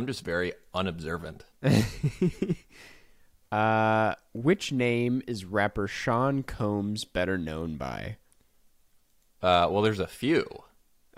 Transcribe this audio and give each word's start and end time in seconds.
I'm 0.00 0.06
just 0.06 0.24
very 0.24 0.54
unobservant. 0.72 1.44
uh, 3.52 4.14
which 4.32 4.72
name 4.72 5.22
is 5.26 5.44
rapper 5.44 5.86
Sean 5.88 6.42
Combs 6.42 7.04
better 7.04 7.36
known 7.38 7.76
by? 7.76 8.16
Uh, 9.42 9.68
well, 9.70 9.82
there's 9.82 10.00
a 10.00 10.06
few. 10.06 10.44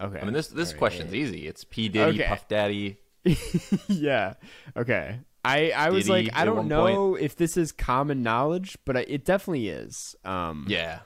Okay. 0.01 0.19
I 0.21 0.25
mean, 0.25 0.33
this 0.33 0.48
this 0.48 0.69
All 0.69 0.73
right, 0.75 0.79
question's 0.79 1.15
easy. 1.15 1.47
It's 1.47 1.65
P 1.65 1.88
Diddy, 1.88 2.21
Okay. 2.21 2.29
Puff 2.29 2.48
Daddy. 2.48 2.98
yeah. 3.88 4.35
Okay. 4.77 5.19
I 5.45 5.71
I 5.71 5.91
was 5.91 6.07
Diddy 6.07 6.27
like 6.27 6.37
I 6.37 6.45
don't 6.45 6.69
know 6.69 7.15
if 7.16 7.37
this 7.37 7.57
is 7.57 7.73
common 7.73 8.23
knowledge, 8.23 8.79
but 8.85 8.97
I, 8.97 9.01
it 9.01 9.24
definitely 9.24 9.69
is. 9.69 10.16
Um, 10.24 10.66
Yeah, 10.69 11.01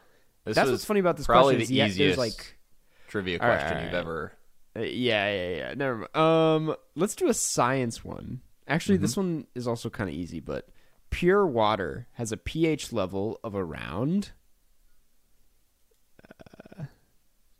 this 0.44 0.56
That's 0.56 0.70
what's 0.70 0.84
funny 0.84 1.00
about 1.00 1.16
this 1.16 1.26
probably 1.26 1.56
question. 1.56 1.62
is 1.62 1.68
the 1.68 1.74
yeah, 1.74 1.86
easiest 1.86 2.18
like 2.18 2.56
trivia 3.08 3.38
All 3.40 3.48
right, 3.48 3.58
question 3.58 3.78
all 3.78 3.84
you've 3.84 3.94
ever. 3.94 4.32
Uh, 4.76 4.80
yeah, 4.80 5.30
yeah, 5.32 5.56
yeah. 5.56 5.74
Never 5.74 5.96
mind. 5.96 6.16
Um, 6.16 6.76
let's 6.94 7.14
do 7.14 7.28
a 7.28 7.34
science 7.34 8.04
one. 8.04 8.40
Actually, 8.68 8.98
this 8.98 9.16
one 9.16 9.46
is 9.54 9.66
also 9.66 9.88
kind 9.88 10.10
of 10.10 10.16
easy, 10.16 10.40
but 10.40 10.68
pure 11.16 11.46
water 11.46 12.06
has 12.12 12.30
a 12.30 12.36
pH 12.36 12.92
level 12.92 13.40
of 13.42 13.54
around. 13.54 14.32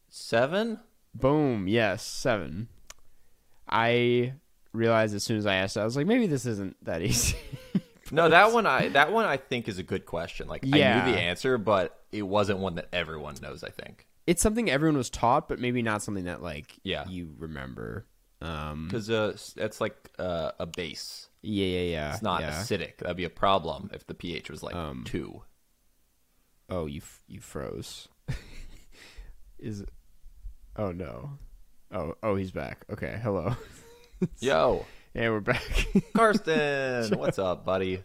Seven? 0.09 0.80
Boom. 1.14 1.69
Yes, 1.69 2.03
seven. 2.05 2.69
I 3.69 4.34
realized 4.72 5.14
as 5.14 5.25
soon 5.25 5.39
as 5.39 5.47
I 5.47 5.55
asked, 5.56 5.77
it, 5.77 5.80
I 5.80 5.84
was 5.84 5.97
like, 5.97 6.06
maybe 6.06 6.27
this 6.27 6.47
isn't 6.47 6.77
that 6.84 7.03
easy. 7.11 7.36
No, 8.12 8.28
that 8.28 8.53
one 8.53 8.67
I 8.67 8.89
that 8.89 9.11
one 9.12 9.25
I 9.25 9.36
think 9.36 9.69
is 9.69 9.78
a 9.78 9.83
good 9.83 10.06
question. 10.06 10.47
Like 10.48 10.64
I 10.64 10.69
knew 10.69 11.12
the 11.12 11.19
answer, 11.19 11.58
but 11.58 11.98
it 12.12 12.23
wasn't 12.23 12.61
one 12.61 12.77
that 12.77 12.89
everyone 12.92 13.34
knows. 13.42 13.64
I 13.64 13.70
think 13.70 14.06
it's 14.27 14.41
something 14.42 14.70
everyone 14.70 14.97
was 14.97 15.11
taught, 15.11 15.48
but 15.48 15.58
maybe 15.58 15.83
not 15.83 16.02
something 16.02 16.25
that 16.25 16.42
like 16.42 16.75
Yeah. 16.84 17.08
you 17.08 17.34
remember. 17.39 18.06
Um, 18.42 18.86
because 18.86 19.11
uh, 19.11 19.36
it's 19.56 19.80
like 19.80 19.97
uh, 20.19 20.52
a 20.61 20.67
base. 20.67 21.25
Yeah, 21.47 21.66
yeah, 21.66 21.80
yeah. 21.91 22.12
It's 22.14 22.22
not 22.22 22.41
yeah. 22.42 22.50
acidic. 22.50 22.98
That'd 22.98 23.16
be 23.16 23.25
a 23.25 23.30
problem 23.30 23.91
if 23.92 24.06
the 24.06 24.14
pH 24.14 24.50
was 24.50 24.62
like 24.62 24.75
Um, 24.75 25.05
two. 25.06 25.42
Oh, 26.69 26.86
you 26.86 27.00
f- 27.00 27.22
you 27.28 27.41
froze. 27.41 28.08
Is 29.58 29.84
Oh 30.77 30.92
no. 30.92 31.39
Oh, 31.92 32.14
oh, 32.22 32.36
he's 32.36 32.50
back. 32.50 32.84
Okay, 32.92 33.19
hello. 33.22 33.55
Yo, 34.41 34.84
Yeah, 35.14 35.30
we're 35.30 35.41
back. 35.41 35.62
Karsten, 36.14 37.19
what's 37.19 37.39
up, 37.39 37.64
buddy? 37.64 38.02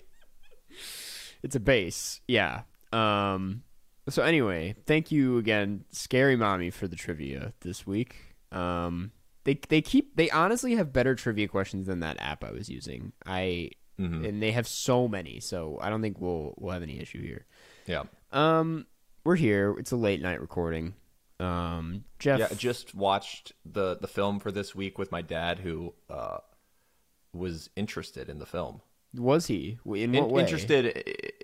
it's 1.44 1.56
a 1.56 1.60
base. 1.60 2.22
Yeah. 2.28 2.62
Um 2.94 3.64
so 4.10 4.24
anyway, 4.24 4.76
thank 4.86 5.12
you 5.12 5.38
again, 5.38 5.86
Scary 5.92 6.36
Mommy 6.36 6.70
for 6.70 6.88
the 6.88 6.96
trivia 6.96 7.54
this 7.62 7.86
week. 7.88 8.16
Um 8.52 9.12
they 9.44 9.60
they 9.70 9.82
keep 9.82 10.16
they 10.16 10.30
honestly 10.30 10.76
have 10.76 10.92
better 10.94 11.16
trivia 11.16 11.48
questions 11.48 11.88
than 11.88 12.00
that 12.02 12.18
app 12.20 12.44
I 12.44 12.52
was 12.52 12.70
using. 12.70 13.14
I 13.26 13.72
Mhm. 14.00 14.28
and 14.28 14.42
they 14.42 14.52
have 14.52 14.68
so 14.68 15.08
many, 15.08 15.40
so 15.40 15.78
I 15.82 15.90
don't 15.90 16.02
think 16.02 16.20
we'll 16.20 16.54
we'll 16.58 16.74
have 16.74 16.82
any 16.84 17.00
issue 17.00 17.22
here. 17.22 17.46
Yeah, 17.86 18.04
Um 18.32 18.88
we're 19.24 19.36
here. 19.36 19.76
It's 19.78 19.92
a 19.92 19.96
late 19.98 20.22
night 20.22 20.42
recording. 20.42 20.94
Um 21.40 22.06
Jeff 22.20 22.40
yeah. 22.40 22.48
I 22.52 22.54
Just 22.56 22.96
watched 22.96 23.54
the 23.66 23.98
the 23.98 24.08
film 24.08 24.40
for 24.40 24.52
this 24.52 24.74
week 24.76 24.98
with 24.98 25.12
my 25.12 25.22
dad, 25.22 25.60
who 25.60 25.94
uh, 26.10 26.38
was 27.34 27.70
interested 27.76 28.30
in 28.30 28.40
the 28.40 28.46
film. 28.46 28.82
was 29.14 29.48
he? 29.48 29.78
In 29.86 30.12
what 30.14 30.24
In- 30.24 30.30
way? 30.30 30.42
interested 30.42 30.86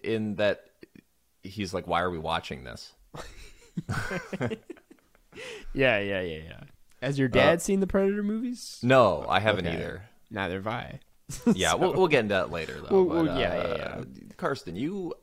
in 0.03 0.35
that. 0.35 0.63
He's 1.43 1.73
like, 1.73 1.85
"Why 1.87 2.01
are 2.01 2.09
we 2.09 2.19
watching 2.19 2.63
this?" 2.63 2.93
Yeah, 5.73 5.99
yeah, 5.99 6.21
yeah, 6.21 6.39
yeah. 6.49 6.63
Has 7.01 7.19
your 7.19 7.27
dad 7.27 7.61
seen 7.61 7.79
the 7.79 7.87
Predator 7.87 8.23
movies? 8.23 8.79
No, 8.81 9.25
I 9.29 9.39
haven't 9.39 9.67
Okay. 9.67 9.75
either. 9.75 10.03
Neither 10.31 10.55
have 10.55 10.67
I. 10.67 10.99
Yeah, 11.53 11.73
we'll, 11.75 11.93
we'll 11.93 12.07
get 12.07 12.21
into 12.21 12.33
that 12.35 12.51
later, 12.51 12.79
though. 12.81 13.03
Well, 13.03 13.25
but, 13.25 13.37
yeah, 13.39 13.53
uh, 13.53 13.77
yeah, 13.77 14.03
Karsten, 14.37 14.75
you 14.75 15.13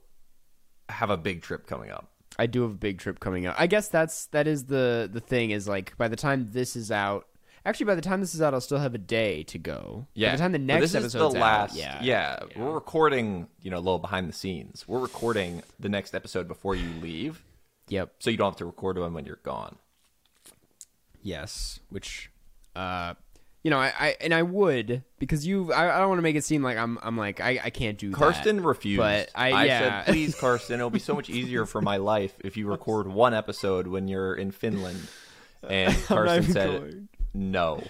have 0.88 1.10
a 1.10 1.16
big 1.16 1.40
trip 1.42 1.66
coming 1.66 1.90
up. 1.90 2.10
I 2.38 2.46
do 2.46 2.62
have 2.62 2.72
a 2.72 2.74
big 2.74 2.98
trip 2.98 3.20
coming 3.20 3.46
up. 3.46 3.54
I 3.58 3.66
guess 3.66 3.88
that's 3.88 4.26
that 4.26 4.46
is 4.46 4.64
the 4.66 5.08
the 5.10 5.20
thing 5.20 5.50
is 5.50 5.66
like 5.68 5.96
by 5.96 6.08
the 6.08 6.16
time 6.16 6.48
this 6.52 6.74
is 6.76 6.90
out, 6.90 7.26
actually 7.64 7.86
by 7.86 7.94
the 7.94 8.02
time 8.02 8.20
this 8.20 8.34
is 8.34 8.42
out, 8.42 8.52
I'll 8.54 8.60
still 8.60 8.78
have 8.78 8.94
a 8.94 8.98
day 8.98 9.44
to 9.44 9.56
go. 9.58 10.06
Yeah. 10.14 10.30
By 10.30 10.36
the 10.36 10.42
time 10.42 10.52
the 10.52 10.58
next 10.58 10.92
this 10.92 11.04
is 11.04 11.12
the 11.12 11.24
out, 11.24 11.32
last. 11.34 11.76
yeah, 11.76 12.02
yeah, 12.02 12.40
we're 12.56 12.72
recording. 12.72 13.46
You 13.62 13.70
know, 13.70 13.78
a 13.78 13.84
little 13.86 13.98
behind 14.00 14.28
the 14.28 14.32
scenes. 14.34 14.84
We're 14.86 14.98
recording 15.00 15.62
the 15.80 15.88
next 15.88 16.14
episode 16.14 16.48
before 16.48 16.74
you 16.74 16.88
leave, 17.00 17.42
yep, 17.88 18.12
so 18.18 18.30
you 18.30 18.36
don't 18.36 18.50
have 18.50 18.58
to 18.58 18.66
record 18.66 18.98
one 18.98 19.14
when 19.14 19.24
you're 19.24 19.38
gone. 19.44 19.76
Yes. 21.24 21.80
Which, 21.88 22.30
uh, 22.76 23.14
you 23.64 23.70
know, 23.70 23.78
I, 23.78 23.92
I 23.98 24.16
and 24.20 24.32
I 24.32 24.42
would 24.42 25.02
because 25.18 25.44
you. 25.46 25.72
I, 25.72 25.96
I 25.96 25.98
don't 25.98 26.10
want 26.10 26.18
to 26.18 26.22
make 26.22 26.36
it 26.36 26.44
seem 26.44 26.62
like 26.62 26.76
I'm. 26.76 26.98
I'm 27.02 27.16
like 27.16 27.40
I, 27.40 27.58
I 27.64 27.70
can't 27.70 27.98
do. 27.98 28.12
Karsten 28.12 28.56
that. 28.56 28.62
refused. 28.62 28.98
but 28.98 29.30
I- 29.34 29.64
yeah. 29.64 30.04
said, 30.04 30.04
"Please, 30.12 30.34
Karsten, 30.40 30.74
it'll 30.76 30.90
be 30.90 30.98
so 31.00 31.14
much 31.14 31.30
easier 31.30 31.66
for 31.66 31.80
my 31.80 31.96
life 31.96 32.34
if 32.44 32.56
you 32.56 32.68
record 32.70 33.08
one 33.08 33.34
episode 33.34 33.88
when 33.88 34.06
you're 34.06 34.34
in 34.34 34.52
Finland." 34.52 35.00
And 35.68 35.94
Karsten 36.04 36.52
said, 36.52 36.80
going. 36.80 37.08
"No." 37.32 37.82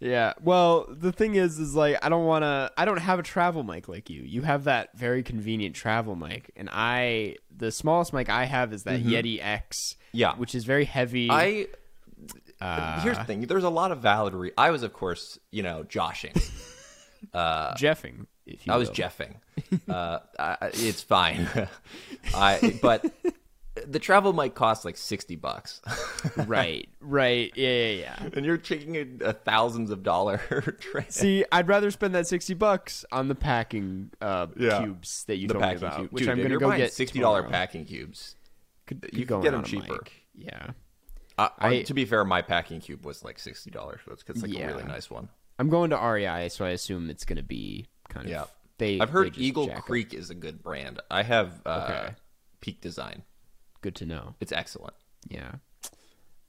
Yeah. 0.00 0.34
Well, 0.40 0.86
the 0.88 1.10
thing 1.12 1.34
is, 1.34 1.58
is 1.58 1.74
like 1.74 1.98
I 2.02 2.08
don't 2.08 2.24
want 2.24 2.44
to. 2.44 2.72
I 2.78 2.84
don't 2.84 2.98
have 2.98 3.18
a 3.18 3.22
travel 3.22 3.62
mic 3.64 3.88
like 3.88 4.08
you. 4.08 4.22
You 4.22 4.42
have 4.42 4.64
that 4.64 4.96
very 4.96 5.22
convenient 5.22 5.74
travel 5.74 6.16
mic, 6.16 6.52
and 6.56 6.70
I 6.72 7.36
the 7.54 7.70
smallest 7.70 8.12
mic 8.12 8.30
I 8.30 8.44
have 8.44 8.72
is 8.72 8.84
that 8.84 9.02
Yeti 9.02 9.40
X. 9.42 9.94
Mm-hmm. 9.94 10.16
Yeah. 10.16 10.34
Which 10.36 10.54
is 10.54 10.64
very 10.64 10.84
heavy. 10.86 11.28
I 11.30 11.66
Uh, 12.60 13.00
here's 13.00 13.16
the 13.18 13.24
thing. 13.24 13.42
There's 13.42 13.64
a 13.64 13.68
lot 13.70 13.92
of 13.92 13.98
valid. 14.00 14.34
Re- 14.34 14.52
I 14.58 14.70
was, 14.70 14.82
of 14.82 14.92
course, 14.92 15.38
you 15.52 15.62
know, 15.62 15.82
joshing. 15.84 16.32
Jeffing. 17.34 18.26
If 18.46 18.66
you 18.66 18.72
I 18.72 18.76
was 18.76 18.88
will. 18.88 18.94
jeffing. 18.96 19.34
Uh, 19.88 20.20
I, 20.38 20.56
it's 20.72 21.02
fine. 21.02 21.48
I 22.34 22.78
but 22.80 23.04
the 23.86 23.98
travel 23.98 24.32
might 24.32 24.54
cost 24.54 24.84
like 24.84 24.96
sixty 24.96 25.34
bucks, 25.36 25.82
right. 26.46 26.88
Right. 27.00 27.50
Yeah. 27.56 27.68
Yeah. 27.68 27.90
Yeah. 28.22 28.28
and 28.34 28.46
you're 28.46 28.56
taking 28.56 28.96
a, 28.96 29.24
a 29.30 29.32
thousands 29.32 29.90
of 29.90 30.02
dollar 30.04 30.38
trip. 30.80 31.10
See, 31.10 31.44
I'd 31.50 31.66
rather 31.68 31.90
spend 31.90 32.14
that 32.14 32.26
sixty 32.28 32.54
bucks 32.54 33.04
on 33.10 33.26
the 33.28 33.34
packing 33.34 34.10
uh, 34.22 34.46
Yeah. 34.56 34.78
cubes 34.80 35.24
that 35.24 35.36
you 35.38 35.48
the 35.48 35.54
told 35.54 35.62
me 35.62 35.68
packing 35.68 35.82
about, 35.84 35.96
cube, 35.98 36.10
which 36.12 36.22
Dude, 36.22 36.30
I'm 36.30 36.42
gonna 36.42 36.56
go 36.58 36.76
get 36.76 36.92
sixty 36.92 37.18
dollar 37.18 37.42
packing 37.42 37.84
cubes. 37.84 38.36
Could, 38.86 39.04
you 39.12 39.26
could 39.26 39.28
can 39.28 39.36
go 39.38 39.42
get 39.42 39.50
them 39.50 39.64
cheaper. 39.64 40.04
Yeah. 40.34 40.70
Uh, 41.38 41.48
I- 41.58 41.82
to 41.82 41.94
be 41.94 42.04
fair, 42.04 42.24
my 42.24 42.42
packing 42.42 42.80
cube 42.80 43.04
was 43.06 43.24
like 43.24 43.38
sixty 43.38 43.70
dollars, 43.70 44.00
so 44.04 44.12
it's, 44.12 44.24
it's 44.28 44.42
like 44.42 44.52
Yeah. 44.52 44.64
a 44.64 44.66
really 44.74 44.84
nice 44.84 45.08
one. 45.10 45.28
I'm 45.58 45.68
going 45.68 45.90
to 45.90 45.96
REI, 45.96 46.48
so 46.50 46.64
I 46.64 46.70
assume 46.70 47.10
it's 47.10 47.24
gonna 47.24 47.42
be 47.42 47.86
kind 48.08 48.26
of. 48.26 48.30
Yeah. 48.30 48.44
They. 48.78 49.00
I've 49.00 49.10
heard 49.10 49.28
just 49.34 49.40
Eagle 49.40 49.66
jack 49.66 49.78
up. 49.78 49.84
Creek 49.84 50.14
is 50.14 50.30
a 50.30 50.34
good 50.34 50.62
brand. 50.62 51.00
I 51.10 51.22
have 51.22 51.60
uh, 51.66 51.88
Okay. 51.90 52.14
Peak 52.60 52.80
Design. 52.80 53.22
Good 53.80 53.94
to 53.96 54.06
know. 54.06 54.34
It's 54.40 54.52
excellent. 54.52 54.94
Yeah. 55.28 55.52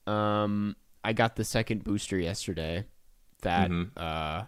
Um, 0.08 0.76
I 1.04 1.14
got 1.14 1.36
the 1.36 1.44
second 1.44 1.84
booster 1.84 2.18
yesterday. 2.18 2.86
That 3.42 3.70
Mm-hmm. 3.72 3.98
uh, 3.98 4.46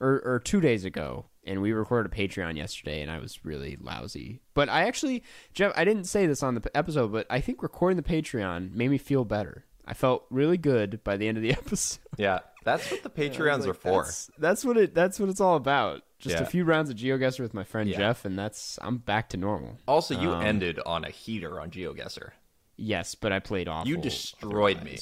or 0.00 0.20
or 0.24 0.38
two 0.38 0.60
days 0.60 0.84
ago, 0.84 1.26
and 1.44 1.62
we 1.62 1.72
recorded 1.72 2.12
a 2.12 2.14
Patreon 2.14 2.56
yesterday, 2.56 3.00
and 3.00 3.10
I 3.10 3.18
was 3.18 3.44
really 3.44 3.76
lousy. 3.80 4.40
But 4.54 4.68
I 4.68 4.86
actually, 4.86 5.22
Jeff, 5.54 5.72
I 5.76 5.84
didn't 5.84 6.04
say 6.04 6.26
this 6.26 6.42
on 6.42 6.54
the 6.54 6.76
episode, 6.76 7.10
but 7.10 7.26
I 7.30 7.40
think 7.40 7.62
recording 7.62 7.96
the 7.96 8.02
Patreon 8.02 8.72
made 8.74 8.90
me 8.90 8.98
feel 8.98 9.24
better. 9.24 9.64
I 9.86 9.94
felt 9.94 10.24
really 10.30 10.56
good 10.56 11.02
by 11.04 11.16
the 11.16 11.28
end 11.28 11.36
of 11.36 11.42
the 11.42 11.50
episode. 11.52 12.00
Yeah, 12.16 12.40
that's 12.64 12.90
what 12.90 13.02
the 13.02 13.10
Patreons 13.10 13.60
Like, 13.60 13.68
are 13.68 13.74
for. 13.74 14.02
That's, 14.04 14.30
that's 14.38 14.64
what 14.64 14.76
it. 14.76 14.94
That's 14.94 15.20
what 15.20 15.28
it's 15.28 15.40
all 15.40 15.56
about. 15.56 16.02
Just 16.18 16.40
a 16.40 16.46
few 16.46 16.64
rounds 16.64 16.88
of 16.88 16.96
GeoGuessr 16.96 17.40
with 17.40 17.52
my 17.52 17.64
friend 17.64 17.88
Yeah. 17.90 17.98
Jeff, 17.98 18.24
and 18.24 18.38
that's 18.38 18.78
I'm 18.80 18.96
back 18.96 19.28
to 19.30 19.36
normal. 19.36 19.76
Also, 19.86 20.18
you 20.18 20.30
Um, 20.30 20.42
ended 20.42 20.80
on 20.86 21.04
a 21.04 21.10
heater 21.10 21.60
on 21.60 21.70
GeoGuessr. 21.70 22.30
Yes, 22.76 23.14
but 23.14 23.30
I 23.30 23.40
played 23.40 23.68
off. 23.68 23.86
You 23.86 23.98
destroyed 23.98 24.82
me. 24.82 24.98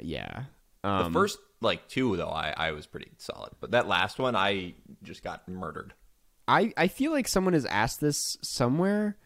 Yeah. 0.00 0.44
The 0.84 0.88
Um, 0.88 1.12
first 1.12 1.38
like 1.60 1.88
two 1.88 2.16
though, 2.16 2.28
I, 2.28 2.54
I 2.56 2.70
was 2.72 2.86
pretty 2.86 3.10
solid, 3.18 3.52
but 3.60 3.72
that 3.72 3.88
last 3.88 4.18
one, 4.20 4.36
I 4.36 4.74
just 5.02 5.24
got 5.24 5.48
murdered. 5.48 5.94
I, 6.46 6.72
I 6.76 6.86
feel 6.86 7.10
like 7.10 7.26
someone 7.26 7.54
has 7.54 7.64
asked 7.66 8.00
this 8.00 8.38
somewhere. 8.40 9.16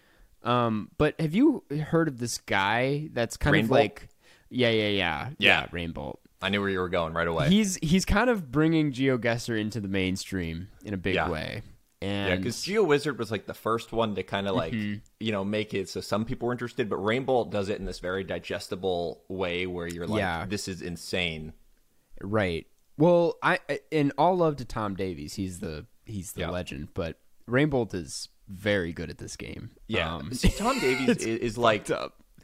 Um, 0.43 0.91
but 0.97 1.21
have 1.21 1.35
you 1.35 1.65
heard 1.89 2.09
of 2.09 2.19
this 2.19 2.39
guy 2.39 3.11
that's 3.13 3.37
kind 3.37 3.57
of 3.57 3.71
like 3.71 4.09
yeah, 4.51 4.71
yeah, 4.71 4.89
yeah. 4.89 4.89
Yeah. 4.89 5.31
yeah 5.39 5.67
Rainbolt. 5.73 6.21
I 6.43 6.49
knew 6.49 6.61
where 6.61 6.71
you 6.71 6.79
were 6.79 6.89
going 6.89 7.13
right 7.13 7.29
away. 7.29 7.49
He's 7.49 7.77
he's 7.83 8.05
kind 8.05 8.31
of 8.31 8.51
bringing 8.51 8.93
GeoGuessr 8.93 9.59
into 9.61 9.81
the 9.81 9.89
mainstream 9.89 10.69
in 10.85 10.95
a 10.95 10.97
big 10.97 11.15
Yeah. 11.15 11.29
way. 11.31 11.63
Yeah, 12.03 12.09
And 12.09 12.43
because 12.43 12.63
Geo 12.63 12.83
Wizard 12.83 13.19
was 13.19 13.31
like 13.31 13.45
the 13.47 13.53
first 13.53 13.93
one 13.93 14.15
to 14.15 14.23
kind 14.23 14.49
of 14.49 14.57
like 14.57 14.73
Mm-hmm. 14.73 15.01
you 15.21 15.33
know 15.33 15.45
make 15.45 15.75
it 15.75 15.89
so 15.91 16.01
some 16.01 16.25
people 16.25 16.47
were 16.47 16.53
interested, 16.53 16.89
but 16.89 16.97
Rainbolt 16.97 17.51
does 17.51 17.69
it 17.69 17.79
in 17.79 17.85
this 17.85 17.99
very 17.99 18.25
digestible 18.25 19.23
way 19.29 19.67
where 19.67 19.87
you're 19.87 20.07
like, 20.07 20.19
Yeah. 20.21 20.47
this 20.47 20.67
is 20.67 20.81
insane. 20.81 21.53
Right. 22.23 22.67
Well, 22.97 23.37
I 23.43 23.59
in 23.91 24.13
all 24.17 24.37
love 24.37 24.57
to 24.57 24.65
Tom 24.65 24.95
Davies, 24.95 25.35
he's 25.35 25.61
the 25.61 25.87
he's 26.07 26.33
the 26.33 26.41
Yeah. 26.43 26.51
legend, 26.51 26.89
but 26.95 27.19
Rainbolt 27.47 27.93
is 27.93 28.29
very 28.49 28.93
good 28.95 29.11
at 29.11 29.19
this 29.19 29.37
game. 29.37 29.71
Yeah, 29.87 30.17
Um, 30.17 30.33
See, 30.33 30.49
Tom 30.51 30.79
Davies 30.81 31.09
is, 31.19 31.25
is 31.27 31.59
like 31.59 31.89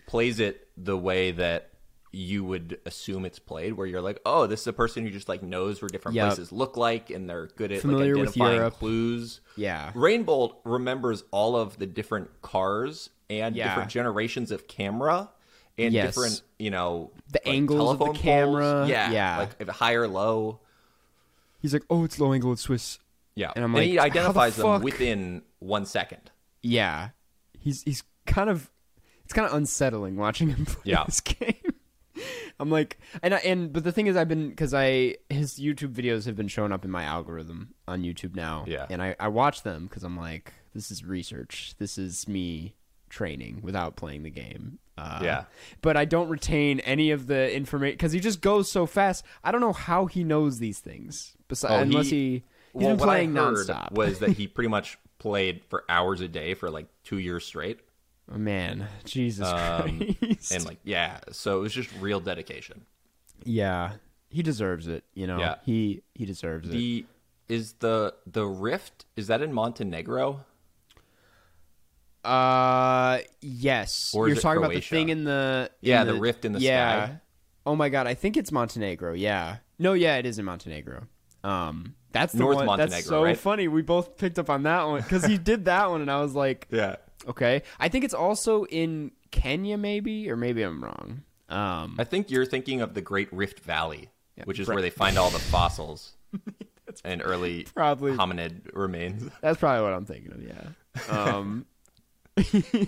plays 0.07 0.39
it 0.39 0.69
the 0.77 0.97
way 0.99 1.31
that 1.33 1.71
you 2.13 2.45
would 2.45 2.79
assume 2.87 3.25
it's 3.25 3.39
played, 3.39 3.75
where 3.75 3.87
you're 3.87 4.01
like, 4.01 4.21
oh, 4.25 4.47
this 4.47 4.61
is 4.63 4.67
a 4.69 4.73
person 4.73 5.05
who 5.05 5.11
just 5.11 5.29
like 5.29 5.43
knows 5.43 5.83
where 5.83 5.89
different 5.89 6.15
Yep. 6.15 6.29
places 6.29 6.53
look 6.53 6.77
like, 6.77 7.11
and 7.11 7.29
they're 7.29 7.47
good 7.57 7.73
at 7.73 7.81
Familiar 7.83 8.15
like 8.15 8.21
with 8.27 8.29
identifying 8.31 8.57
Europe. 8.57 8.75
clues. 8.75 9.41
Yeah. 9.57 9.91
Rainbolt 9.95 10.61
remembers 10.65 11.25
all 11.31 11.57
of 11.57 11.79
the 11.79 11.87
different 11.87 12.31
cars 12.43 13.11
and 13.29 13.55
Yeah. 13.57 13.69
different 13.69 13.91
generations 13.91 14.51
of 14.51 14.67
camera 14.69 15.31
and 15.79 15.93
Yes. 15.93 16.15
different, 16.15 16.43
you 16.59 16.71
know, 16.71 17.11
The 17.33 17.41
like, 17.45 17.55
angles 17.55 17.93
of 17.93 17.99
the 17.99 18.05
poles. 18.07 18.19
camera. 18.19 18.87
Yeah, 18.89 19.11
Yeah. 19.11 19.39
like 19.39 19.51
if 19.59 19.69
high 19.69 19.95
or 19.95 20.09
low. 20.09 20.61
He's 21.61 21.73
like, 21.73 21.85
"Oh, 21.91 22.05
it's 22.05 22.19
low 22.21 22.33
angle, 22.33 22.53
it's 22.53 22.63
Swiss." 22.63 22.99
Yeah, 23.35 23.53
And 23.57 23.65
I'm 23.65 23.73
he 23.75 23.79
like, 23.81 23.91
the 23.91 24.19
identifies 24.19 24.57
them 24.57 24.65
fuck? 24.67 24.83
within 24.83 25.43
one 25.59 25.85
second. 25.85 26.31
Yeah. 26.63 27.11
He's 27.61 27.83
he's 27.83 28.03
kind 28.27 28.49
of 28.49 28.71
it's 29.25 29.33
kind 29.33 29.47
of 29.47 29.53
unsettling 29.55 30.17
watching 30.17 30.49
him 30.51 30.65
play 30.65 30.83
Yeah. 30.85 31.05
this 31.05 31.21
game. 31.21 31.55
I'm 32.59 32.71
like, 32.71 32.99
and 33.23 33.35
I, 33.35 33.39
and 33.39 33.73
but 33.73 33.85
the 33.85 33.93
thing 33.93 34.07
is, 34.07 34.17
I've 34.17 34.29
been 34.29 34.49
because 34.49 34.73
I 34.73 35.17
his 35.29 35.59
YouTube 35.61 35.93
videos 35.93 36.25
have 36.27 36.37
been 36.37 36.49
showing 36.49 36.73
up 36.73 36.85
in 36.85 36.91
my 36.91 37.05
algorithm 37.05 37.75
on 37.87 38.03
YouTube 38.03 38.35
now. 38.35 38.65
Yeah. 38.67 38.87
and 38.91 39.03
I 39.03 39.15
I 39.21 39.29
watch 39.29 39.63
them 39.63 39.87
because 39.87 40.03
I'm 40.05 40.17
like, 40.17 40.53
this 40.75 40.91
is 40.91 41.05
research. 41.05 41.75
This 41.79 41.99
is 41.99 42.27
me 42.27 42.75
training 43.11 43.61
without 43.63 43.97
playing 43.97 44.23
the 44.23 44.31
game. 44.31 44.79
Uh, 44.99 45.21
Yeah. 45.23 45.45
but 45.83 45.97
I 45.97 46.07
don't 46.07 46.29
retain 46.31 46.81
any 46.81 47.11
of 47.11 47.27
the 47.27 47.55
information 47.55 47.95
because 47.95 48.13
he 48.13 48.21
just 48.21 48.41
goes 48.41 48.71
so 48.71 48.87
fast. 48.87 49.25
I 49.45 49.53
don't 49.53 49.61
know 49.61 49.75
how 49.75 50.07
he 50.07 50.25
knows 50.25 50.59
these 50.59 50.79
things. 50.79 51.37
Besides, 51.49 51.73
Oh, 51.73 51.77
he- 51.77 51.83
unless 51.83 52.09
he 52.09 52.31
he's 52.33 52.43
well, 52.73 52.97
been 52.97 52.99
playing 53.05 53.35
what 53.35 53.43
I 53.43 53.47
heard 53.49 53.67
nonstop. 53.69 53.93
was 53.93 54.19
that 54.21 54.31
he 54.31 54.47
pretty 54.49 54.69
much 54.69 54.99
played 55.19 55.63
for 55.69 55.85
hours 55.89 56.21
a 56.23 56.29
day 56.29 56.55
for 56.55 56.71
like 56.71 56.87
two 57.05 57.19
years 57.19 57.45
straight. 57.45 57.81
Man, 58.35 58.89
Jesus 59.05 59.47
Um, 59.49 60.15
Christ! 60.21 60.53
And 60.53 60.65
like, 60.65 60.79
yeah, 60.85 61.21
so 61.33 61.59
it 61.59 61.61
was 61.63 61.73
just 61.73 61.91
real 62.01 62.21
dedication. 62.21 62.87
Yeah, 63.45 63.93
he 64.29 64.43
deserves 64.43 64.87
it. 64.89 65.05
You 65.15 65.27
know, 65.27 65.39
Yeah. 65.39 65.57
he 65.65 66.03
he 66.15 66.25
deserves 66.27 66.69
it. 66.69 66.73
The 66.73 67.07
is 67.49 67.75
the 67.75 68.15
the 68.27 68.45
rift 68.47 69.05
is 69.17 69.29
that 69.29 69.43
in 69.43 69.53
Montenegro? 69.53 70.45
Uh, 72.25 73.19
yes. 73.41 74.13
Or 74.15 74.27
You're 74.29 74.37
it 74.37 74.41
talking 74.41 74.59
about 74.59 74.75
the 74.75 74.81
thing 74.81 75.11
in 75.11 75.25
the 75.25 75.71
in 75.83 75.89
Yeah, 75.91 76.05
the 76.05 76.15
rift 76.15 76.45
in 76.45 76.53
the 76.53 76.59
yeah. 76.61 77.07
sky. 77.07 77.21
Oh 77.65 77.77
my 77.77 77.89
god, 77.89 78.07
I 78.07 78.15
think 78.15 78.37
it's 78.37 78.51
Montenegro. 78.51 79.15
Yeah. 79.15 79.59
No, 79.79 79.93
yeah, 79.93 80.17
it 80.17 80.27
is 80.27 80.39
in 80.39 80.45
Montenegro. 80.45 81.07
Um, 81.45 81.95
that's 82.13 82.33
the 82.33 82.41
North 82.41 82.57
one. 82.57 82.79
That's 82.79 82.91
Montenegro, 82.93 83.09
so 83.11 83.23
right? 83.25 83.39
funny. 83.39 83.69
We 83.69 83.83
both 83.83 84.17
picked 84.17 84.39
up 84.39 84.51
on 84.51 84.65
that 84.65 84.85
one 84.85 85.03
because 85.03 85.25
he 85.25 85.39
did 85.39 85.67
that 85.67 85.91
one, 85.91 86.01
and 86.01 86.11
I 86.11 86.21
was 86.21 86.35
like, 86.35 86.67
Yeah. 86.73 86.97
Okay. 87.29 87.63
I 87.79 87.89
think 87.89 88.05
it's 88.05 88.15
also 88.15 88.65
in 88.65 89.13
Kenya, 89.31 89.77
maybe, 89.77 90.31
or 90.31 90.37
maybe 90.37 90.63
I'm 90.63 90.83
wrong. 90.83 91.23
Um, 91.49 91.97
I 91.99 92.05
think 92.05 92.31
you're 92.31 92.47
thinking 92.47 92.81
of 92.81 92.95
the 92.95 93.01
Great 93.01 93.33
Rift 93.33 93.61
Valley, 93.61 94.11
which 94.45 94.59
is 94.59 94.69
right. 94.69 94.75
where 94.75 94.83
they 94.83 94.91
find 94.91 95.17
all 95.19 95.31
the 95.31 95.39
fossils 95.39 96.17
and 97.05 97.23
early 97.25 97.67
probably- 97.75 98.13
hominid 98.13 98.75
remains. 98.75 99.31
That's 99.41 99.59
probably 99.59 99.83
what 99.85 99.93
I'm 99.93 100.05
thinking 100.07 100.33
of. 100.33 100.43
Yeah. 100.43 101.19
Um, 101.23 101.67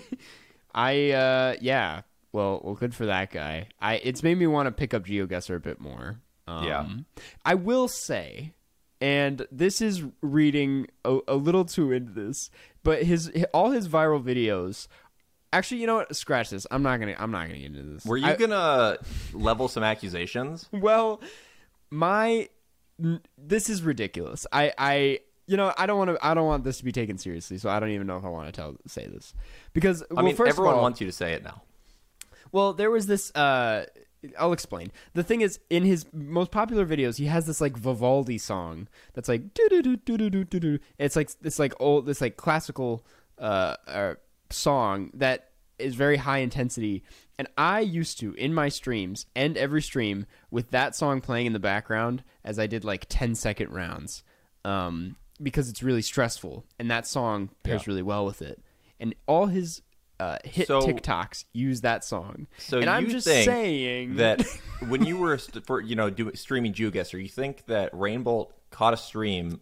I 0.73 1.11
uh, 1.11 1.55
yeah. 1.61 2.01
Well, 2.31 2.61
well, 2.63 2.75
good 2.75 2.93
for 2.93 3.07
that 3.07 3.31
guy. 3.31 3.67
I 3.79 3.95
it's 3.95 4.21
made 4.21 4.37
me 4.37 4.45
want 4.47 4.67
to 4.67 4.71
pick 4.71 4.93
up 4.93 5.05
GeoGuessr 5.05 5.55
a 5.55 5.59
bit 5.59 5.79
more. 5.79 6.19
Um, 6.47 6.63
Yeah. 6.65 6.87
I 7.43 7.55
will 7.55 7.87
say, 7.87 8.53
and 9.01 9.47
this 9.51 9.81
is 9.81 10.03
reading 10.21 10.87
a, 11.05 11.19
a 11.27 11.35
little 11.35 11.65
too 11.65 11.91
into 11.91 12.11
this, 12.11 12.51
but 12.83 13.03
his 13.03 13.31
all 13.53 13.71
his 13.71 13.87
viral 13.87 14.23
videos. 14.23 14.87
Actually, 15.51 15.81
you 15.81 15.87
know 15.87 15.95
what? 15.95 16.15
Scratch 16.15 16.51
this. 16.51 16.67
I'm 16.69 16.83
not 16.83 16.99
gonna. 16.99 17.15
I'm 17.17 17.31
not 17.31 17.47
gonna 17.47 17.59
get 17.59 17.67
into 17.75 17.81
this. 17.81 18.05
Were 18.05 18.17
you 18.17 18.27
I- 18.27 18.35
gonna 18.35 18.97
level 19.33 19.67
some 19.67 19.83
accusations? 19.83 20.67
well, 20.71 21.21
my 21.89 22.49
this 23.37 23.69
is 23.69 23.81
ridiculous. 23.81 24.45
I 24.51 24.73
I 24.77 25.19
you 25.47 25.57
know 25.57 25.73
I 25.77 25.85
don't 25.87 25.97
want 25.97 26.11
to 26.11 26.25
I 26.25 26.33
don't 26.35 26.45
want 26.45 26.63
this 26.63 26.77
to 26.77 26.83
be 26.83 26.91
taken 26.91 27.17
seriously, 27.17 27.57
so 27.57 27.69
I 27.69 27.79
don't 27.79 27.89
even 27.89 28.05
know 28.05 28.17
if 28.17 28.25
I 28.25 28.29
want 28.29 28.47
to 28.47 28.51
tell 28.51 28.75
say 28.85 29.07
this 29.07 29.33
because 29.73 30.03
I 30.03 30.15
well, 30.15 30.25
mean, 30.25 30.35
first 30.35 30.49
everyone 30.49 30.75
all, 30.75 30.81
wants 30.81 31.01
you 31.01 31.07
to 31.07 31.13
say 31.13 31.33
it 31.33 31.43
now. 31.43 31.63
well, 32.51 32.73
there 32.73 32.91
was 32.91 33.07
this. 33.07 33.31
Uh, 33.33 33.85
I'll 34.37 34.53
explain. 34.53 34.91
The 35.13 35.23
thing 35.23 35.41
is, 35.41 35.59
in 35.69 35.83
his 35.83 36.05
most 36.13 36.51
popular 36.51 36.85
videos, 36.85 37.17
he 37.17 37.25
has 37.25 37.45
this 37.45 37.61
like 37.61 37.77
Vivaldi 37.77 38.37
song 38.37 38.87
that's 39.13 39.29
like 39.29 39.53
do 39.53 39.67
do 39.69 39.81
do 39.81 39.97
do 39.97 40.29
do 40.29 40.43
do 40.43 40.59
do. 40.59 40.79
It's 40.97 41.15
like 41.15 41.29
this 41.41 41.59
like 41.59 41.73
old 41.79 42.05
this 42.05 42.21
like 42.21 42.37
classical 42.37 43.05
uh, 43.37 43.75
uh, 43.87 44.13
song 44.49 45.11
that 45.13 45.49
is 45.77 45.95
very 45.95 46.17
high 46.17 46.39
intensity. 46.39 47.03
And 47.37 47.47
I 47.57 47.79
used 47.79 48.19
to 48.19 48.33
in 48.33 48.53
my 48.53 48.69
streams 48.69 49.25
end 49.35 49.57
every 49.57 49.81
stream 49.81 50.25
with 50.51 50.71
that 50.71 50.95
song 50.95 51.21
playing 51.21 51.45
in 51.45 51.53
the 51.53 51.59
background 51.59 52.23
as 52.43 52.59
I 52.59 52.67
did 52.67 52.83
like 52.83 53.05
10 53.07 53.35
second 53.35 53.71
rounds, 53.71 54.23
um, 54.65 55.15
because 55.41 55.69
it's 55.69 55.81
really 55.81 56.01
stressful 56.01 56.65
and 56.77 56.91
that 56.91 57.07
song 57.07 57.49
pairs 57.63 57.83
yeah. 57.83 57.91
really 57.91 58.03
well 58.03 58.25
with 58.25 58.41
it. 58.41 58.61
And 58.99 59.15
all 59.25 59.45
his 59.45 59.81
uh, 60.19 60.37
hit 60.43 60.67
So- 60.67 60.81
TikToks 60.81 61.45
use 61.53 61.81
that 61.81 62.03
song. 62.03 62.47
So 62.57 62.79
and 62.79 62.89
I'm 62.89 63.09
just 63.09 63.25
saying 63.25 64.15
that 64.15 64.41
when 64.87 65.05
you 65.05 65.17
were 65.17 65.37
st- 65.37 65.65
for 65.65 65.79
you 65.81 65.95
know 65.95 66.09
doing 66.09 66.35
streaming 66.35 66.73
GeoGuessr, 66.73 67.21
you 67.21 67.29
think 67.29 67.65
that 67.67 67.89
Rainbolt 67.93 68.53
caught 68.71 68.93
a 68.93 68.97
stream 68.97 69.59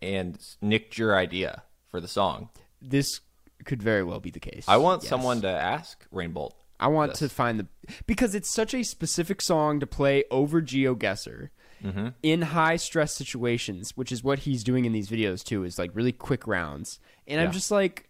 and 0.00 0.38
nicked 0.60 0.98
your 0.98 1.16
idea 1.16 1.62
for 1.88 2.00
the 2.00 2.08
song? 2.08 2.48
this 2.84 3.20
could 3.64 3.80
very 3.80 4.02
well 4.02 4.18
be 4.18 4.30
the 4.30 4.40
case. 4.40 4.64
I 4.66 4.76
want 4.76 5.02
Yes. 5.04 5.10
someone 5.10 5.40
to 5.42 5.48
ask 5.48 6.04
Rainbolt. 6.10 6.56
I 6.80 6.88
want 6.88 7.12
this. 7.12 7.20
to 7.20 7.28
find 7.28 7.60
the 7.60 7.66
because 8.08 8.34
it's 8.34 8.52
such 8.52 8.74
a 8.74 8.82
specific 8.82 9.40
song 9.40 9.78
to 9.78 9.86
play 9.86 10.24
over 10.30 10.60
GeoGuessr 10.60 11.50
Mm-hmm. 11.84 12.08
in 12.22 12.42
high 12.42 12.76
stress 12.76 13.12
situations, 13.14 13.96
which 13.96 14.10
is 14.12 14.22
what 14.24 14.40
he's 14.40 14.62
doing 14.64 14.84
in 14.84 14.92
these 14.92 15.08
videos 15.08 15.42
too. 15.44 15.62
Is 15.64 15.78
like 15.80 15.90
really 15.94 16.12
quick 16.12 16.46
rounds, 16.46 16.98
and 17.26 17.38
Yeah. 17.40 17.46
I'm 17.46 17.52
just 17.52 17.70
like, 17.72 18.08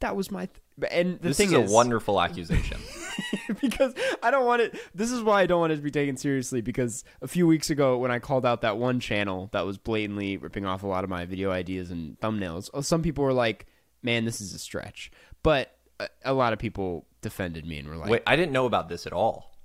that 0.00 0.16
was 0.16 0.30
my. 0.30 0.46
Th- 0.46 0.60
and 0.90 1.20
the 1.20 1.28
This 1.28 1.36
thing 1.36 1.52
is 1.52 1.70
a 1.70 1.74
wonderful 1.74 2.20
accusation. 2.20 2.80
because 3.60 3.94
I 4.22 4.30
don't 4.30 4.44
want 4.44 4.62
it. 4.62 4.78
This 4.94 5.10
is 5.10 5.22
why 5.22 5.42
I 5.42 5.46
don't 5.46 5.60
want 5.60 5.72
it 5.72 5.76
to 5.76 5.82
be 5.82 5.90
taken 5.90 6.16
seriously. 6.16 6.60
Because 6.60 7.04
a 7.20 7.28
few 7.28 7.46
weeks 7.46 7.70
ago, 7.70 7.98
when 7.98 8.10
I 8.10 8.18
called 8.18 8.46
out 8.46 8.62
that 8.62 8.78
one 8.78 9.00
channel 9.00 9.48
that 9.52 9.66
was 9.66 9.78
blatantly 9.78 10.36
ripping 10.36 10.66
off 10.66 10.82
a 10.82 10.86
lot 10.86 11.04
of 11.04 11.10
my 11.10 11.24
video 11.24 11.50
ideas 11.50 11.90
and 11.90 12.18
thumbnails, 12.20 12.70
oh, 12.74 12.80
some 12.80 13.02
people 13.02 13.24
were 13.24 13.32
like, 13.32 13.66
"Man, 14.02 14.24
this 14.24 14.40
is 14.40 14.54
a 14.54 14.58
stretch," 14.58 15.10
but 15.42 15.76
a, 15.98 16.08
a 16.24 16.32
lot 16.32 16.52
of 16.52 16.58
people 16.58 17.06
defended 17.20 17.66
me 17.66 17.78
and 17.78 17.88
were 17.88 17.96
like, 17.96 18.10
Wait, 18.10 18.22
I 18.26 18.36
didn't 18.36 18.52
know 18.52 18.66
about 18.66 18.88
this 18.88 19.06
at 19.06 19.12
all. 19.12 19.58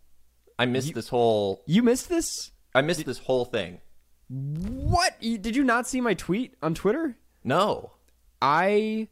I 0.58 0.66
missed 0.66 0.94
this 0.94 1.10
whole. 1.10 1.64
"You 1.66 1.84
missed 1.84 2.10
this? 2.10 2.52
I 2.74 2.82
missed 2.82 3.06
this 3.06 3.20
whole 3.20 3.46
thing. 3.46 3.80
What? 4.28 5.20
Did 5.20 5.56
you 5.56 5.64
not 5.64 5.88
see 5.88 6.02
my 6.02 6.14
tweet 6.14 6.56
on 6.62 6.74
Twitter?" 6.74 7.18
No. 7.44 7.92
I 8.42 9.08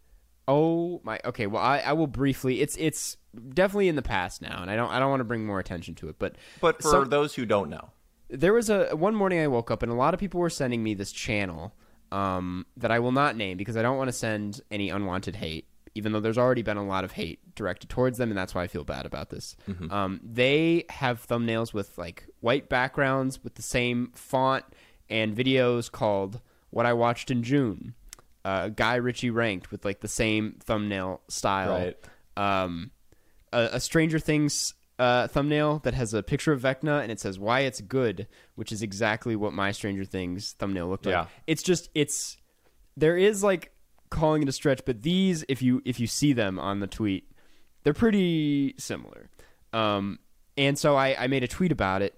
oh 0.47 0.99
my 1.03 1.19
okay 1.25 1.47
well 1.47 1.61
I, 1.63 1.79
I 1.79 1.93
will 1.93 2.07
briefly 2.07 2.61
it's 2.61 2.75
it's 2.77 3.17
definitely 3.53 3.87
in 3.87 3.95
the 3.95 4.01
past 4.01 4.41
now 4.41 4.61
and 4.61 4.69
I 4.69 4.75
don't 4.75 4.91
I 4.91 4.99
don't 4.99 5.09
want 5.09 5.21
to 5.21 5.25
bring 5.25 5.45
more 5.45 5.59
attention 5.59 5.95
to 5.95 6.09
it 6.09 6.17
but 6.19 6.35
But 6.61 6.81
for 6.81 6.89
some- 6.89 7.09
those 7.09 7.35
who 7.35 7.45
don't 7.45 7.69
know, 7.69 7.91
there 8.29 8.53
was 8.53 8.69
a 8.69 8.95
one 8.95 9.15
morning 9.15 9.39
I 9.39 9.47
woke 9.47 9.71
up 9.71 9.83
and 9.83 9.91
a 9.91 9.95
lot 9.95 10.13
of 10.13 10.19
people 10.19 10.39
were 10.39 10.49
sending 10.49 10.83
me 10.83 10.93
this 10.93 11.11
channel 11.11 11.73
um, 12.11 12.65
that 12.77 12.91
I 12.91 12.99
will 12.99 13.11
not 13.11 13.35
name 13.35 13.57
because 13.57 13.75
I 13.77 13.81
don't 13.81 13.97
want 13.97 14.07
to 14.09 14.13
send 14.13 14.61
any 14.69 14.89
unwanted 14.91 15.35
hate, 15.37 15.65
even 15.95 16.11
though 16.11 16.19
there's 16.19 16.37
already 16.37 16.61
been 16.61 16.77
a 16.77 16.85
lot 16.85 17.03
of 17.03 17.13
hate 17.13 17.39
directed 17.55 17.89
towards 17.89 18.19
them, 18.19 18.29
and 18.29 18.37
that's 18.37 18.53
why 18.53 18.61
I 18.63 18.67
feel 18.67 18.83
bad 18.83 19.07
about 19.07 19.29
this. 19.31 19.55
Um, 19.89 20.19
they 20.23 20.85
have 20.89 21.25
thumbnails 21.25 21.73
with 21.73 21.97
like 21.97 22.27
white 22.39 22.69
backgrounds 22.69 23.43
with 23.43 23.55
the 23.55 23.63
same 23.63 24.11
font 24.13 24.63
and 25.09 25.35
videos 25.35 25.91
called 25.91 26.39
"What 26.69 26.85
I 26.85 26.93
Watched 26.93 27.31
in 27.31 27.41
June." 27.41 27.95
Uh, 28.45 28.69
Guy 28.69 28.95
Ritchie 28.95 29.29
ranked 29.29 29.71
with 29.71 29.85
like 29.85 30.01
the 30.01 30.07
same 30.07 30.57
thumbnail 30.63 31.21
style 31.29 31.93
Right. 32.37 32.63
um, 32.63 32.91
a, 33.53 33.69
a 33.73 33.79
Stranger 33.79 34.19
Things 34.19 34.73
uh, 34.99 35.27
thumbnail 35.27 35.79
that 35.83 35.93
has 35.93 36.13
a 36.13 36.21
picture 36.21 36.51
of 36.51 36.61
Vecna 36.61 37.01
and 37.01 37.11
it 37.11 37.19
says 37.19 37.39
why 37.39 37.61
it's 37.61 37.81
good, 37.81 38.27
which 38.55 38.71
is 38.71 38.81
exactly 38.81 39.35
what 39.35 39.53
my 39.53 39.71
Stranger 39.71 40.05
Things 40.05 40.53
thumbnail 40.59 40.87
looked 40.87 41.05
like. 41.05 41.13
It's 41.47 41.63
just 41.63 41.89
it's 41.95 42.37
there 42.97 43.17
is 43.17 43.43
like 43.43 43.71
calling 44.09 44.43
it 44.43 44.49
a 44.49 44.51
stretch, 44.51 44.81
but 44.85 45.01
these 45.03 45.43
if 45.47 45.61
you 45.61 45.81
if 45.85 45.99
you 45.99 46.07
see 46.07 46.33
them 46.33 46.59
on 46.59 46.79
the 46.79 46.87
tweet, 46.87 47.31
they're 47.83 47.93
pretty 47.93 48.75
similar. 48.77 49.29
Um, 49.71 50.19
and 50.57 50.77
so 50.77 50.95
I, 50.95 51.15
I 51.23 51.27
made 51.27 51.43
a 51.43 51.47
tweet 51.47 51.71
about 51.71 52.01
it. 52.03 52.13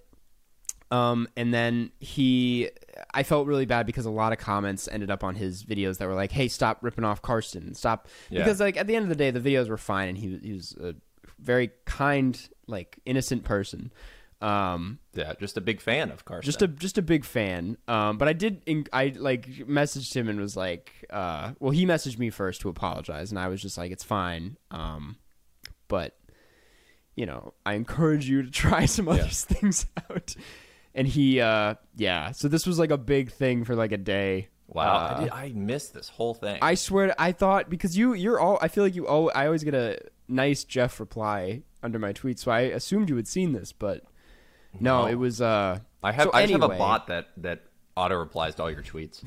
Um, 0.90 1.26
and 1.36 1.52
then 1.54 1.90
he, 1.98 2.70
I 3.12 3.22
felt 3.22 3.46
really 3.46 3.66
bad 3.66 3.86
because 3.86 4.06
a 4.06 4.10
lot 4.10 4.32
of 4.32 4.38
comments 4.38 4.88
ended 4.90 5.10
up 5.10 5.22
on 5.24 5.34
his 5.34 5.64
videos 5.64 5.98
that 5.98 6.06
were 6.08 6.14
like, 6.14 6.32
"Hey, 6.32 6.48
stop 6.48 6.78
ripping 6.82 7.04
off 7.04 7.22
Karsten, 7.22 7.74
stop," 7.74 8.08
Yeah. 8.30 8.42
because 8.44 8.60
like 8.60 8.76
at 8.76 8.86
the 8.86 8.96
end 8.96 9.04
of 9.04 9.08
the 9.08 9.14
day, 9.16 9.30
the 9.30 9.40
videos 9.40 9.68
were 9.68 9.76
fine, 9.78 10.08
and 10.08 10.18
he 10.18 10.38
he 10.42 10.52
was 10.52 10.76
a 10.80 10.94
very 11.38 11.70
kind, 11.84 12.48
like 12.66 12.98
innocent 13.04 13.44
person. 13.44 13.92
Um, 14.42 14.98
Yeah, 15.14 15.32
just 15.40 15.56
a 15.56 15.60
big 15.62 15.80
fan 15.80 16.10
of 16.10 16.24
Karsten. 16.26 16.44
just 16.46 16.60
a 16.62 16.68
just 16.68 16.98
a 16.98 17.02
big 17.02 17.24
fan. 17.24 17.78
Um, 17.88 18.18
but 18.18 18.28
I 18.28 18.32
did 18.34 18.62
I 18.92 19.12
like 19.16 19.46
messaged 19.66 20.14
him 20.14 20.28
and 20.28 20.38
was 20.40 20.56
like, 20.56 20.92
uh, 21.10 21.52
well, 21.58 21.70
he 21.72 21.86
messaged 21.86 22.18
me 22.18 22.30
first 22.30 22.60
to 22.62 22.68
apologize, 22.68 23.30
and 23.30 23.38
I 23.38 23.48
was 23.48 23.62
just 23.62 23.78
like, 23.78 23.90
it's 23.92 24.04
fine. 24.04 24.56
Um, 24.70 25.16
but 25.88 26.18
you 27.14 27.24
know, 27.24 27.54
I 27.64 27.74
encourage 27.74 28.28
you 28.28 28.42
to 28.42 28.50
try 28.62 28.84
some 28.84 29.08
other 29.08 29.24
things 29.28 29.86
out. 30.10 30.36
And 30.96 31.06
he, 31.06 31.40
uh, 31.40 31.74
yeah. 31.94 32.32
So 32.32 32.48
this 32.48 32.66
was 32.66 32.78
like 32.78 32.90
a 32.90 32.96
big 32.98 33.30
thing 33.30 33.64
for 33.64 33.76
like 33.76 33.92
a 33.92 33.96
day. 33.98 34.48
wow. 34.66 34.96
Uh, 34.96 35.14
I, 35.16 35.20
did, 35.22 35.30
I 35.30 35.48
missed 35.54 35.94
this 35.94 36.08
whole 36.08 36.34
thing. 36.34 36.58
I 36.62 36.74
swear, 36.74 37.14
I 37.18 37.30
thought 37.32 37.70
because 37.70 37.96
you, 37.96 38.14
you're 38.14 38.40
all. 38.40 38.58
I 38.62 38.68
feel 38.68 38.82
like 38.82 38.94
you. 38.96 39.06
Oh, 39.06 39.28
I 39.28 39.46
always 39.46 39.62
get 39.62 39.74
a 39.74 39.98
nice 40.26 40.64
Jeff 40.64 40.98
reply 40.98 41.62
under 41.82 41.98
my 41.98 42.12
tweet, 42.12 42.38
so 42.40 42.50
I 42.50 42.60
assumed 42.62 43.08
you 43.10 43.16
had 43.16 43.28
seen 43.28 43.52
this, 43.52 43.72
but 43.72 44.02
no, 44.80 45.02
No. 45.02 45.06
it 45.06 45.14
was. 45.14 45.40
uh 45.40 45.78
I 46.02 46.12
have 46.12 46.24
so 46.24 46.30
I 46.32 46.46
just 46.46 46.52
have 46.52 46.62
a 46.62 46.76
bot 46.76 47.06
that 47.08 47.28
that 47.38 47.64
auto 47.96 48.16
replies 48.16 48.54
to 48.56 48.62
all 48.62 48.70
your 48.70 48.82
tweets. 48.82 49.22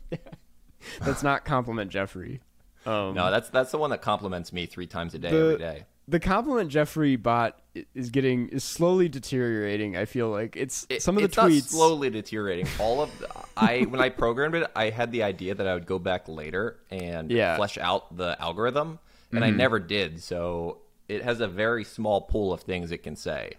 That's 1.00 1.22
not 1.22 1.44
compliment 1.44 1.90
Jeffrey. 1.90 2.40
Um, 2.86 3.14
no, 3.14 3.30
that's 3.30 3.50
that's 3.50 3.70
the 3.70 3.76
one 3.78 3.90
that 3.90 4.00
compliments 4.00 4.52
me 4.52 4.64
three 4.66 4.86
times 4.86 5.12
a 5.14 5.18
day 5.18 5.30
the 5.30 5.36
every 5.36 5.58
day. 5.58 5.84
the 6.08 6.18
compliment 6.20 6.70
Jeffrey 6.70 7.16
bot 7.16 7.59
is 7.94 8.10
getting 8.10 8.48
is 8.48 8.64
slowly 8.64 9.08
deteriorating. 9.08 9.96
I 9.96 10.04
feel 10.04 10.28
like 10.28 10.56
it's 10.56 10.86
It- 10.88 11.02
some 11.02 11.16
of 11.16 11.22
the 11.22 11.26
it's 11.26 11.36
tweets. 11.36 11.70
slowly 11.70 12.10
deteriorating. 12.10 12.66
All 12.78 13.00
of 13.00 13.16
the, 13.18 13.28
I 13.56 13.82
when 13.82 14.00
I 14.00 14.08
programmed 14.08 14.54
it, 14.56 14.70
I 14.74 14.90
had 14.90 15.12
the 15.12 15.22
idea 15.22 15.54
that 15.54 15.66
I 15.66 15.74
would 15.74 15.86
go 15.86 15.98
back 15.98 16.28
later 16.28 16.78
and 16.90 17.30
Yeah. 17.30 17.56
flesh 17.56 17.78
out 17.78 18.16
the 18.16 18.40
algorithm, 18.40 18.98
and 19.32 19.44
I 19.44 19.48
mm-hmm. 19.48 19.56
never 19.56 19.78
did. 19.78 20.22
So 20.22 20.78
it 21.08 21.22
has 21.22 21.40
a 21.40 21.48
very 21.48 21.84
small 21.84 22.22
pool 22.22 22.52
of 22.52 22.62
things 22.62 22.90
it 22.90 23.02
can 23.02 23.16
say, 23.16 23.54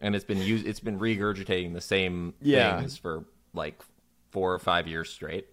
and 0.00 0.14
it's 0.14 0.24
been 0.24 0.42
used. 0.42 0.66
It's 0.66 0.80
been 0.80 0.98
regurgitating 0.98 1.72
the 1.72 1.80
same 1.80 2.34
Yeah. 2.40 2.78
things 2.78 2.96
for 2.98 3.24
like 3.54 3.82
four 4.30 4.52
or 4.52 4.58
five 4.58 4.86
years 4.86 5.08
straight. 5.10 5.48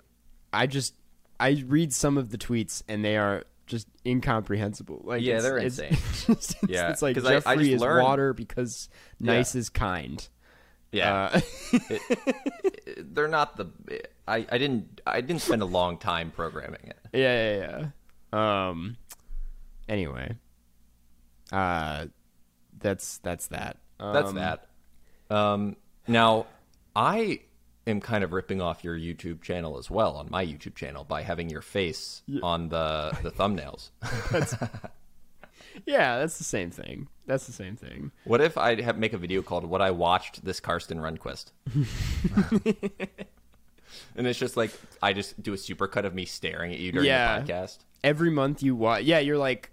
I 0.52 0.68
just 0.68 0.94
I 1.40 1.64
read 1.68 1.94
some 1.94 2.18
of 2.18 2.30
the 2.30 2.38
tweets 2.38 2.84
and 2.88 3.04
they 3.04 3.18
are 3.18 3.44
just 3.66 3.88
incomprehensible. 4.06 5.02
Like 5.04 5.22
Yeah, 5.22 5.36
it's- 5.38 5.44
they're 5.44 5.58
insane. 5.58 5.98
it's, 6.28 6.56
Yeah, 6.68 6.90
it's 6.90 7.02
like 7.02 7.16
'cause 7.16 7.26
I- 7.26 7.32
I 7.32 7.34
Jeffrey 7.40 7.58
just 7.66 7.72
is 7.76 7.82
learned- 7.82 8.04
water 8.04 8.34
because 8.34 8.90
nice 9.20 9.56
is 9.56 9.70
kind. 9.70 10.28
Yeah, 10.92 11.32
Uh, 11.34 11.42
they're 12.98 13.28
not 13.28 13.58
the. 13.58 13.68
I, 14.28 14.46
I 14.52 14.58
didn't 14.60 15.02
I 15.08 15.22
didn't 15.22 15.42
spend 15.42 15.62
a 15.64 15.66
long 15.66 15.98
time 15.98 16.30
programming 16.30 16.82
it. 16.84 17.00
yeah, 17.14 17.56
yeah, 17.58 17.90
yeah. 18.32 18.68
Um. 18.70 18.98
Anyway, 19.90 20.36
uh, 21.52 22.06
that's 22.80 23.18
that's 23.20 23.48
that. 23.48 23.78
That's 24.00 24.30
Um, 24.30 24.36
that. 24.36 24.68
Um, 25.30 25.76
now, 26.08 26.46
I 26.96 27.40
am 27.86 28.00
kind 28.02 28.24
of 28.24 28.32
ripping 28.34 28.62
off 28.62 28.84
your 28.84 28.98
YouTube 28.98 29.42
channel 29.42 29.78
as 29.78 29.90
well 29.92 30.16
on 30.16 30.28
my 30.30 30.46
YouTube 30.46 30.76
channel 30.76 31.04
by 31.04 31.22
having 31.22 31.50
your 31.50 31.62
face 31.62 32.22
on 32.42 32.70
the 32.70 33.18
the 33.24 33.32
thumbnails. 33.32 33.90
Yeah, 35.88 36.20
that's 36.20 36.38
the 36.38 36.44
same 36.44 36.70
thing. 36.70 37.08
That's 37.26 37.48
the 37.48 37.52
same 37.52 37.76
thing. 37.76 38.12
what 38.26 38.42
if 38.42 38.60
I 38.60 38.80
have, 38.84 38.96
make 39.00 39.14
a 39.14 39.18
video 39.18 39.42
called 39.42 39.66
"What 39.66 39.82
I 39.82 39.90
Watched 39.90 40.46
This 40.46 40.60
Karsten 40.60 41.00
Runquist"? 41.00 41.46
and 44.16 44.28
it's 44.28 44.38
just 44.40 44.56
like 44.56 44.72
I 45.02 45.14
just 45.14 45.42
do 45.42 45.54
a 45.54 45.56
supercut 45.58 46.06
of 46.06 46.14
me 46.14 46.26
staring 46.26 46.72
at 46.74 46.80
you 46.80 46.92
during 46.92 47.08
Yeah. 47.08 47.40
the 47.40 47.52
podcast. 47.52 47.80
Every 48.04 48.30
month 48.30 48.62
you 48.62 48.76
watch. 48.76 49.04
Yeah, 49.04 49.20
you're 49.20 49.38
like. 49.38 49.72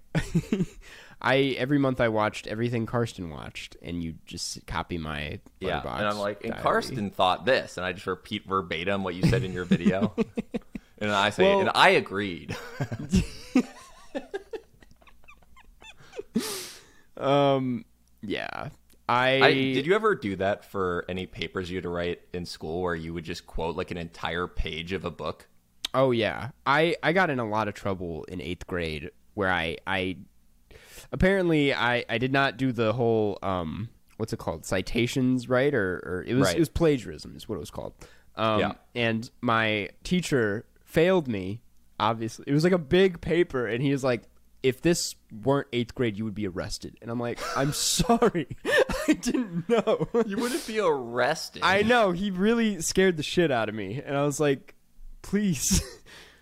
I 1.22 1.56
every 1.58 1.78
month 1.78 2.00
I 2.00 2.08
watched 2.08 2.46
everything 2.46 2.86
Karsten 2.86 3.30
watched, 3.30 3.76
and 3.82 4.02
you 4.02 4.14
just 4.26 4.66
copy 4.66 4.98
my 4.98 5.40
Yeah, 5.60 5.80
and 5.80 6.06
I'm 6.06 6.18
like, 6.18 6.42
and 6.44 6.52
diary. 6.52 6.62
Karsten 6.62 7.10
thought 7.10 7.44
this, 7.44 7.76
and 7.76 7.84
I 7.84 7.92
just 7.92 8.06
repeat 8.06 8.46
verbatim 8.46 9.04
what 9.04 9.14
you 9.14 9.22
said 9.28 9.42
in 9.44 9.52
your 9.52 9.64
video, 9.64 10.14
and 10.98 11.10
I 11.10 11.30
say, 11.30 11.44
Well- 11.44 11.60
and 11.60 11.70
I 11.74 11.90
agreed. 11.90 12.56
Um, 17.16 17.84
yeah, 18.22 18.70
I, 19.08 19.40
I, 19.42 19.52
did 19.52 19.86
you 19.86 19.94
ever 19.94 20.14
do 20.14 20.36
that 20.36 20.64
for 20.64 21.04
any 21.08 21.26
papers 21.26 21.70
you 21.70 21.76
had 21.76 21.82
to 21.82 21.90
write 21.90 22.20
in 22.32 22.46
school 22.46 22.80
where 22.80 22.94
you 22.94 23.12
would 23.12 23.24
just 23.24 23.46
quote 23.46 23.76
like 23.76 23.90
an 23.90 23.98
entire 23.98 24.46
page 24.46 24.92
of 24.92 25.04
a 25.04 25.10
book? 25.10 25.46
Oh 25.92 26.12
yeah, 26.12 26.50
I 26.64 26.96
I 27.02 27.12
got 27.12 27.28
in 27.28 27.38
a 27.38 27.44
lot 27.46 27.68
of 27.68 27.74
trouble 27.74 28.24
in 28.24 28.40
eighth 28.40 28.66
grade 28.66 29.10
where 29.34 29.50
I 29.50 29.76
I 29.86 30.16
apparently 31.12 31.72
I 31.74 32.04
I 32.08 32.18
did 32.18 32.32
not 32.32 32.56
do 32.56 32.72
the 32.72 32.92
whole 32.92 33.38
um 33.42 33.88
what's 34.16 34.32
it 34.32 34.38
called 34.38 34.64
citations 34.66 35.48
right 35.48 35.74
or 35.74 35.96
or 36.04 36.24
it 36.26 36.34
was 36.34 36.46
Right. 36.48 36.56
it 36.56 36.60
was 36.60 36.68
plagiarism 36.68 37.34
is 37.36 37.48
what 37.48 37.56
it 37.56 37.60
was 37.60 37.70
called. 37.70 37.94
Um, 38.36 38.60
Yeah. 38.60 38.72
and 38.94 39.28
my 39.40 39.88
teacher 40.04 40.64
failed 40.84 41.26
me. 41.28 41.60
Obviously, 41.98 42.44
it 42.48 42.52
was 42.54 42.64
like 42.64 42.72
a 42.72 42.78
big 42.78 43.20
paper, 43.20 43.66
and 43.66 43.82
he 43.82 43.90
was 43.92 44.04
like. 44.04 44.22
If 44.62 44.82
this 44.82 45.14
weren't 45.42 45.68
eighth 45.72 45.94
grade, 45.94 46.18
you 46.18 46.24
would 46.26 46.34
be 46.34 46.46
arrested. 46.46 46.98
And 47.00 47.10
I'm 47.10 47.18
like, 47.18 47.38
I'm 47.56 47.72
sorry. 47.96 48.46
I 49.08 49.14
didn't 49.14 49.66
know. 49.70 50.06
You 50.26 50.36
wouldn't 50.36 50.66
be 50.66 50.78
arrested. 50.78 51.62
I 51.64 51.80
know. 51.80 52.12
He 52.12 52.30
really 52.30 52.82
scared 52.82 53.16
the 53.16 53.22
shit 53.22 53.50
out 53.50 53.70
of 53.70 53.74
me. 53.74 54.02
And 54.04 54.14
I 54.14 54.22
was 54.22 54.38
like, 54.38 54.74
please. 55.22 55.82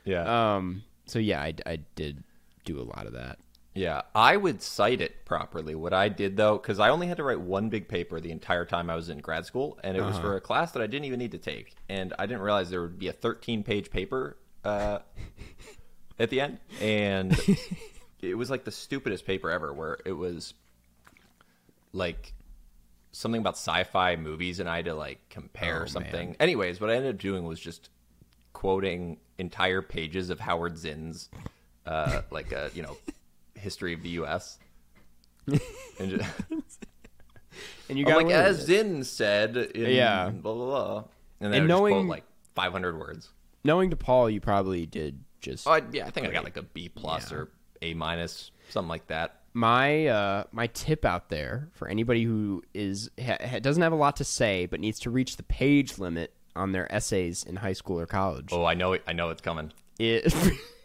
yeah, 0.04 0.24
Um. 0.56 0.82
So 1.06 1.20
yeah, 1.20 1.40
I, 1.40 1.54
I 1.64 1.76
did 1.94 2.24
do 2.64 2.80
a 2.80 2.82
lot 2.82 3.06
of 3.06 3.12
that. 3.12 3.38
Yeah. 3.78 4.02
I 4.14 4.36
would 4.36 4.60
cite 4.62 5.00
it 5.00 5.24
properly. 5.24 5.74
What 5.74 5.92
I 5.92 6.08
did 6.08 6.36
though, 6.36 6.58
because 6.58 6.78
I 6.80 6.88
only 6.90 7.06
had 7.06 7.16
to 7.18 7.22
write 7.22 7.40
one 7.40 7.68
big 7.68 7.88
paper 7.88 8.20
the 8.20 8.30
entire 8.30 8.64
time 8.64 8.90
I 8.90 8.96
was 8.96 9.08
in 9.08 9.18
grad 9.18 9.46
school, 9.46 9.78
and 9.84 9.96
it 9.96 10.02
was 10.02 10.18
for 10.18 10.36
a 10.36 10.40
class 10.40 10.72
that 10.72 10.82
I 10.82 10.86
didn't 10.86 11.04
even 11.06 11.18
need 11.18 11.32
to 11.32 11.38
take, 11.38 11.74
and 11.88 12.12
I 12.18 12.26
didn't 12.26 12.42
realize 12.42 12.70
there 12.70 12.82
would 12.82 12.98
be 12.98 13.08
a 13.08 13.12
13 13.12 13.62
page 13.62 13.90
paper 13.90 14.36
uh, 14.64 14.98
at 16.18 16.30
the 16.30 16.40
end, 16.40 16.58
and 16.80 17.38
it 18.20 18.34
was 18.36 18.50
like 18.50 18.64
the 18.64 18.72
stupidest 18.72 19.24
paper 19.26 19.50
ever, 19.50 19.72
where 19.72 19.98
it 20.04 20.12
was 20.12 20.54
like 21.92 22.32
something 23.12 23.40
about 23.40 23.54
sci-fi 23.54 24.16
movies, 24.16 24.60
and 24.60 24.68
I 24.68 24.76
had 24.76 24.84
to 24.86 24.94
like 24.94 25.20
compare 25.30 25.82
Oh, 25.84 25.86
something. 25.86 26.28
man. 26.30 26.36
Anyways, 26.40 26.80
what 26.80 26.90
I 26.90 26.94
ended 26.96 27.14
up 27.14 27.20
doing 27.20 27.44
was 27.44 27.58
just 27.60 27.88
quoting 28.52 29.18
entire 29.38 29.82
pages 29.82 30.30
of 30.30 30.40
Howard 30.40 30.76
Zinn's, 30.78 31.28
uh, 31.86 32.22
like 32.30 32.52
a 32.52 32.70
you 32.74 32.82
know, 32.82 32.96
history 33.58 33.92
of 33.94 34.02
the 34.02 34.10
U.S. 34.10 34.58
and 35.46 36.10
just, 36.10 36.30
And 37.88 37.98
you 37.98 38.04
got 38.04 38.18
like, 38.18 38.30
as. 38.32 38.60
Zinn 38.60 39.02
said, 39.04 39.56
in 39.56 39.90
Yeah. 39.90 40.30
blah 40.30 40.54
blah 40.54 40.66
blah, 40.66 41.04
and 41.40 41.52
then 41.52 41.60
And 41.62 41.68
knowing- 41.68 41.94
quote 41.94 42.06
like 42.06 42.24
500 42.54 42.98
words. 42.98 43.30
knowing 43.64 43.90
DePaul, 43.90 44.32
you 44.32 44.40
probably 44.40 44.84
did 44.86 45.20
just 45.40 45.66
Oh, 45.66 45.72
I, 45.72 45.82
yeah, 45.92 46.06
I 46.06 46.10
think 46.10 46.26
I 46.26 46.30
got 46.30 46.44
like 46.44 46.56
a 46.56 46.62
B 46.62 46.88
plus 46.88 47.32
or 47.32 47.48
A 47.82 47.94
minus, 47.94 48.50
something 48.70 48.88
like 48.88 49.06
that. 49.06 49.40
my 49.54 50.06
uh 50.06 50.44
my 50.52 50.66
tip 50.68 51.04
out 51.04 51.28
there 51.30 51.68
for 51.72 51.88
anybody 51.88 52.24
who 52.24 52.62
is 52.74 53.10
ha, 53.24 53.36
doesn't 53.60 53.82
have 53.82 53.92
a 53.92 53.96
lot 53.96 54.16
to 54.16 54.24
say 54.24 54.66
but 54.66 54.78
needs 54.80 54.98
to 55.00 55.10
reach 55.10 55.36
the 55.36 55.42
page 55.44 55.98
limit 55.98 56.34
on 56.56 56.72
their 56.72 56.92
essays 56.92 57.44
in 57.44 57.56
high 57.56 57.72
school 57.72 57.98
or 58.00 58.06
college. 58.06 58.48
Oh, 58.52 58.64
I 58.64 58.74
know, 58.74 58.98
I 59.06 59.12
know 59.12 59.30
it's 59.30 59.40
coming. 59.40 59.72
is 60.00 60.34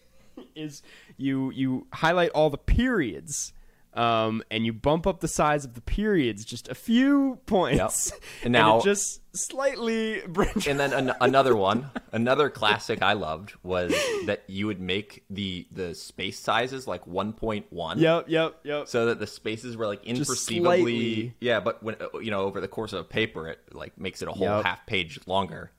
is 0.56 0.82
you 1.18 1.52
you 1.52 1.88
highlight 1.94 2.32
all 2.32 2.50
the 2.50 2.58
periods 2.58 3.54
um, 3.96 4.42
and 4.50 4.66
you 4.66 4.74
bump 4.74 5.06
up 5.06 5.20
the 5.20 5.28
size 5.28 5.66
of 5.66 5.76
the 5.76 5.82
periods 5.82 6.44
just 6.44 6.68
a 6.68 6.74
few 6.74 7.38
points 7.46 8.12
And 8.44 8.54
now- 8.54 8.80
it 8.80 8.84
just 8.84 9.22
slightly 9.36 10.22
And 10.68 10.80
then 10.80 10.94
an, 10.94 11.12
another 11.22 11.56
one, 11.56 11.92
another 12.12 12.50
classic 12.50 13.04
I 13.04 13.14
loved 13.14 13.54
was 13.62 13.92
that 14.26 14.44
you 14.48 14.66
would 14.66 14.80
make 14.80 15.24
the 15.30 15.68
the 15.72 15.94
space 15.94 16.40
sizes 16.40 16.88
like 16.88 17.06
1.1. 17.06 17.98
yep 18.00 18.26
yep 18.28 18.56
yep 18.64 18.88
So 18.88 19.06
that 19.08 19.20
the 19.20 19.28
spaces 19.28 19.78
were 19.78 19.86
like 19.86 20.04
Just 20.06 20.22
imperceivably, 20.32 21.34
yeah. 21.40 21.60
But 21.60 21.84
when 21.84 21.96
you 22.22 22.32
know 22.32 22.42
over 22.42 22.62
the 22.62 22.68
course 22.68 22.94
of 22.94 23.00
a 23.02 23.04
paper, 23.04 23.48
it 23.48 23.60
like 23.74 23.96
makes 24.00 24.22
it 24.24 24.28
a 24.28 24.32
whole 24.32 24.48
Yep. 24.48 24.66
half 24.66 24.86
page 24.88 25.20
longer. 25.28 25.72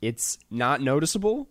it's 0.00 0.38
not 0.50 0.80
noticeable 0.80 1.48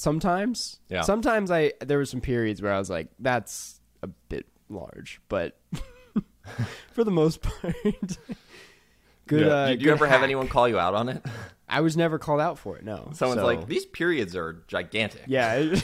sometimes 0.00 0.80
Yeah. 0.88 1.02
sometimes 1.02 1.50
i 1.50 1.72
there 1.80 1.98
were 1.98 2.06
some 2.06 2.22
periods 2.22 2.62
where 2.62 2.72
i 2.72 2.78
was 2.78 2.88
like 2.88 3.08
that's 3.18 3.80
a 4.02 4.06
bit 4.06 4.46
large 4.70 5.20
but 5.28 5.58
for 6.92 7.04
the 7.04 7.10
most 7.10 7.42
part 7.42 7.74
good 9.26 9.46
Yeah. 9.46 9.52
uh, 9.52 9.66
Do 9.66 9.72
you 9.72 9.78
good 9.78 9.88
ever 9.90 10.06
have 10.06 10.22
anyone 10.22 10.48
call 10.48 10.66
you 10.68 10.78
out 10.78 10.94
on 10.94 11.10
it? 11.10 11.22
i 11.68 11.82
was 11.82 11.98
never 11.98 12.18
called 12.18 12.40
out 12.40 12.58
for 12.58 12.78
it 12.78 12.84
no 12.84 13.10
Someone's 13.12 13.40
So- 13.42 13.46
like, 13.46 13.66
these 13.66 13.84
periods 13.84 14.34
are 14.34 14.64
gigantic. 14.68 15.24
Yeah. 15.26 15.74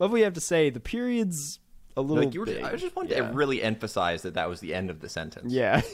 Love 0.00 0.10
what 0.10 0.16
you 0.18 0.24
have 0.24 0.34
to 0.34 0.40
say. 0.40 0.68
The 0.70 0.80
period's 0.80 1.60
a 1.96 2.00
little. 2.02 2.24
Like 2.24 2.34
you 2.34 2.40
were, 2.40 2.46
big. 2.46 2.64
I 2.64 2.74
just 2.74 2.96
wanted 2.96 3.12
yeah. 3.12 3.28
to 3.28 3.32
really 3.32 3.62
emphasize 3.62 4.22
that 4.22 4.34
that 4.34 4.48
was 4.48 4.58
the 4.58 4.74
end 4.74 4.90
of 4.90 4.98
the 4.98 5.08
sentence. 5.08 5.52
Yeah. 5.52 5.82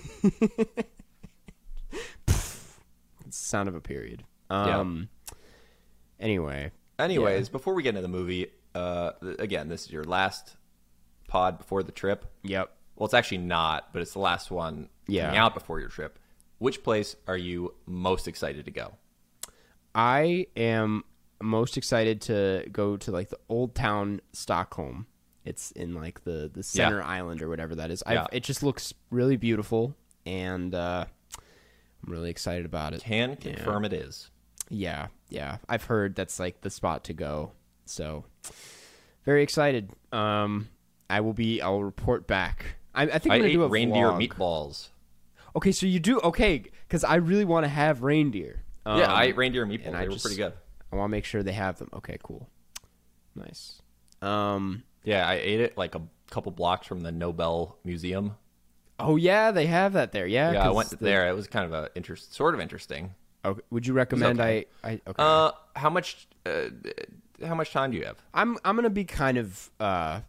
sound 3.30 3.68
of 3.68 3.75
a 3.75 3.80
period. 3.80 4.25
Um. 4.49 5.09
Anyway, 6.18 6.73
Anyways, 6.98 7.48
before 7.48 7.74
we 7.74 7.82
get 7.82 7.90
into 7.90 8.02
the 8.02 8.08
movie, 8.08 8.48
uh, 8.74 9.12
again, 9.38 9.68
this 9.68 9.84
is 9.86 9.92
your 9.92 10.04
last 10.04 10.56
pod 11.28 11.58
before 11.58 11.82
the 11.82 11.92
trip. 11.92 12.24
yep. 12.42 12.74
Well, 12.96 13.04
it's 13.04 13.14
actually 13.14 13.38
not, 13.38 13.92
but 13.92 14.02
it's 14.02 14.12
the 14.12 14.18
last 14.18 14.50
one 14.50 14.88
Yeah. 15.06 15.26
coming 15.26 15.38
out 15.38 15.54
before 15.54 15.78
your 15.78 15.88
trip. 15.88 16.18
Which 16.58 16.82
place 16.82 17.14
are 17.28 17.36
you 17.36 17.74
most 17.86 18.26
excited 18.26 18.64
to 18.64 18.72
go? 18.72 18.94
I 19.94 20.48
am 20.56 21.04
most 21.40 21.76
excited 21.76 22.20
to 22.22 22.64
go 22.72 22.96
to 22.96 23.12
like 23.12 23.28
the 23.28 23.38
old 23.48 23.76
town 23.76 24.20
Stockholm. 24.32 25.06
It's 25.44 25.70
in 25.70 25.94
like 25.94 26.24
the 26.24 26.50
the 26.52 26.64
center 26.64 27.00
island 27.02 27.40
or 27.40 27.48
whatever 27.48 27.76
that 27.76 27.92
is. 27.92 28.02
I've, 28.04 28.14
Yeah. 28.14 28.26
It 28.32 28.42
just 28.42 28.64
looks 28.64 28.92
really 29.10 29.36
beautiful, 29.36 29.94
and 30.26 30.74
uh, 30.74 31.04
I'm 32.04 32.12
really 32.12 32.30
excited 32.30 32.66
about 32.66 32.94
it. 32.94 33.00
Can 33.02 33.36
confirm 33.36 33.84
it 33.84 33.92
is. 33.92 34.30
Yeah, 34.70 35.08
yeah. 35.28 35.58
I've 35.68 35.84
heard 35.84 36.14
that's 36.14 36.38
like 36.38 36.60
the 36.60 36.70
spot 36.70 37.04
to 37.04 37.12
go. 37.12 37.52
So 37.87 38.25
very 39.25 39.42
excited. 39.42 39.90
Um, 40.12 40.68
I 41.10 41.20
will 41.20 41.32
be. 41.32 41.60
I'll 41.62 41.82
report 41.82 42.26
back. 42.26 42.76
I, 42.94 43.02
I 43.04 43.18
think 43.18 43.32
I 43.32 43.37
I'm 43.37 43.40
gonna 43.42 43.50
ate 43.50 43.54
do 43.54 43.62
a 43.64 43.68
reindeer 43.68 44.06
vlog. 44.08 44.28
meatballs. 44.28 44.88
Okay, 45.56 45.72
so 45.72 45.87
you 45.87 45.98
do 46.00 46.20
okay 46.20 46.64
because 46.87 47.04
I 47.04 47.16
really 47.16 47.44
want 47.44 47.64
to 47.64 47.68
have 47.68 48.02
reindeer. 48.02 48.62
Um, 48.84 48.98
yeah, 49.00 49.12
I 49.12 49.25
ate 49.25 49.37
reindeer 49.37 49.66
meatballs. 49.66 49.87
and 49.87 49.94
They 49.94 49.98
I 50.00 50.04
were 50.04 50.10
just- 50.12 50.25
pretty 50.25 50.37
good. 50.37 50.52
I 50.92 50.96
want 50.96 51.10
to 51.10 51.12
make 51.12 51.25
sure 51.26 51.42
they 51.42 51.52
have 51.52 51.78
them. 51.78 51.90
Okay, 51.94 52.16
cool, 52.22 52.48
nice. 53.34 53.80
Um. 54.22 54.82
Yeah, 55.04 55.26
I 55.26 55.34
ate 55.34 55.60
it 55.60 55.78
like 55.78 55.94
a 55.94 56.02
couple 56.30 56.52
blocks 56.52 56.87
from 56.87 57.00
the 57.00 57.12
Nobel 57.12 57.78
Museum. 57.84 58.37
Oh 58.98 59.16
yeah, 59.16 59.50
they 59.52 59.66
have 59.66 59.92
that 59.94 60.12
there. 60.12 60.26
Yeah. 60.26 60.52
Yeah, 60.52 60.66
I 60.68 60.70
went 60.70 60.90
the- 60.90 60.96
there. 60.96 61.28
It 61.28 61.32
was 61.34 61.46
kind 61.46 61.64
of 61.64 61.72
a 61.72 61.88
interest, 61.94 62.34
sort 62.34 62.54
of 62.54 62.60
interesting. 62.60 63.14
Okay. 63.45 63.61
Would 63.71 63.87
you 63.87 63.92
recommend 63.92 64.40
okay. 64.40 64.66
I? 64.83 64.88
I 64.88 64.92
okay. 65.07 65.14
Uh, 65.16 65.52
how 65.76 65.90
much? 65.90 66.26
Uh, 66.45 66.71
how 67.47 67.54
much 67.54 67.73
time 67.73 67.92
do 67.92 67.97
you 67.97 68.04
have? 68.04 68.18
I'm 68.35 68.59
I'm 68.64 68.76
gonna 68.76 68.90
be 68.90 69.04
kind 69.04 69.38
of 69.38 69.71
uh, 69.78 70.21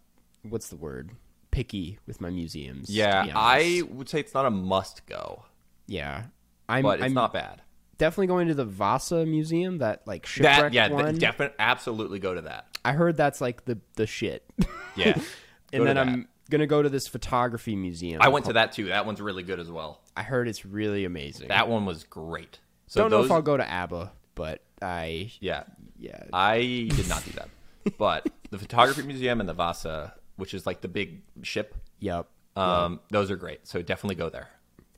what's 0.44 0.70
the 0.70 0.76
word? 0.76 1.12
Picky 1.52 1.98
with 2.06 2.22
my 2.22 2.30
museums. 2.30 2.90
Yeah, 2.90 3.26
I 3.36 3.82
would 3.90 4.08
say 4.08 4.20
it's 4.20 4.34
not 4.34 4.46
a 4.46 4.52
must 4.52 5.06
go, 5.08 5.46
yeah. 5.88 6.26
I'm, 6.68 6.84
but 6.84 7.00
it's 7.00 7.06
I'm 7.06 7.16
not 7.16 7.34
bad. 7.34 7.64
definitely 7.98 8.28
going 8.28 8.48
to 8.50 8.54
the 8.54 8.66
Vasa 8.66 9.26
Museum, 9.26 9.80
that 9.80 10.06
like 10.06 10.28
shipwreck 10.28 10.72
That 10.72 10.74
yeah, 10.74 10.90
one. 10.90 11.18
definitely, 11.18 11.56
absolutely 11.58 12.20
go 12.20 12.36
to 12.36 12.42
that. 12.42 12.68
I 12.86 12.92
heard 12.92 13.18
that's 13.18 13.42
like 13.42 13.66
the 13.66 13.80
the 13.96 14.06
shit. 14.06 14.48
Yeah, 14.96 15.20
and 15.74 15.88
then. 15.88 15.98
I'm 15.98 16.28
gonna 16.50 16.68
go 16.68 16.82
to 16.82 16.90
this 16.90 17.08
photography 17.08 17.76
museum. 17.76 18.22
I 18.22 18.30
went 18.30 18.46
to 18.46 18.54
that 18.54 18.72
too. 18.72 18.88
That 18.88 19.06
one's 19.06 19.22
really 19.22 19.44
good 19.44 19.60
as 19.60 19.70
well. 19.70 20.02
I 20.18 20.24
heard 20.24 20.48
it's 20.48 20.66
really 20.66 21.06
amazing. 21.06 21.48
That 21.50 21.70
one 21.70 21.86
was 21.86 22.04
great. 22.04 22.60
So 22.90 23.02
Don't 23.02 23.12
know 23.12 23.24
if 23.24 23.32
I'll 23.32 23.42
go 23.42 23.56
to 23.56 23.68
ABBA, 23.70 24.12
but 24.36 24.62
I 24.82 25.32
Yeah, 25.40 25.64
yeah. 25.98 26.24
I 26.34 26.90
did 26.96 27.08
not 27.08 27.24
do 27.24 27.32
that. 27.34 27.50
but 27.98 28.28
the 28.50 28.58
photography 28.58 29.04
museum 29.04 29.40
and 29.40 29.48
the 29.48 29.54
Vasa, 29.54 30.16
which 30.38 30.54
is 30.54 30.66
like 30.66 30.82
the 30.82 30.88
big 30.88 31.22
ship, 31.44 31.76
Yep. 32.00 32.28
um, 32.56 33.00
those 33.10 33.30
are 33.32 33.36
great. 33.36 33.68
So 33.68 33.82
definitely 33.82 34.16
go 34.16 34.30
there. 34.30 34.50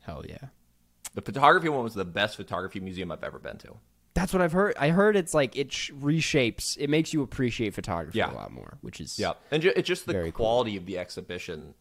Hell 0.02 0.24
yeah. 0.28 0.38
The 1.14 1.22
photography 1.22 1.68
one 1.70 1.84
was 1.84 1.94
the 1.94 2.06
best 2.06 2.38
photography 2.38 2.80
museum 2.80 3.12
I've 3.12 3.24
ever 3.26 3.40
been 3.40 3.58
to. 3.60 3.76
That's 4.14 4.32
what 4.34 4.42
I've 4.42 4.52
heard. 4.54 4.76
I 4.80 4.90
heard 4.90 5.16
it's 5.18 5.34
like 5.34 5.56
it 5.58 5.72
sh- 5.72 5.92
reshapes. 5.92 6.78
It 6.80 6.90
makes 6.90 7.14
you 7.14 7.22
appreciate 7.22 7.74
photography 7.74 8.20
Yeah. 8.20 8.32
a 8.32 8.36
lot 8.36 8.52
more, 8.52 8.78
which 8.82 9.02
is 9.02 9.20
Yeah, 9.20 9.34
and 9.52 9.62
ju- 9.62 9.74
it's 9.76 9.88
just 9.88 10.06
the 10.06 10.14
Very 10.14 10.32
cool. 10.32 10.46
quality 10.46 10.78
of 10.78 10.86
the 10.86 10.98
exhibition 10.98 11.74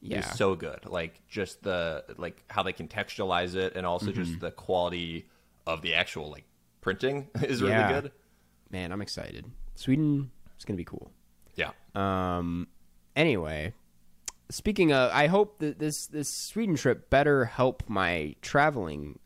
Yeah. 0.00 0.18
is 0.20 0.36
so 0.36 0.56
good. 0.56 0.86
Like 0.86 1.20
just 1.28 1.62
the 1.62 2.04
like 2.18 2.42
how 2.48 2.64
they 2.64 2.72
contextualize 2.72 3.54
it, 3.54 3.74
and 3.76 3.86
also 3.86 4.06
Mm-hmm. 4.06 4.22
just 4.24 4.40
the 4.40 4.50
quality 4.50 5.28
of 5.66 5.82
the 5.82 5.94
actual 5.94 6.30
like 6.30 6.44
printing 6.80 7.28
is 7.42 7.60
really 7.62 7.74
Yeah. 7.74 8.00
good. 8.00 8.12
Man, 8.70 8.92
I'm 8.92 9.02
excited. 9.02 9.44
Sweden 9.74 10.30
is 10.58 10.64
gonna 10.64 10.76
be 10.76 10.84
cool. 10.84 11.10
Yeah, 11.54 11.70
Um. 11.94 12.68
Anyway, 13.14 13.74
speaking 14.50 14.92
of, 14.92 15.10
I 15.12 15.26
hope 15.26 15.58
that 15.58 15.78
this 15.78 16.06
this 16.06 16.32
Sweden 16.32 16.76
trip 16.76 17.10
better 17.10 17.44
help 17.44 17.82
my 17.88 18.34
traveling 18.40 19.18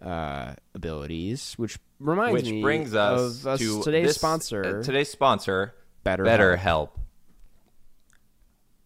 uh, 0.00 0.54
abilities, 0.74 1.54
which 1.54 1.78
reminds 1.98 2.34
which 2.44 2.50
me 2.52 2.62
brings 2.62 2.94
us, 2.94 3.40
of 3.40 3.46
us 3.48 3.58
to 3.60 3.82
today's 3.82 4.06
this- 4.08 4.16
sponsor, 4.16 4.78
uh, 4.78 4.82
today's 4.84 5.10
sponsor, 5.10 5.74
BetterHelp. 6.06 6.24
Better 6.24 6.56
Help. 6.56 6.96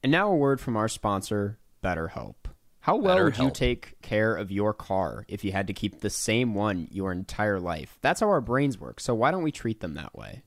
And 0.03 0.11
now 0.11 0.33
a 0.33 0.35
word 0.37 0.61
from 0.61 0.77
our 0.77 0.88
sponsor, 0.88 1.59
BetterHelp. 1.85 2.35
How 2.83 2.97
well 2.97 3.23
would 3.23 3.38
you 3.38 3.53
take 3.53 4.03
care 4.03 4.35
of 4.35 4.51
your 4.51 4.75
car 4.75 5.25
if 5.29 5.45
you 5.45 5.53
had 5.53 5.68
to 5.68 5.73
keep 5.73 6.01
the 6.01 6.11
same 6.11 6.53
one 6.53 6.88
your 6.90 7.12
entire 7.12 7.61
life? 7.61 7.97
That's 8.03 8.18
how 8.18 8.29
our 8.29 8.40
brains 8.40 8.77
work. 8.77 8.99
So 8.99 9.14
why 9.14 9.31
don't 9.31 9.45
we 9.45 9.53
treat 9.53 9.79
them 9.81 9.95
that 9.95 10.16
way? 10.16 10.42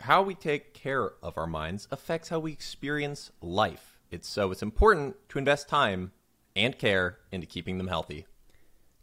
How 0.00 0.20
we 0.20 0.34
take 0.34 0.74
care 0.74 1.12
of 1.22 1.38
our 1.38 1.46
minds 1.46 1.86
affects 1.92 2.28
how 2.28 2.40
we 2.40 2.50
experience 2.50 3.30
life. 3.40 4.00
It's 4.10 4.28
so 4.28 4.50
it's 4.50 4.62
important 4.62 5.14
to 5.28 5.38
invest 5.38 5.68
time 5.68 6.10
and 6.56 6.76
care 6.76 7.18
into 7.30 7.46
keeping 7.46 7.78
them 7.78 7.86
healthy. 7.86 8.26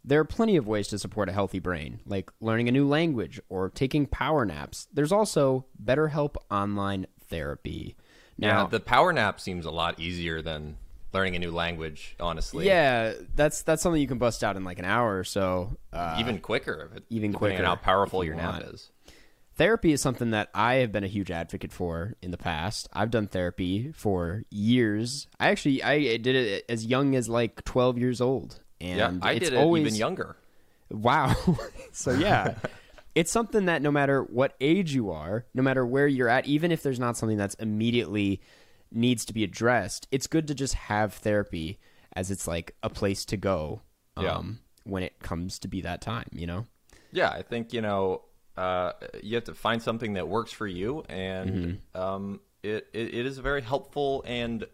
There 0.04 0.20
are 0.20 0.24
plenty 0.26 0.56
of 0.56 0.68
ways 0.68 0.88
to 0.88 0.98
support 0.98 1.30
a 1.30 1.32
healthy 1.32 1.58
brain, 1.58 2.00
like 2.04 2.30
learning 2.38 2.68
a 2.68 2.72
new 2.72 2.86
language 2.86 3.40
or 3.48 3.70
taking 3.70 4.04
power 4.04 4.44
naps. 4.44 4.88
There's 4.92 5.10
also 5.10 5.64
BetterHelp 5.82 6.36
Online 6.50 7.06
Therapy. 7.28 7.96
Now, 8.36 8.64
Now, 8.64 8.66
the 8.66 8.78
power 8.78 9.10
nap 9.10 9.40
seems 9.40 9.64
a 9.64 9.70
lot 9.70 9.98
easier 9.98 10.42
than 10.42 10.76
learning 11.16 11.34
a 11.34 11.38
new 11.38 11.50
language, 11.50 12.14
honestly. 12.20 12.66
yeah, 12.66 13.14
that's 13.34 13.62
that's 13.62 13.82
something 13.82 14.00
you 14.00 14.06
can 14.06 14.18
bust 14.18 14.44
out 14.44 14.56
in 14.56 14.64
like 14.64 14.78
an 14.78 14.84
hour 14.84 15.18
or 15.18 15.24
so. 15.24 15.76
Uh, 15.92 16.16
even 16.20 16.38
quicker. 16.38 16.90
Even 17.08 17.32
quicker, 17.32 17.58
on 17.58 17.64
how 17.64 17.74
powerful 17.76 18.22
you 18.22 18.28
your 18.28 18.36
nap 18.36 18.62
is. 18.72 18.90
therapy 19.54 19.92
is 19.92 20.02
something 20.02 20.30
that 20.32 20.50
I 20.54 20.74
have 20.76 20.92
been 20.92 21.04
a 21.04 21.08
huge 21.08 21.30
advocate 21.30 21.72
for 21.72 22.14
in 22.20 22.30
the 22.30 22.36
past. 22.36 22.88
I've 22.92 23.10
done 23.10 23.26
therapy 23.28 23.92
for 23.94 24.44
years. 24.50 25.26
I 25.40 25.48
actually 25.48 25.82
I 25.82 26.18
did 26.18 26.36
it 26.36 26.64
as 26.68 26.84
young 26.84 27.14
as 27.16 27.28
like 27.28 27.64
12 27.64 27.98
years 27.98 28.20
old. 28.20 28.60
And 28.80 28.98
Yeah, 28.98 29.12
I 29.22 29.32
it's 29.32 29.44
did 29.48 29.54
it 29.54 29.56
always, 29.56 29.86
even 29.86 29.94
younger. 29.94 30.36
Wow. 30.90 31.34
so 31.92 32.12
yeah. 32.12 32.56
it's 33.14 33.32
something 33.32 33.64
that 33.64 33.80
no 33.80 33.90
matter 33.90 34.22
what 34.22 34.54
age 34.60 34.94
you 34.94 35.10
are, 35.10 35.46
no 35.54 35.62
matter 35.62 35.86
where 35.86 36.06
you're 36.06 36.28
at, 36.28 36.46
even 36.46 36.70
if 36.70 36.82
there's 36.82 37.00
not 37.00 37.16
something 37.16 37.38
that's 37.38 37.54
immediately 37.54 38.42
needs 38.92 39.24
to 39.26 39.32
be 39.34 39.44
addressed, 39.44 40.06
it's 40.10 40.26
good 40.26 40.46
to 40.48 40.54
just 40.54 40.74
have 40.74 41.14
therapy 41.14 41.78
as 42.14 42.30
it's 42.30 42.46
like 42.48 42.74
a 42.82 42.88
place 42.90 43.24
to 43.26 43.36
go 43.36 43.82
um, 44.16 44.24
Yeah. 44.24 44.42
when 44.84 45.02
it 45.02 45.18
comes 45.20 45.58
to 45.60 45.68
be 45.68 45.80
that 45.82 46.00
time, 46.00 46.28
you 46.32 46.46
know? 46.46 46.66
Yeah, 47.12 47.30
I 47.30 47.42
think 47.42 47.72
you 47.72 47.80
know 47.82 48.22
uh, 48.56 48.92
you 49.22 49.34
have 49.34 49.44
to 49.44 49.54
find 49.54 49.82
something 49.82 50.14
that 50.14 50.28
works 50.28 50.50
for 50.52 50.66
you, 50.66 51.04
and 51.08 51.50
Mm-hmm. 51.50 52.00
um, 52.00 52.40
it, 52.62 52.88
it 52.92 53.14
it 53.14 53.26
is 53.26 53.38
a 53.38 53.42
very 53.42 53.60
helpful 53.62 54.24
and 54.26 54.66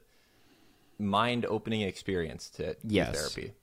mind 0.98 1.44
opening 1.46 1.82
experience 1.82 2.48
to 2.50 2.76
Yes. 2.84 3.16
therapy. 3.16 3.54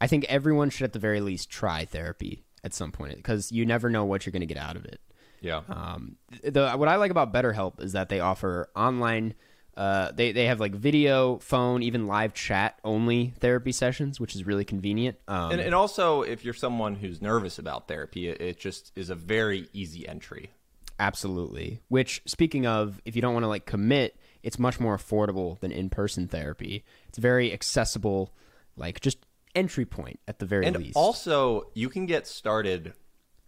I 0.00 0.06
think 0.06 0.24
everyone 0.28 0.70
should 0.70 0.84
at 0.84 0.92
the 0.92 0.98
very 0.98 1.20
least 1.20 1.50
try 1.50 1.84
therapy 1.84 2.44
at 2.64 2.72
some 2.72 2.90
point 2.90 3.16
because 3.16 3.52
you 3.52 3.66
never 3.66 3.90
know 3.90 4.04
what 4.04 4.24
you're 4.24 4.32
going 4.32 4.40
to 4.40 4.46
get 4.46 4.56
out 4.56 4.76
of 4.76 4.84
it. 4.84 5.00
Yeah, 5.42 5.62
Um, 5.68 6.16
the 6.42 6.72
what 6.72 6.88
I 6.88 6.96
like 6.96 7.10
about 7.10 7.32
BetterHelp 7.32 7.80
is 7.82 7.92
that 7.92 8.08
they 8.10 8.20
offer 8.20 8.68
online. 8.76 9.34
Uh, 9.80 10.12
they 10.12 10.32
they 10.32 10.44
have 10.44 10.60
like 10.60 10.74
video, 10.74 11.38
phone, 11.38 11.82
even 11.82 12.06
live 12.06 12.34
chat 12.34 12.78
only 12.84 13.32
therapy 13.40 13.72
sessions, 13.72 14.20
which 14.20 14.36
is 14.36 14.44
really 14.44 14.64
convenient. 14.64 15.16
Um, 15.26 15.52
and, 15.52 15.60
and 15.62 15.74
also 15.74 16.20
if 16.20 16.44
you're 16.44 16.52
someone 16.52 16.96
who's 16.96 17.22
nervous 17.22 17.58
about 17.58 17.88
therapy, 17.88 18.28
it, 18.28 18.42
it 18.42 18.60
just 18.60 18.92
is 18.94 19.08
a 19.08 19.14
very 19.14 19.68
easy 19.72 20.06
entry. 20.06 20.50
absolutely. 20.98 21.80
Which, 21.88 22.20
speaking 22.26 22.66
of, 22.66 23.00
if 23.06 23.16
you 23.16 23.22
don't 23.22 23.32
want 23.32 23.44
to 23.44 23.48
like 23.48 23.64
commit, 23.64 24.18
it's 24.42 24.58
much 24.58 24.78
more 24.80 24.96
affordable 24.98 25.58
than 25.60 25.72
in 25.72 25.88
person 25.88 26.28
therapy. 26.28 26.84
It's 27.08 27.16
very 27.18 27.50
accessible, 27.50 28.34
like 28.76 29.00
just 29.00 29.24
entry 29.54 29.86
point 29.86 30.20
at 30.28 30.38
the 30.40 30.46
very 30.46 30.66
And 30.66 30.76
least. 30.76 30.96
also, 30.96 31.70
you 31.74 31.88
can 31.88 32.04
get 32.04 32.26
started 32.26 32.92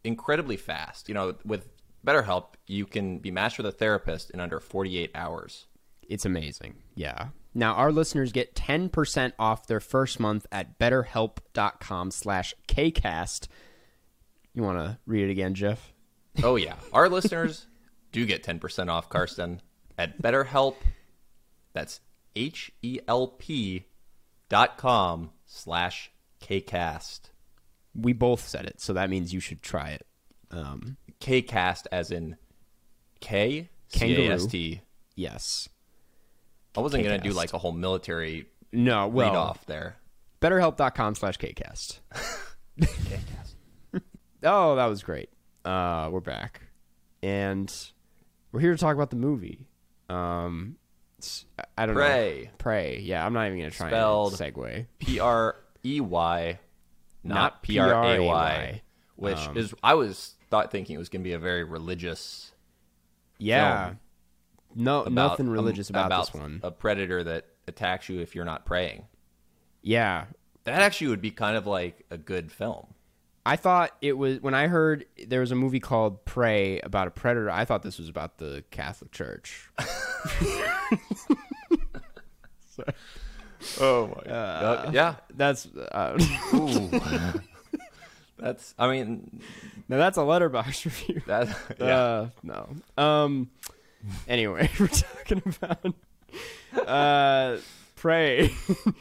incredibly 0.03 0.57
fast. 0.57 1.09
You 1.09 1.14
know, 1.14 1.35
with 1.45 1.68
BetterHelp, 2.07 2.55
you 2.66 2.87
can 2.87 3.18
be 3.18 3.31
matched 3.31 3.59
with 3.59 3.66
a 3.66 3.73
therapist 3.73 4.31
in 4.31 4.40
under 4.40 4.61
48 4.61 5.11
hours. 5.14 5.66
It's 6.12 6.27
amazing. 6.27 6.75
Yeah. 6.94 7.29
Now 7.55 7.72
our 7.72 7.90
listeners 7.90 8.33
get 8.33 8.55
10% 8.55 9.33
off 9.38 9.66
their 9.66 9.81
first 9.81 10.20
month 10.20 10.46
at 10.53 10.79
betterhelp.com 10.79 12.11
slash 12.11 12.55
KCast. 12.68 13.48
You 14.53 14.62
want 14.62 14.79
to 14.79 14.98
read 15.07 15.25
it 15.29 15.31
again, 15.31 15.55
Jeff? 15.55 15.92
Oh 16.42 16.57
yeah, 16.57 16.77
our 16.94 17.11
listeners 17.11 17.66
do 18.11 18.25
get 18.25 18.42
10% 18.42 18.88
off 18.88 19.11
Karsten 19.11 19.61
at 19.98 20.20
BetterHelp. 20.22 20.77
That's 21.75 22.01
H 22.35 22.72
E 22.81 23.01
L 23.07 23.27
P 23.29 23.85
dot 24.48 24.79
com 24.79 25.31
slash 25.44 26.11
KCast. 26.40 27.20
We 27.94 28.14
both 28.14 28.48
said 28.48 28.64
it, 28.64 28.81
so 28.81 28.94
that 28.94 29.11
means 29.11 29.35
you 29.35 29.40
should 29.40 29.61
try 29.61 29.90
it. 29.90 30.07
Um, 30.51 30.96
KCast 31.20 31.87
as 31.92 32.11
in 32.11 32.37
K 33.20 33.68
C 33.88 33.98
Kangaroo. 33.98 34.31
A 34.31 34.35
S 34.35 34.46
T. 34.46 34.81
yes. 35.14 35.68
I 36.76 36.80
wasn't 36.80 37.04
going 37.04 37.20
to 37.20 37.28
do 37.28 37.35
like 37.35 37.52
a 37.52 37.58
whole 37.58 37.72
military 37.72 38.46
No, 38.72 39.08
read 39.08 39.35
off 39.35 39.64
there. 39.66 39.96
betterhelp.com 40.40 41.14
slash 41.14 41.38
KCast. 41.38 42.00
KCast. 42.80 44.00
Oh, 44.44 44.76
that 44.76 44.87
was 44.87 45.02
great. 45.02 45.28
Uh, 45.64 46.08
we're 46.11 46.20
back, 46.20 46.62
and 47.22 47.72
we're 48.50 48.61
here 48.61 48.72
to 48.72 48.78
talk 48.78 48.94
about 48.96 49.11
the 49.11 49.16
movie. 49.16 49.68
Um, 50.08 50.76
I 51.78 51.87
don't 51.87 51.94
know. 51.94 52.00
Prey. 52.00 52.50
Pray. 52.58 52.98
Yeah, 53.00 53.24
I'm 53.24 53.32
not 53.32 53.46
even 53.46 53.58
gonna 53.58 53.70
try 53.70 53.88
Spelled- 53.88 54.40
and 54.40 54.54
segue. 54.54 54.87
P 54.98 55.20
R 55.20 55.54
E 55.85 56.00
Y, 56.00 56.58
Not 57.22 57.62
P 57.62 57.78
R 57.78 57.87
A 57.88 57.90
P-R-A-Y. 58.16 58.24
Y, 58.26 58.82
which 59.14 59.37
Um, 59.38 59.56
is 59.56 59.72
I 59.85 59.94
was 59.94 60.35
thought 60.50 60.72
thinking 60.72 60.96
it 60.96 60.98
was 60.98 61.08
going 61.08 61.22
to 61.22 61.28
be 61.28 61.35
a 61.35 61.38
very 61.38 61.62
religious. 61.62 62.50
Yeah. 63.38 63.85
Film 63.87 63.98
No, 64.74 65.00
about- 65.02 65.12
nothing 65.12 65.46
um, 65.48 65.52
religious 65.52 65.90
about, 65.90 66.11
this 66.11 66.35
one. 66.35 66.61
A 66.62 66.70
predator 66.70 67.22
that 67.24 67.46
attacks 67.68 68.08
you 68.08 68.20
if 68.20 68.35
you're 68.35 68.44
not 68.44 68.64
praying. 68.66 69.04
yeah, 69.82 70.26
That 70.64 70.82
actually 70.82 71.08
would 71.08 71.20
be 71.20 71.30
kind 71.30 71.56
of 71.56 71.66
like 71.66 72.04
a 72.11 72.16
good 72.18 72.50
film. 72.52 72.87
I 73.44 73.56
thought 73.56 73.90
it 74.00 74.12
was 74.16 74.40
when 74.40 74.54
I 74.54 74.68
heard 74.68 75.04
there 75.26 75.40
was 75.40 75.50
a 75.50 75.56
movie 75.56 75.80
called 75.80 76.24
Prey 76.24 76.78
about 76.80 77.08
a 77.08 77.11
predator. 77.11 77.50
I 77.50 77.64
thought 77.64 77.82
this 77.82 77.98
was 77.98 78.08
about 78.08 78.38
the 78.38 78.62
Catholic 78.70 79.11
Church. 79.11 79.68
Oh 83.80 84.08
my 84.08 84.22
god! 84.24 84.92
yeah, 84.94 85.16
That's 85.35 85.66
uh, 85.66 86.18
that's. 88.38 88.74
I 88.76 88.90
mean, 88.90 89.40
now 89.88 89.98
that's 89.98 90.18
a 90.18 90.22
Letterboxd 90.22 90.85
review. 91.08 91.22
that. 91.26 91.56
Yeah. 91.78 91.96
Uh, 91.96 92.28
no. 92.42 92.68
Um. 93.02 93.50
Anyway, 94.29 94.71
we're 94.81 94.88
talking 94.88 95.43
about 95.45 95.95
uh, 96.88 97.59
Prey. 97.97 98.53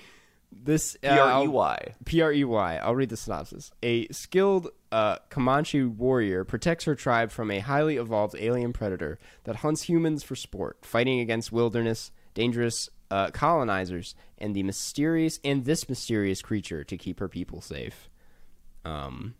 this 0.51 0.95
uh, 1.03 1.13
P 1.13 1.19
R 1.19 1.27
E 1.27 1.31
I'll- 1.31 1.47
Y. 1.47 1.93
P 2.05 2.21
R 2.21 2.31
E 2.33 2.43
Y. 2.43 2.75
I'll 2.77 2.95
read 2.95 3.09
the 3.09 3.17
synopsis. 3.17 3.71
A 3.81 4.07
skilled 4.09 4.69
uh, 4.91 5.17
Comanche 5.29 5.83
warrior 5.83 6.43
protects 6.43 6.85
her 6.85 6.95
tribe 6.95 7.31
from 7.31 7.49
a 7.51 7.59
highly 7.59 7.97
evolved 7.97 8.35
alien 8.37 8.73
predator 8.73 9.17
that 9.45 9.57
hunts 9.57 9.83
humans 9.83 10.23
for 10.23 10.35
sport, 10.35 10.77
fighting 10.81 11.19
against 11.19 11.51
wilderness, 11.51 12.11
dangerous 12.33 12.89
uh, 13.09 13.29
colonizers, 13.31 14.15
and 14.37 14.55
the 14.55 14.63
mysterious 14.63 15.39
and 15.43 15.65
this 15.65 15.87
mysterious 15.89 16.41
creature 16.41 16.83
to 16.83 16.97
keep 16.97 17.19
her 17.19 17.27
people 17.27 17.61
safe. 17.61 18.09
Um, 18.85 19.35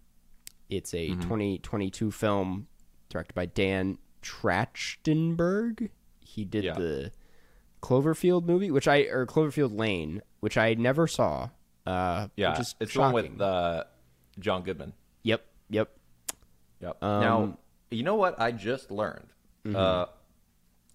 it's 0.69 0.93
a 0.93 1.07
2022 1.09 2.11
film 2.11 2.67
directed 3.09 3.33
by 3.33 3.45
Dan 3.45 3.97
Trachtenberg. 4.21 5.89
He 6.19 6.45
did 6.45 6.63
Yeah. 6.63 6.73
the 6.73 7.11
Cloverfield 7.81 8.45
movie, 8.45 8.71
which 8.71 8.87
I 8.87 8.99
or 9.03 9.25
Cloverfield 9.25 9.77
Lane, 9.77 10.21
which 10.39 10.57
I 10.57 10.73
never 10.75 11.07
saw. 11.07 11.49
Uh, 11.85 12.27
Yeah, 12.35 12.51
which 12.51 12.59
is 12.61 12.75
it's 12.79 12.93
the 12.93 12.99
one 12.99 13.13
with 13.13 13.41
uh, 13.41 13.85
John 14.39 14.63
Goodman. 14.63 14.93
Yep, 15.23 15.43
yep. 15.69 15.89
Yep. 16.79 17.03
Um, 17.03 17.09
Mm-hmm. 17.09 17.21
now, 17.21 17.57
you 17.89 18.03
know 18.03 18.15
what 18.15 18.39
I 18.39 18.51
just 18.51 18.91
learned, 18.91 19.27
uh, 19.75 20.05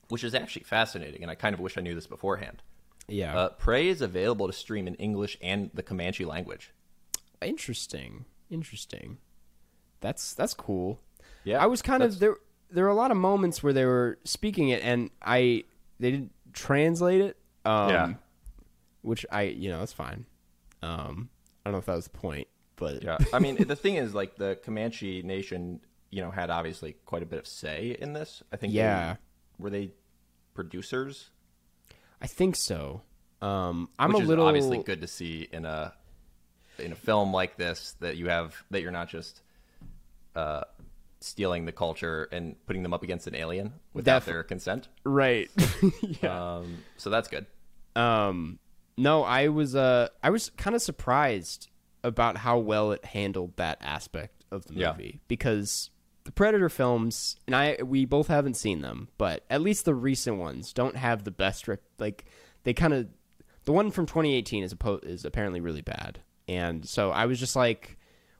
which 0.08 0.24
is 0.24 0.34
actually 0.34 0.62
fascinating, 0.64 1.22
and 1.22 1.30
I 1.30 1.34
kind 1.34 1.54
of 1.54 1.60
wish 1.60 1.76
I 1.76 1.80
knew 1.80 1.94
this 1.94 2.06
beforehand. 2.06 2.62
Yeah, 3.08 3.36
Uh, 3.38 3.48
Prey 3.50 3.88
is 3.88 4.00
available 4.00 4.46
to 4.46 4.52
stream 4.52 4.88
in 4.88 4.94
English 4.96 5.36
and 5.42 5.70
the 5.74 5.82
Comanche 5.82 6.24
language. 6.24 6.72
interesting, 7.42 8.24
interesting. 8.50 9.18
That's 10.00 10.34
that's 10.34 10.54
cool. 10.54 11.00
Yeah, 11.44 11.62
I 11.62 11.66
was 11.66 11.82
kind 11.82 12.02
of 12.02 12.18
there. 12.18 12.36
There 12.70 12.84
were 12.84 12.90
a 12.90 12.94
lot 12.94 13.10
of 13.10 13.16
moments 13.16 13.62
where 13.62 13.72
they 13.72 13.84
were 13.84 14.18
speaking 14.24 14.68
it, 14.70 14.82
and 14.82 15.10
I 15.22 15.64
they 16.00 16.10
didn't 16.10 16.32
translate 16.52 17.20
it. 17.20 17.36
Um, 17.64 17.90
Yeah. 17.90 18.14
which 19.02 19.24
I 19.30 19.42
you 19.42 19.68
know 19.70 19.78
that's 19.80 19.92
fine. 19.92 20.26
Um, 20.82 21.28
I 21.64 21.70
don't 21.70 21.72
know 21.74 21.78
if 21.78 21.86
that 21.86 21.94
was 21.96 22.04
the 22.04 22.18
point, 22.18 22.48
but 22.76 23.02
Yeah, 23.02 23.18
I 23.32 23.38
mean 23.38 23.56
the 23.56 23.76
thing 23.76 23.96
is, 23.96 24.14
like 24.14 24.36
the 24.36 24.58
Comanche 24.64 25.22
Nation, 25.22 25.80
you 26.10 26.22
know, 26.22 26.30
had 26.30 26.50
obviously 26.50 26.94
quite 27.06 27.22
a 27.22 27.26
bit 27.26 27.38
of 27.38 27.46
say 27.46 27.96
in 28.00 28.12
this. 28.12 28.42
I 28.52 28.56
think. 28.56 28.72
they- 28.72 28.78
Yeah. 28.78 29.16
were 29.58 29.70
they 29.70 29.92
producers? 30.54 31.30
I 32.20 32.26
think 32.26 32.56
so. 32.56 33.02
Um, 33.42 33.90
I'm 33.98 34.10
Which 34.10 34.20
a 34.20 34.22
is 34.22 34.28
little 34.28 34.46
obviously 34.46 34.82
good 34.82 35.00
to 35.02 35.06
see 35.06 35.48
in 35.52 35.64
a 35.66 35.92
in 36.78 36.92
a 36.92 36.96
film 36.96 37.32
like 37.32 37.56
this 37.56 37.94
that 38.00 38.16
you 38.16 38.28
have 38.28 38.54
that 38.70 38.80
you're 38.82 38.90
not 38.90 39.08
just 39.08 39.42
uh, 40.34 40.62
stealing 41.20 41.64
the 41.64 41.72
culture 41.72 42.28
and 42.32 42.54
putting 42.66 42.82
them 42.82 42.92
up 42.92 43.02
against 43.02 43.26
an 43.26 43.34
alien 43.34 43.72
without 43.94 44.18
Def- 44.20 44.26
their 44.26 44.42
consent. 44.42 44.88
right. 45.04 45.50
yeah. 46.22 46.56
Um, 46.56 46.78
so 46.96 47.10
that's 47.10 47.28
good. 47.28 47.46
Um, 47.94 48.58
no, 48.96 49.22
I 49.24 49.48
was 49.48 49.74
uh, 49.74 50.08
I 50.22 50.30
was 50.30 50.50
kind 50.56 50.74
of 50.76 50.82
surprised 50.82 51.68
about 52.04 52.36
how 52.38 52.58
well 52.58 52.92
it 52.92 53.04
handled 53.04 53.56
that 53.56 53.78
aspect 53.80 54.44
of 54.50 54.66
the 54.66 54.74
Yeah. 54.74 54.92
movie 54.92 55.20
because 55.28 55.90
the 56.24 56.32
Predator 56.32 56.68
films, 56.68 57.36
and 57.46 57.54
I 57.56 57.78
we 57.84 58.04
both 58.04 58.28
haven't 58.28 58.54
seen 58.54 58.80
them, 58.82 59.08
but 59.18 59.44
at 59.50 59.60
least 59.60 59.84
the 59.84 59.94
recent 59.94 60.38
ones 60.38 60.72
don't 60.72 60.96
have 60.96 61.24
the 61.24 61.30
best 61.30 61.68
like 61.98 62.24
they 62.64 62.72
kind 62.74 62.92
of 62.92 63.08
the 63.64 63.72
one 63.72 63.90
from 63.90 64.06
2018 64.06 64.62
is 64.64 64.74
appo- 64.74 65.04
is 65.04 65.24
apparently 65.24 65.60
really 65.60 65.82
bad, 65.82 66.20
and 66.48 66.86
so 66.86 67.10
I 67.10 67.26
was 67.26 67.38
just 67.40 67.56
like 67.56 67.96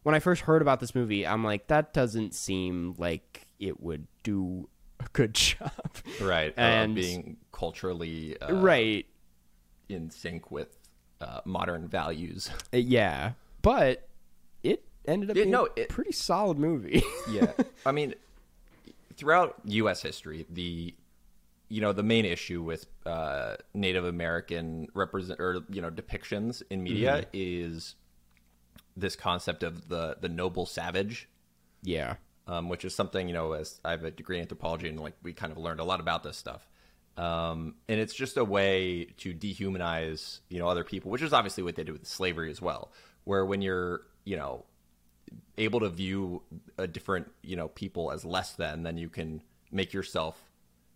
when 0.06 0.14
I 0.14 0.20
first 0.20 0.42
heard 0.42 0.62
about 0.62 0.78
this 0.78 0.94
movie, 0.94 1.26
I'm 1.26 1.42
like 1.42 1.66
that 1.66 1.92
doesn't 1.92 2.32
seem 2.32 2.94
like 2.96 3.48
it 3.58 3.80
would 3.80 4.06
do 4.22 4.68
a 5.00 5.06
good 5.12 5.34
job, 5.48 5.72
Right, 6.20 6.54
And- 6.56 6.92
uh, 6.92 6.94
being 6.94 7.38
culturally 7.50 8.40
uh, 8.40 8.54
right? 8.54 9.04
in 9.88 10.08
sync 10.10 10.52
with 10.52 10.76
uh, 11.20 11.40
modern 11.44 11.88
values. 11.88 12.48
Uh, 12.72 12.76
yeah, 12.76 13.32
but 13.62 14.08
it 14.62 14.84
ended 15.08 15.30
up 15.30 15.36
Yeah, 15.36 15.42
being 15.42 15.50
no, 15.50 15.68
a 15.76 15.86
pretty 15.86 16.12
solid 16.12 16.56
movie. 16.56 17.02
yeah 17.28 17.50
i 17.84 17.90
mean 17.90 18.14
throughout 19.16 19.56
us 19.66 20.02
history 20.02 20.46
the 20.50 20.94
you 21.68 21.80
know 21.80 21.92
the 21.92 22.02
main 22.04 22.24
issue 22.24 22.62
with 22.62 22.86
uh, 23.06 23.56
native 23.74 24.04
american 24.04 24.86
represent 24.94 25.40
or 25.40 25.62
you 25.68 25.82
know 25.82 25.90
depictions 25.90 26.62
in 26.70 26.80
media 26.84 27.24
is 27.32 27.96
this 28.96 29.16
concept 29.16 29.62
of 29.62 29.88
the 29.88 30.16
the 30.20 30.28
noble 30.28 30.66
savage. 30.66 31.28
Yeah, 31.82 32.16
um, 32.46 32.68
which 32.68 32.84
is 32.84 32.94
something 32.94 33.28
you 33.28 33.34
know 33.34 33.52
as 33.52 33.80
i 33.84 33.90
have 33.90 34.04
a 34.04 34.10
degree 34.10 34.36
in 34.36 34.42
anthropology 34.42 34.88
and 34.88 34.98
like 34.98 35.14
we 35.22 35.32
kind 35.32 35.52
of 35.52 35.58
learned 35.58 35.80
a 35.80 35.84
lot 35.84 36.00
about 36.00 36.22
this 36.22 36.36
stuff. 36.36 36.66
Um, 37.16 37.76
and 37.88 37.98
it's 37.98 38.12
just 38.12 38.36
a 38.36 38.44
way 38.44 39.06
to 39.18 39.32
dehumanize 39.32 40.40
you 40.50 40.58
know 40.58 40.68
other 40.68 40.84
people 40.84 41.10
which 41.10 41.22
is 41.22 41.32
obviously 41.32 41.62
what 41.62 41.74
they 41.74 41.82
did 41.82 41.92
with 41.92 42.06
slavery 42.06 42.50
as 42.50 42.60
well 42.60 42.92
where 43.24 43.46
when 43.46 43.62
you're 43.62 44.02
you 44.24 44.36
know 44.36 44.66
able 45.56 45.80
to 45.80 45.88
view 45.88 46.42
a 46.76 46.86
different 46.86 47.30
you 47.42 47.56
know 47.56 47.68
people 47.68 48.12
as 48.12 48.24
less 48.24 48.52
than 48.52 48.82
then 48.82 48.98
you 48.98 49.08
can 49.08 49.40
make 49.72 49.94
yourself 49.94 50.50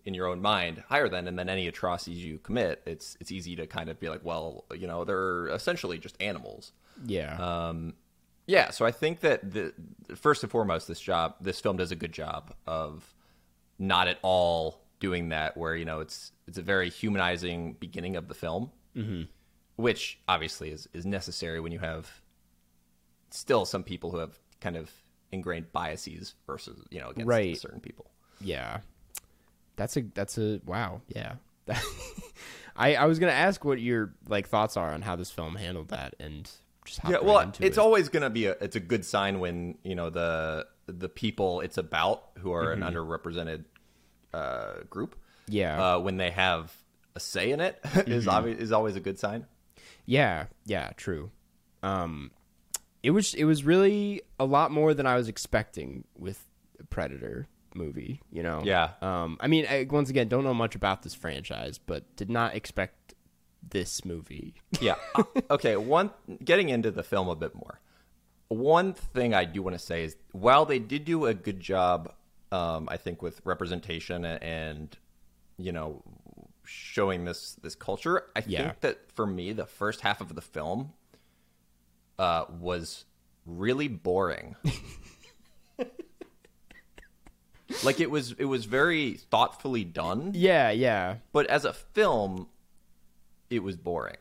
in 0.04 0.14
your 0.14 0.26
own 0.26 0.40
mind 0.40 0.82
higher 0.88 1.08
than 1.08 1.26
and 1.26 1.38
then 1.38 1.48
any 1.48 1.66
atrocities 1.66 2.22
you 2.22 2.38
commit 2.38 2.82
it's 2.86 3.16
it's 3.20 3.32
easy 3.32 3.56
to 3.56 3.66
kind 3.66 3.88
of 3.88 3.98
be 3.98 4.08
like 4.08 4.24
well 4.24 4.64
you 4.76 4.86
know 4.86 5.04
they're 5.04 5.48
essentially 5.48 5.98
just 5.98 6.20
animals 6.20 6.72
yeah, 7.04 7.36
um, 7.68 7.94
yeah, 8.46 8.70
so 8.70 8.84
I 8.84 8.90
think 8.90 9.20
that 9.20 9.52
the 9.52 9.72
first 10.16 10.42
and 10.42 10.50
foremost, 10.50 10.88
this 10.88 11.00
job, 11.00 11.36
this 11.40 11.60
film 11.60 11.76
does 11.76 11.92
a 11.92 11.96
good 11.96 12.12
job 12.12 12.52
of 12.66 13.14
not 13.78 14.08
at 14.08 14.18
all 14.22 14.80
doing 14.98 15.28
that. 15.30 15.56
Where 15.56 15.76
you 15.76 15.84
know 15.84 16.00
it's 16.00 16.32
it's 16.46 16.58
a 16.58 16.62
very 16.62 16.90
humanizing 16.90 17.74
beginning 17.74 18.16
of 18.16 18.28
the 18.28 18.34
film, 18.34 18.70
mm-hmm. 18.96 19.22
which 19.76 20.18
obviously 20.28 20.70
is 20.70 20.88
is 20.92 21.06
necessary 21.06 21.60
when 21.60 21.72
you 21.72 21.78
have 21.78 22.10
still 23.30 23.64
some 23.64 23.84
people 23.84 24.10
who 24.10 24.18
have 24.18 24.38
kind 24.60 24.76
of 24.76 24.90
ingrained 25.32 25.72
biases 25.72 26.34
versus 26.46 26.84
you 26.90 27.00
know 27.00 27.10
against 27.10 27.28
Right. 27.28 27.56
certain 27.56 27.80
people. 27.80 28.10
yeah. 28.40 28.80
That's 29.76 29.96
a 29.96 30.02
that's 30.14 30.36
a 30.36 30.60
wow. 30.66 31.00
Yeah, 31.08 31.36
I 32.76 32.96
I 32.96 33.06
was 33.06 33.18
gonna 33.18 33.32
ask 33.32 33.64
what 33.64 33.80
your 33.80 34.12
like 34.28 34.46
thoughts 34.48 34.76
are 34.76 34.92
on 34.92 35.00
how 35.00 35.16
this 35.16 35.30
film 35.30 35.54
handled 35.56 35.88
that 35.88 36.14
and 36.20 36.50
just 36.90 37.00
hop 37.00 37.10
yeah 37.10 37.16
right 37.16 37.24
well 37.24 37.52
it's 37.60 37.76
it. 37.76 37.78
always 37.78 38.08
going 38.08 38.22
to 38.22 38.30
be 38.30 38.46
a 38.46 38.52
it's 38.60 38.76
a 38.76 38.80
good 38.80 39.04
sign 39.04 39.40
when 39.40 39.76
you 39.84 39.94
know 39.94 40.10
the 40.10 40.66
the 40.86 41.08
people 41.08 41.60
it's 41.60 41.78
about 41.78 42.30
who 42.38 42.52
are 42.52 42.72
an 42.72 42.80
underrepresented 42.80 43.64
uh, 44.34 44.74
group 44.88 45.16
yeah 45.48 45.94
uh, 45.94 45.98
when 45.98 46.16
they 46.16 46.30
have 46.30 46.72
a 47.16 47.20
say 47.20 47.50
in 47.52 47.60
it 47.60 47.78
is 48.06 48.26
obvi- 48.26 48.56
is 48.58 48.72
always 48.72 48.96
a 48.96 49.00
good 49.00 49.18
sign 49.18 49.46
Yeah, 50.06 50.46
yeah, 50.66 50.90
true. 50.96 51.30
Um, 51.82 52.32
it 53.02 53.10
was 53.12 53.34
it 53.34 53.44
was 53.44 53.64
really 53.64 54.22
a 54.38 54.44
lot 54.44 54.70
more 54.72 54.92
than 54.94 55.06
I 55.06 55.16
was 55.16 55.28
expecting 55.28 56.04
with 56.18 56.38
the 56.78 56.84
Predator 56.84 57.46
movie. 57.74 58.20
You 58.30 58.42
know. 58.42 58.62
Yeah. 58.64 58.90
Um, 59.00 59.36
I 59.40 59.46
mean, 59.46 59.66
I, 59.70 59.86
once 59.88 60.10
again, 60.10 60.28
don't 60.28 60.44
know 60.44 60.54
much 60.54 60.74
about 60.74 61.02
this 61.02 61.14
franchise, 61.14 61.78
but 61.78 62.04
did 62.16 62.28
not 62.30 62.54
expect 62.56 62.99
this 63.68 64.04
movie. 64.04 64.54
yeah 64.80 64.94
okay 65.50 65.76
one 65.76 66.10
getting 66.44 66.68
into 66.70 66.90
the 66.90 67.02
film 67.02 67.28
a 67.28 67.36
bit 67.36 67.54
more 67.54 67.80
one 68.48 68.92
thing 68.94 69.32
i 69.34 69.44
do 69.44 69.62
want 69.62 69.74
to 69.74 69.78
say 69.78 70.02
is 70.04 70.16
while 70.32 70.64
they 70.64 70.78
did 70.78 71.04
do 71.04 71.26
a 71.26 71.34
good 71.34 71.60
job 71.60 72.12
um, 72.52 72.88
i 72.90 72.96
think 72.96 73.22
with 73.22 73.40
representation 73.44 74.24
and, 74.24 74.42
and 74.42 74.98
you 75.58 75.70
know 75.72 76.02
showing 76.64 77.24
this 77.24 77.54
this 77.62 77.74
culture 77.74 78.24
i 78.34 78.42
Yeah. 78.46 78.62
think 78.62 78.80
that 78.80 79.12
for 79.12 79.26
me 79.26 79.52
the 79.52 79.66
first 79.66 80.00
half 80.00 80.20
of 80.20 80.34
the 80.34 80.40
film 80.42 80.92
uh, 82.18 82.44
was 82.60 83.04
really 83.46 83.88
boring 83.88 84.56
like 87.84 88.00
it 88.00 88.10
was 88.10 88.32
it 88.32 88.44
was 88.46 88.64
very 88.64 89.14
thoughtfully 89.14 89.84
done, 89.84 90.32
yeah, 90.34 90.70
yeah. 90.70 91.16
but 91.32 91.46
as 91.46 91.64
a 91.64 91.72
film, 91.72 92.48
it 93.50 93.62
was 93.62 93.76
boring. 93.76 94.16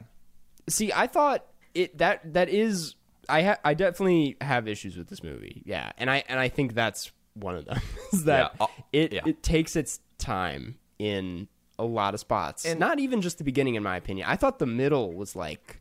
See, 0.67 0.91
I 0.93 1.07
thought 1.07 1.45
it 1.73 1.97
that 1.99 2.33
that 2.33 2.49
is 2.49 2.95
I 3.27 3.43
ha- 3.43 3.59
I 3.63 3.73
definitely 3.75 4.37
have 4.41 4.67
issues 4.67 4.97
with 4.97 5.07
this 5.07 5.23
movie. 5.23 5.61
Yeah, 5.65 5.91
and 5.97 6.09
I 6.09 6.23
and 6.27 6.39
I 6.39 6.49
think 6.49 6.73
that's 6.73 7.11
one 7.35 7.55
of 7.55 7.65
them 7.65 7.79
is 8.13 8.25
that 8.25 8.53
Yeah, 8.59 8.63
uh, 8.65 8.67
it 8.91 9.13
yeah. 9.13 9.21
it 9.25 9.41
takes 9.43 9.75
its 9.75 9.99
time 10.17 10.77
in 10.97 11.47
a 11.77 11.85
lot 11.85 12.13
of 12.13 12.19
spots. 12.19 12.65
And- 12.65 12.79
Not 12.79 12.99
even 12.99 13.21
just 13.21 13.37
the 13.37 13.43
beginning, 13.45 13.75
in 13.75 13.83
my 13.83 13.95
opinion. 13.95 14.27
I 14.29 14.35
thought 14.35 14.59
the 14.59 14.65
middle 14.65 15.13
was 15.13 15.35
like 15.35 15.79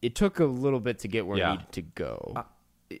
it 0.00 0.14
took 0.14 0.38
a 0.38 0.44
little 0.44 0.80
bit 0.80 0.98
to 1.00 1.08
get 1.08 1.26
where 1.26 1.38
Yeah. 1.38 1.48
it 1.48 1.52
needed 1.58 1.72
to 1.72 1.82
go. 1.82 2.32
I- 2.36 2.44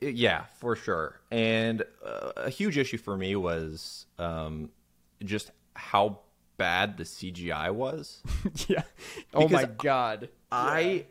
Yeah, 0.00 0.44
for 0.58 0.74
sure. 0.74 1.20
And 1.30 1.82
uh, 2.04 2.32
a 2.36 2.50
huge 2.50 2.78
issue 2.78 2.96
for 2.98 3.16
me 3.16 3.36
was 3.36 4.06
um, 4.18 4.70
just 5.22 5.50
how 5.74 6.20
bad 6.62 6.96
the 6.96 7.02
CGI 7.02 7.74
was. 7.74 8.22
yeah. 8.68 8.82
Oh 9.34 9.48
my 9.48 9.64
god. 9.64 10.28
I 10.52 11.06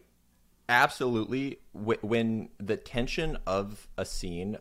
absolutely 0.70 1.60
w- 1.74 2.00
when 2.02 2.50
the 2.58 2.78
tension 2.78 3.38
of 3.46 3.90
a 3.98 4.06
scene 4.06 4.58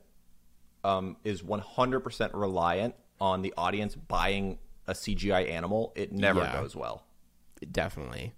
um, 0.82 1.16
is 1.22 1.42
100% 1.42 2.30
reliant 2.34 2.96
on 3.20 3.42
the 3.42 3.54
audience 3.56 3.94
buying 3.94 4.58
a 4.88 4.92
CGI 4.94 5.48
animal, 5.48 5.92
it 5.94 6.10
never 6.10 6.40
Yeah. 6.40 6.60
goes 6.60 6.74
well. 6.74 7.04
Definitely. 7.70 8.32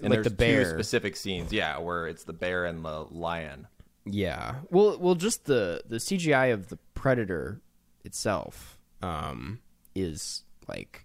And 0.00 0.10
like 0.10 0.16
there's 0.16 0.24
the 0.24 0.30
bear. 0.30 0.64
two 0.64 0.70
specific 0.70 1.14
scenes, 1.14 1.52
yeah, 1.52 1.78
where 1.78 2.08
it's 2.08 2.24
the 2.24 2.32
bear 2.32 2.64
and 2.64 2.84
the 2.84 3.06
lion. 3.10 3.68
Yeah. 4.04 4.56
Well, 4.70 4.98
well, 4.98 5.14
just 5.14 5.44
the 5.44 5.82
the 5.88 5.96
CGI 5.98 6.52
of 6.52 6.68
the 6.70 6.78
predator 6.94 7.60
itself 8.04 8.78
um, 9.00 9.60
is 9.94 10.42
like, 10.66 11.03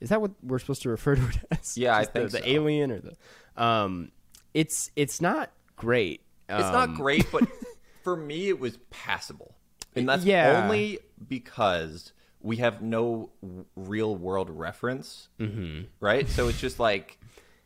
is 0.00 0.08
that 0.10 0.20
what 0.20 0.32
we're 0.42 0.58
supposed 0.58 0.82
to 0.82 0.88
refer 0.90 1.16
to 1.16 1.28
it 1.28 1.36
as? 1.50 1.76
Yeah, 1.76 1.96
I 1.96 2.00
Just 2.02 2.12
think 2.12 2.30
the, 2.30 2.38
so. 2.38 2.44
alien 2.44 2.90
or 2.92 3.00
the, 3.00 3.62
um, 3.62 4.10
it's 4.54 4.90
it's 4.96 5.20
not 5.20 5.50
great. 5.76 6.22
It's 6.48 6.64
Um, 6.64 6.72
not 6.72 6.94
great, 6.94 7.26
but 7.30 7.46
for 8.04 8.16
me, 8.16 8.48
it 8.48 8.58
was 8.58 8.76
passable, 8.90 9.54
and 9.94 10.08
that's 10.08 10.24
Yeah. 10.24 10.62
only 10.64 10.98
because 11.28 12.12
we 12.40 12.56
have 12.58 12.80
no 12.82 13.30
real 13.74 14.14
world 14.14 14.48
reference, 14.48 15.28
mm-hmm. 15.40 15.82
right? 16.00 16.28
So 16.28 16.48
it's 16.48 16.60
just 16.60 16.78
like, 16.78 17.18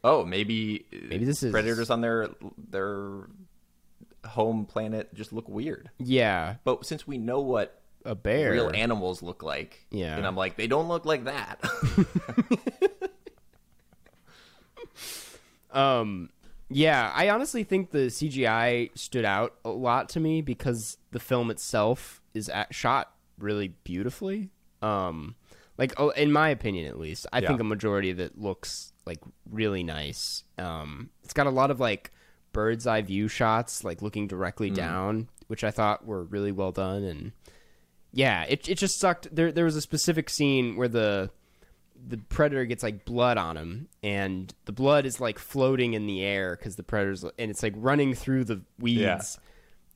oh, 0.02 0.24
maybe 0.24 0.86
Maybe 0.90 1.24
this 1.26 1.42
is- 1.42 1.52
predators 1.52 1.90
on 1.90 2.00
their 2.00 2.28
their 2.70 3.28
home 4.24 4.64
planet 4.66 5.12
just 5.14 5.32
look 5.32 5.48
weird. 5.48 5.90
Yeah, 5.98 6.54
But 6.64 6.86
since 6.86 7.06
we 7.06 7.18
know 7.18 7.40
what 7.40 7.81
a 8.04 8.14
bear. 8.14 8.50
real 8.52 8.70
animals 8.74 9.22
look 9.22 9.42
like, 9.42 9.86
Yeah. 9.90 10.16
and 10.16 10.26
I'm 10.26 10.36
like, 10.36 10.56
they 10.56 10.66
don't 10.66 10.88
look 10.88 11.04
like 11.04 11.24
that. 11.24 11.60
Um, 15.70 16.28
yeah, 16.68 17.10
I 17.14 17.30
honestly 17.30 17.64
think 17.64 17.90
the 17.90 18.08
CGI 18.08 18.90
stood 18.94 19.24
out 19.24 19.54
a 19.64 19.70
lot 19.70 20.08
to 20.10 20.20
me 20.20 20.42
because 20.42 20.98
the 21.12 21.18
film 21.20 21.50
itself 21.50 22.20
is 22.34 22.48
at, 22.48 22.74
shot 22.74 23.12
really 23.38 23.68
beautifully. 23.84 24.50
Um, 24.82 25.34
like 25.78 25.94
oh, 25.98 26.10
in 26.10 26.30
my 26.32 26.50
opinion, 26.50 26.86
at 26.88 26.98
least, 26.98 27.26
I 27.32 27.38
Yeah. 27.40 27.48
think 27.48 27.60
a 27.60 27.64
majority 27.64 28.10
of 28.10 28.20
it 28.20 28.38
looks 28.38 28.92
like 29.06 29.20
really 29.50 29.82
nice. 29.82 30.44
Um, 30.58 31.08
it's 31.24 31.32
got 31.32 31.46
a 31.46 31.50
lot 31.50 31.70
of 31.70 31.80
like 31.80 32.10
bird's 32.52 32.86
eye 32.86 33.00
view 33.02 33.28
shots, 33.28 33.82
like 33.82 34.02
looking 34.02 34.26
directly 34.26 34.70
down, 34.70 35.28
which 35.46 35.64
I 35.64 35.70
thought 35.70 36.04
were 36.06 36.22
really 36.24 36.52
well 36.52 36.72
done. 36.72 37.02
And 37.02 37.32
yeah, 38.12 38.44
it 38.48 38.68
it 38.68 38.78
just 38.78 38.98
sucked. 38.98 39.28
There 39.34 39.50
there 39.52 39.64
was 39.64 39.76
a 39.76 39.80
specific 39.80 40.28
scene 40.30 40.76
where 40.76 40.88
the 40.88 41.30
the 42.04 42.16
predator 42.18 42.64
gets 42.64 42.82
like 42.82 43.04
blood 43.04 43.38
on 43.38 43.56
him 43.56 43.88
and 44.02 44.52
the 44.64 44.72
blood 44.72 45.06
is 45.06 45.20
like 45.20 45.38
floating 45.38 45.94
in 45.94 46.06
the 46.08 46.22
air 46.24 46.56
because 46.56 46.74
the 46.74 46.82
predator's 46.82 47.22
and 47.22 47.48
it's 47.50 47.62
like 47.62 47.74
running 47.76 48.12
through 48.14 48.42
the 48.44 48.60
weeds 48.80 49.00
Yeah. 49.00 49.22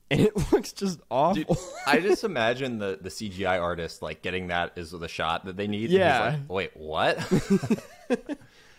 and 0.09 0.21
it 0.21 0.33
looks 0.53 0.71
just 0.71 1.01
awful 1.11 1.43
Dude, 1.43 1.57
I 1.85 1.99
just 2.01 2.23
imagine 2.23 2.77
the, 2.79 2.97
the 3.01 3.09
CGI 3.09 3.61
artist 3.61 4.01
like 4.01 4.21
getting 4.21 4.47
that 4.47 4.77
as 4.77 4.91
the 4.91 5.07
shot 5.09 5.43
that 5.45 5.57
they 5.57 5.67
need. 5.67 5.83
and 5.85 5.91
he's 5.91 5.99
Yeah. 5.99 6.37
like, 6.47 6.49
Wait, 6.49 6.71
what? 6.77 7.21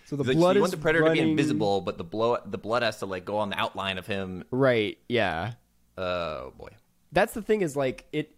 so 0.07 0.17
the 0.17 0.25
He's 0.25 0.29
like, 0.29 0.37
blood 0.39 0.55
so 0.55 0.59
you 0.59 0.59
is 0.59 0.61
want 0.63 0.71
the 0.71 0.77
predator 0.79 1.05
to 1.05 1.13
be 1.13 1.21
invisible, 1.21 1.83
but 1.83 1.99
the 1.99 2.05
blow 2.05 2.39
the 2.47 2.57
blood 2.57 2.83
has 2.83 2.99
to 3.01 3.07
like 3.07 3.27
go 3.27 3.37
on 3.37 3.51
the 3.51 3.59
outline 3.59 3.99
of 3.99 4.07
him. 4.07 4.45
right 4.51 4.97
yeah 5.09 5.53
Oh 5.99 6.55
boy. 6.57 6.71
that's 7.13 7.35
the 7.35 7.43
thing 7.43 7.61
is 7.61 7.77
like 7.77 8.07
it, 8.13 8.31
it 8.31 8.38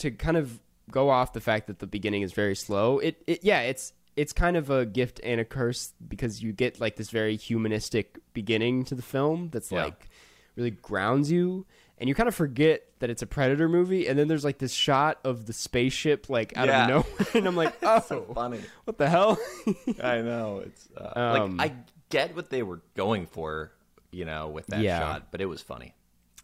to 0.00 0.10
kind 0.10 0.36
of 0.36 0.60
go 0.90 1.08
off 1.10 1.32
the 1.32 1.40
fact 1.40 1.66
that 1.68 1.78
the 1.78 1.86
beginning 1.86 2.22
is 2.22 2.32
very 2.32 2.54
slow 2.56 2.98
it, 2.98 3.22
it 3.26 3.44
yeah 3.44 3.60
it's 3.60 3.92
it's 4.16 4.32
kind 4.32 4.56
of 4.56 4.70
a 4.70 4.84
gift 4.84 5.20
and 5.22 5.40
a 5.40 5.44
curse 5.44 5.92
because 6.08 6.42
you 6.42 6.52
get 6.52 6.80
like 6.80 6.96
this 6.96 7.10
very 7.10 7.36
humanistic 7.36 8.18
beginning 8.34 8.84
to 8.84 8.94
the 8.94 9.02
film 9.02 9.48
that's 9.52 9.70
Yeah. 9.70 9.84
like 9.84 10.08
really 10.56 10.72
grounds 10.72 11.30
you 11.30 11.64
and 11.98 12.08
you 12.08 12.14
kind 12.14 12.28
of 12.28 12.34
forget 12.34 12.82
that 12.98 13.08
it's 13.08 13.22
a 13.22 13.26
predator 13.26 13.68
movie 13.68 14.08
and 14.08 14.18
then 14.18 14.26
there's 14.26 14.44
like 14.44 14.58
this 14.58 14.72
shot 14.72 15.18
of 15.24 15.46
the 15.46 15.52
spaceship 15.52 16.28
like 16.28 16.56
out 16.56 16.66
Yeah. 16.66 16.82
of 16.82 16.88
nowhere 16.88 17.26
and 17.34 17.46
i'm 17.46 17.56
like 17.56 17.74
oh 17.84 18.00
So 18.00 18.22
funny. 18.34 18.60
what 18.84 18.98
the 18.98 19.08
hell 19.08 19.38
I 20.02 20.22
know. 20.22 20.62
It's 20.66 20.88
uh, 20.96 21.12
Um, 21.44 21.56
like 21.56 21.70
I 21.70 21.74
get 22.08 22.34
what 22.34 22.50
they 22.50 22.64
were 22.64 22.80
going 22.96 23.26
for, 23.26 23.70
you 24.10 24.24
know, 24.24 24.48
with 24.48 24.66
that 24.68 24.80
Yeah. 24.80 24.98
shot, 24.98 25.28
but 25.30 25.40
it 25.40 25.46
was 25.46 25.62
funny. 25.62 25.94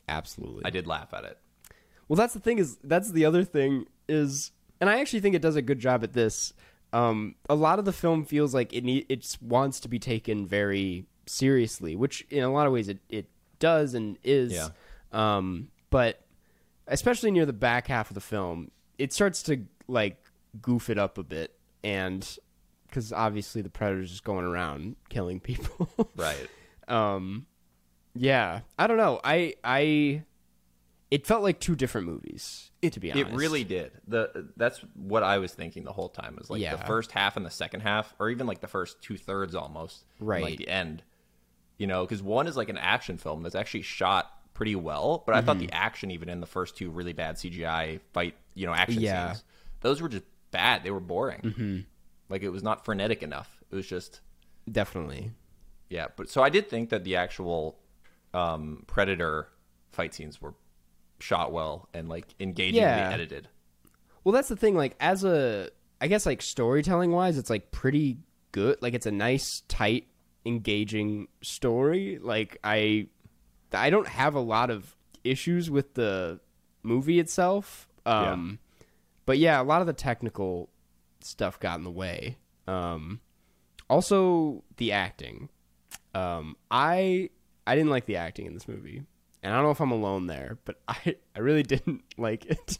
absolutely 0.08 0.64
I 0.64 0.70
did 0.70 0.86
laugh 0.86 1.12
at 1.12 1.24
it. 1.24 1.36
Well, 2.08 2.16
that's 2.16 2.34
the 2.34 2.40
thing 2.40 2.58
is 2.58 2.78
that's 2.84 3.10
the 3.12 3.24
other 3.24 3.44
thing 3.44 3.86
is, 4.08 4.52
and 4.80 4.88
I 4.88 5.00
actually 5.00 5.20
think 5.20 5.34
it 5.34 5.42
does 5.42 5.56
a 5.56 5.62
good 5.62 5.78
job 5.78 6.04
at 6.04 6.12
this. 6.12 6.52
Um, 6.92 7.34
a 7.48 7.54
lot 7.54 7.78
of 7.78 7.84
the 7.84 7.92
film 7.92 8.24
feels 8.24 8.54
like 8.54 8.72
it 8.72 8.84
need, 8.84 9.06
it 9.08 9.36
wants 9.40 9.80
to 9.80 9.88
be 9.88 9.98
taken 9.98 10.46
very 10.46 11.06
seriously, 11.26 11.96
which 11.96 12.24
in 12.30 12.44
a 12.44 12.52
lot 12.52 12.66
of 12.66 12.72
ways 12.72 12.88
it, 12.88 13.00
it 13.08 13.28
does 13.58 13.94
and 13.94 14.18
is. 14.22 14.52
Yeah. 14.52 14.68
Um, 15.12 15.68
but 15.90 16.22
especially 16.86 17.30
near 17.32 17.46
the 17.46 17.52
back 17.52 17.88
half 17.88 18.10
of 18.10 18.14
the 18.14 18.20
film, 18.20 18.70
it 18.98 19.12
starts 19.12 19.42
to 19.44 19.62
like 19.88 20.22
goof 20.62 20.88
it 20.90 20.98
up 20.98 21.18
a 21.18 21.22
bit, 21.24 21.58
and 21.82 22.38
because 22.86 23.12
obviously 23.12 23.62
the 23.62 23.68
predator's 23.68 24.10
just 24.10 24.24
going 24.24 24.44
around 24.44 24.96
killing 25.08 25.40
people. 25.40 25.88
Right. 26.16 26.48
um 26.88 27.46
yeah 28.14 28.60
i 28.78 28.86
don't 28.86 28.96
know 28.96 29.20
i 29.22 29.54
i 29.62 30.22
it 31.10 31.26
felt 31.26 31.42
like 31.42 31.60
two 31.60 31.76
different 31.76 32.06
movies 32.08 32.70
It, 32.82 32.92
to 32.94 33.00
be 33.00 33.12
honest 33.12 33.30
It 33.30 33.36
really 33.36 33.62
did. 33.64 33.92
The 34.08 34.48
that's 34.56 34.80
what 34.94 35.22
I 35.22 35.38
was 35.38 35.52
thinking 35.54 35.84
the 35.84 35.92
whole 35.92 36.08
time. 36.08 36.36
Was 36.36 36.50
like 36.50 36.60
Yeah. 36.60 36.74
the 36.76 36.84
first 36.84 37.12
half 37.12 37.36
and 37.36 37.46
the 37.46 37.50
second 37.50 37.80
half, 37.80 38.14
or 38.18 38.28
even 38.30 38.46
like 38.46 38.60
the 38.60 38.66
first 38.68 39.00
two 39.02 39.16
thirds 39.16 39.54
almost. 39.54 40.04
Right. 40.20 40.42
Like 40.42 40.58
the 40.58 40.68
end. 40.68 41.02
You 41.78 41.86
know, 41.86 42.04
because 42.04 42.22
one 42.22 42.46
is 42.46 42.56
like 42.56 42.68
an 42.70 42.78
action 42.78 43.18
film 43.18 43.42
that's 43.42 43.54
actually 43.54 43.82
shot 43.82 44.30
pretty 44.54 44.74
well, 44.74 45.22
but 45.26 45.34
I 45.34 45.42
thought 45.42 45.58
Mm-hmm. 45.58 45.66
the 45.66 45.74
action 45.74 46.10
even 46.10 46.28
in 46.28 46.40
the 46.40 46.46
first 46.46 46.76
two 46.76 46.90
really 46.90 47.12
bad 47.12 47.36
CGI 47.36 48.00
fight, 48.12 48.34
you 48.54 48.66
know, 48.66 48.72
action 48.74 49.02
Yeah. 49.02 49.32
scenes, 49.32 49.44
those 49.82 50.00
were 50.00 50.08
just 50.08 50.24
bad. 50.50 50.82
They 50.82 50.90
were 50.90 51.00
boring. 51.00 51.40
Mm-hmm. 51.42 51.78
Like 52.30 52.42
it 52.42 52.48
was 52.48 52.62
not 52.62 52.84
frenetic 52.84 53.22
enough. 53.22 53.58
It 53.70 53.74
was 53.76 53.86
just 53.86 54.20
definitely 54.70 55.30
yeah. 55.88 56.06
But 56.16 56.30
so 56.30 56.42
I 56.42 56.48
did 56.48 56.68
think 56.68 56.88
that 56.90 57.04
the 57.04 57.14
actual 57.16 57.78
um, 58.34 58.82
Predator 58.88 59.48
fight 59.92 60.12
scenes 60.14 60.40
were 60.42 60.54
shot 61.18 61.52
well 61.52 61.88
and 61.94 62.08
like 62.08 62.26
engagingly 62.40 62.80
Yeah. 62.80 63.10
edited. 63.10 63.48
well 64.24 64.32
that's 64.32 64.48
the 64.48 64.56
thing 64.56 64.74
like 64.76 64.94
as 65.00 65.24
a 65.24 65.70
i 66.00 66.06
guess 66.08 66.26
like 66.26 66.42
storytelling 66.42 67.10
wise 67.12 67.38
it's 67.38 67.50
like 67.50 67.70
pretty 67.70 68.18
good. 68.52 68.78
Like 68.80 68.94
it's 68.94 69.04
a 69.06 69.10
nice 69.10 69.62
tight 69.68 70.06
engaging 70.46 71.28
story. 71.42 72.18
Like 72.22 72.58
i 72.64 73.08
i 73.72 73.90
don't 73.90 74.08
have 74.08 74.34
a 74.34 74.40
lot 74.40 74.70
of 74.70 74.96
issues 75.24 75.70
with 75.70 75.94
the 75.94 76.40
movie 76.82 77.18
itself. 77.18 77.88
Um 78.06 78.58
but 79.26 79.38
yeah 79.38 79.60
a 79.60 79.64
lot 79.64 79.80
of 79.80 79.86
the 79.86 79.92
technical 79.92 80.70
stuff 81.20 81.58
got 81.60 81.78
in 81.78 81.84
the 81.84 81.90
way. 81.90 82.36
Um 82.66 83.20
also 83.90 84.62
the 84.76 84.92
acting. 84.92 85.48
Um 86.14 86.56
i 86.70 87.30
i 87.66 87.74
didn't 87.74 87.90
like 87.90 88.06
the 88.06 88.16
acting 88.16 88.46
in 88.46 88.54
this 88.54 88.68
movie 88.68 89.02
and 89.46 89.54
i 89.54 89.56
don't 89.56 89.64
know 89.64 89.70
if 89.70 89.80
i'm 89.80 89.92
alone 89.92 90.26
there 90.26 90.58
but 90.64 90.76
i 90.88 91.16
i 91.34 91.38
really 91.38 91.62
didn't 91.62 92.02
like 92.18 92.44
it 92.46 92.78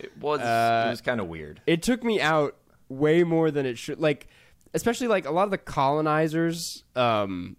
It 0.00 0.16
was 0.18 0.40
Uh, 0.40 0.84
it 0.86 0.90
was 0.90 1.00
kind 1.02 1.20
of 1.20 1.28
weird. 1.28 1.60
it 1.66 1.82
took 1.82 2.02
me 2.02 2.20
out 2.20 2.56
way 2.88 3.22
more 3.22 3.50
than 3.50 3.66
it 3.66 3.76
should 3.78 4.00
like 4.00 4.26
especially 4.74 5.06
like 5.08 5.26
a 5.26 5.30
lot 5.30 5.44
of 5.44 5.50
the 5.50 5.58
colonizers 5.58 6.84
um 6.96 7.56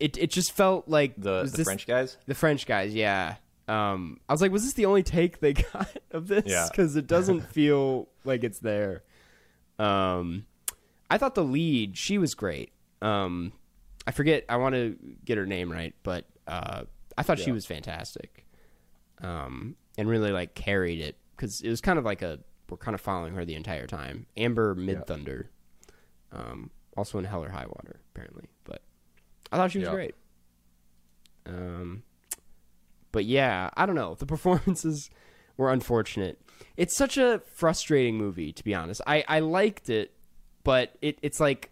it 0.00 0.18
it 0.18 0.30
just 0.30 0.52
felt 0.52 0.88
like 0.88 1.14
The 1.16 1.44
the 1.44 1.50
this- 1.58 1.64
French 1.64 1.86
guys. 1.86 2.16
the 2.26 2.34
french 2.34 2.66
guys 2.66 2.92
yeah 2.94 3.36
um 3.68 4.18
i 4.28 4.32
was 4.32 4.40
like 4.42 4.52
was 4.52 4.64
this 4.64 4.74
the 4.74 4.86
only 4.86 5.02
take 5.02 5.40
they 5.40 5.52
got 5.72 5.88
of 6.10 6.26
this 6.28 6.44
Yeah. 6.46 6.66
because 6.70 6.96
it 6.96 7.06
doesn't 7.06 7.42
feel 7.42 8.08
like 8.24 8.44
it's 8.44 8.58
there 8.58 9.02
um 9.78 10.46
i 11.10 11.18
thought 11.18 11.34
the 11.34 11.44
lead 11.44 11.96
she 11.96 12.18
was 12.18 12.34
great 12.34 12.72
um 13.02 13.52
i 14.06 14.10
forget 14.10 14.44
i 14.48 14.56
want 14.56 14.74
to 14.74 14.96
get 15.24 15.36
her 15.38 15.46
name 15.46 15.70
right 15.70 15.94
but 16.02 16.24
uh 16.46 16.82
i 17.18 17.22
thought 17.22 17.38
she 17.38 17.52
was 17.52 17.64
fantastic 17.66 18.44
um 19.22 19.76
and 19.98 20.08
really 20.08 20.30
like 20.30 20.54
carried 20.54 21.00
it 21.00 21.16
because 21.36 21.60
it 21.62 21.68
was 21.70 21.80
kind 21.80 21.98
of 21.98 22.04
like 22.04 22.22
a 22.22 22.38
we're 22.68 22.76
kind 22.76 22.94
of 22.94 23.00
following 23.00 23.32
her 23.34 23.44
the 23.44 23.54
entire 23.54 23.86
time. 23.86 24.26
Amber 24.36 24.74
Midthunder, 24.74 25.44
um, 26.32 26.70
also 26.96 27.16
in 27.18 27.24
Hell 27.24 27.44
or 27.44 27.50
High 27.50 27.66
Water, 27.66 28.00
apparently. 28.12 28.46
But 28.64 28.82
I 29.52 29.56
thought 29.56 29.70
she 29.70 29.78
was 29.78 29.86
Yeah. 29.86 29.94
great. 29.94 30.14
Um, 31.46 32.02
but 33.12 33.24
yeah, 33.24 33.70
I 33.76 33.86
don't 33.86 33.94
know. 33.94 34.16
The 34.16 34.26
performances 34.34 35.10
were 35.56 35.70
unfortunate. 35.72 36.40
It's 36.76 36.96
such 36.96 37.16
a 37.16 37.40
frustrating 37.54 38.16
movie, 38.18 38.52
to 38.52 38.64
be 38.64 38.74
honest. 38.74 39.00
I, 39.06 39.24
I 39.28 39.38
liked 39.38 39.88
it, 39.88 40.12
but 40.64 40.96
it, 41.00 41.18
it's 41.22 41.38
like 41.38 41.70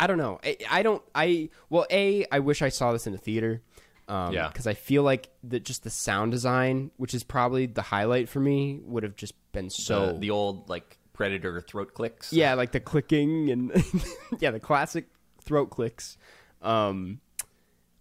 I 0.00 0.08
don't 0.08 0.18
know. 0.18 0.40
I, 0.44 0.56
I 0.68 0.82
don't. 0.82 1.02
I 1.14 1.48
well, 1.70 1.86
a 1.90 2.26
I 2.32 2.40
wish 2.40 2.60
I 2.60 2.68
saw 2.70 2.90
this 2.92 3.06
in 3.06 3.14
a 3.14 3.18
theater. 3.18 3.62
Um, 4.08 4.32
Yeah. 4.34 4.48
because 4.48 4.66
I 4.66 4.74
feel 4.74 5.02
like 5.02 5.30
that 5.44 5.64
just 5.64 5.82
the 5.84 5.90
sound 5.90 6.32
design, 6.32 6.90
which 6.98 7.14
is 7.14 7.22
probably 7.24 7.66
the 7.66 7.82
highlight 7.82 8.28
for 8.28 8.40
me, 8.40 8.80
would 8.84 9.02
have 9.02 9.16
just 9.16 9.34
been 9.52 9.70
so 9.70 10.12
the, 10.12 10.18
the 10.18 10.30
old 10.30 10.68
like 10.68 10.98
predator 11.14 11.60
throat 11.60 11.94
clicks. 11.94 12.32
yeah, 12.32 12.54
like 12.54 12.72
the 12.72 12.80
clicking 12.80 13.50
and 13.50 13.72
yeah, 14.40 14.50
the 14.50 14.60
classic 14.60 15.06
throat 15.40 15.70
clicks. 15.70 16.18
Um, 16.60 17.20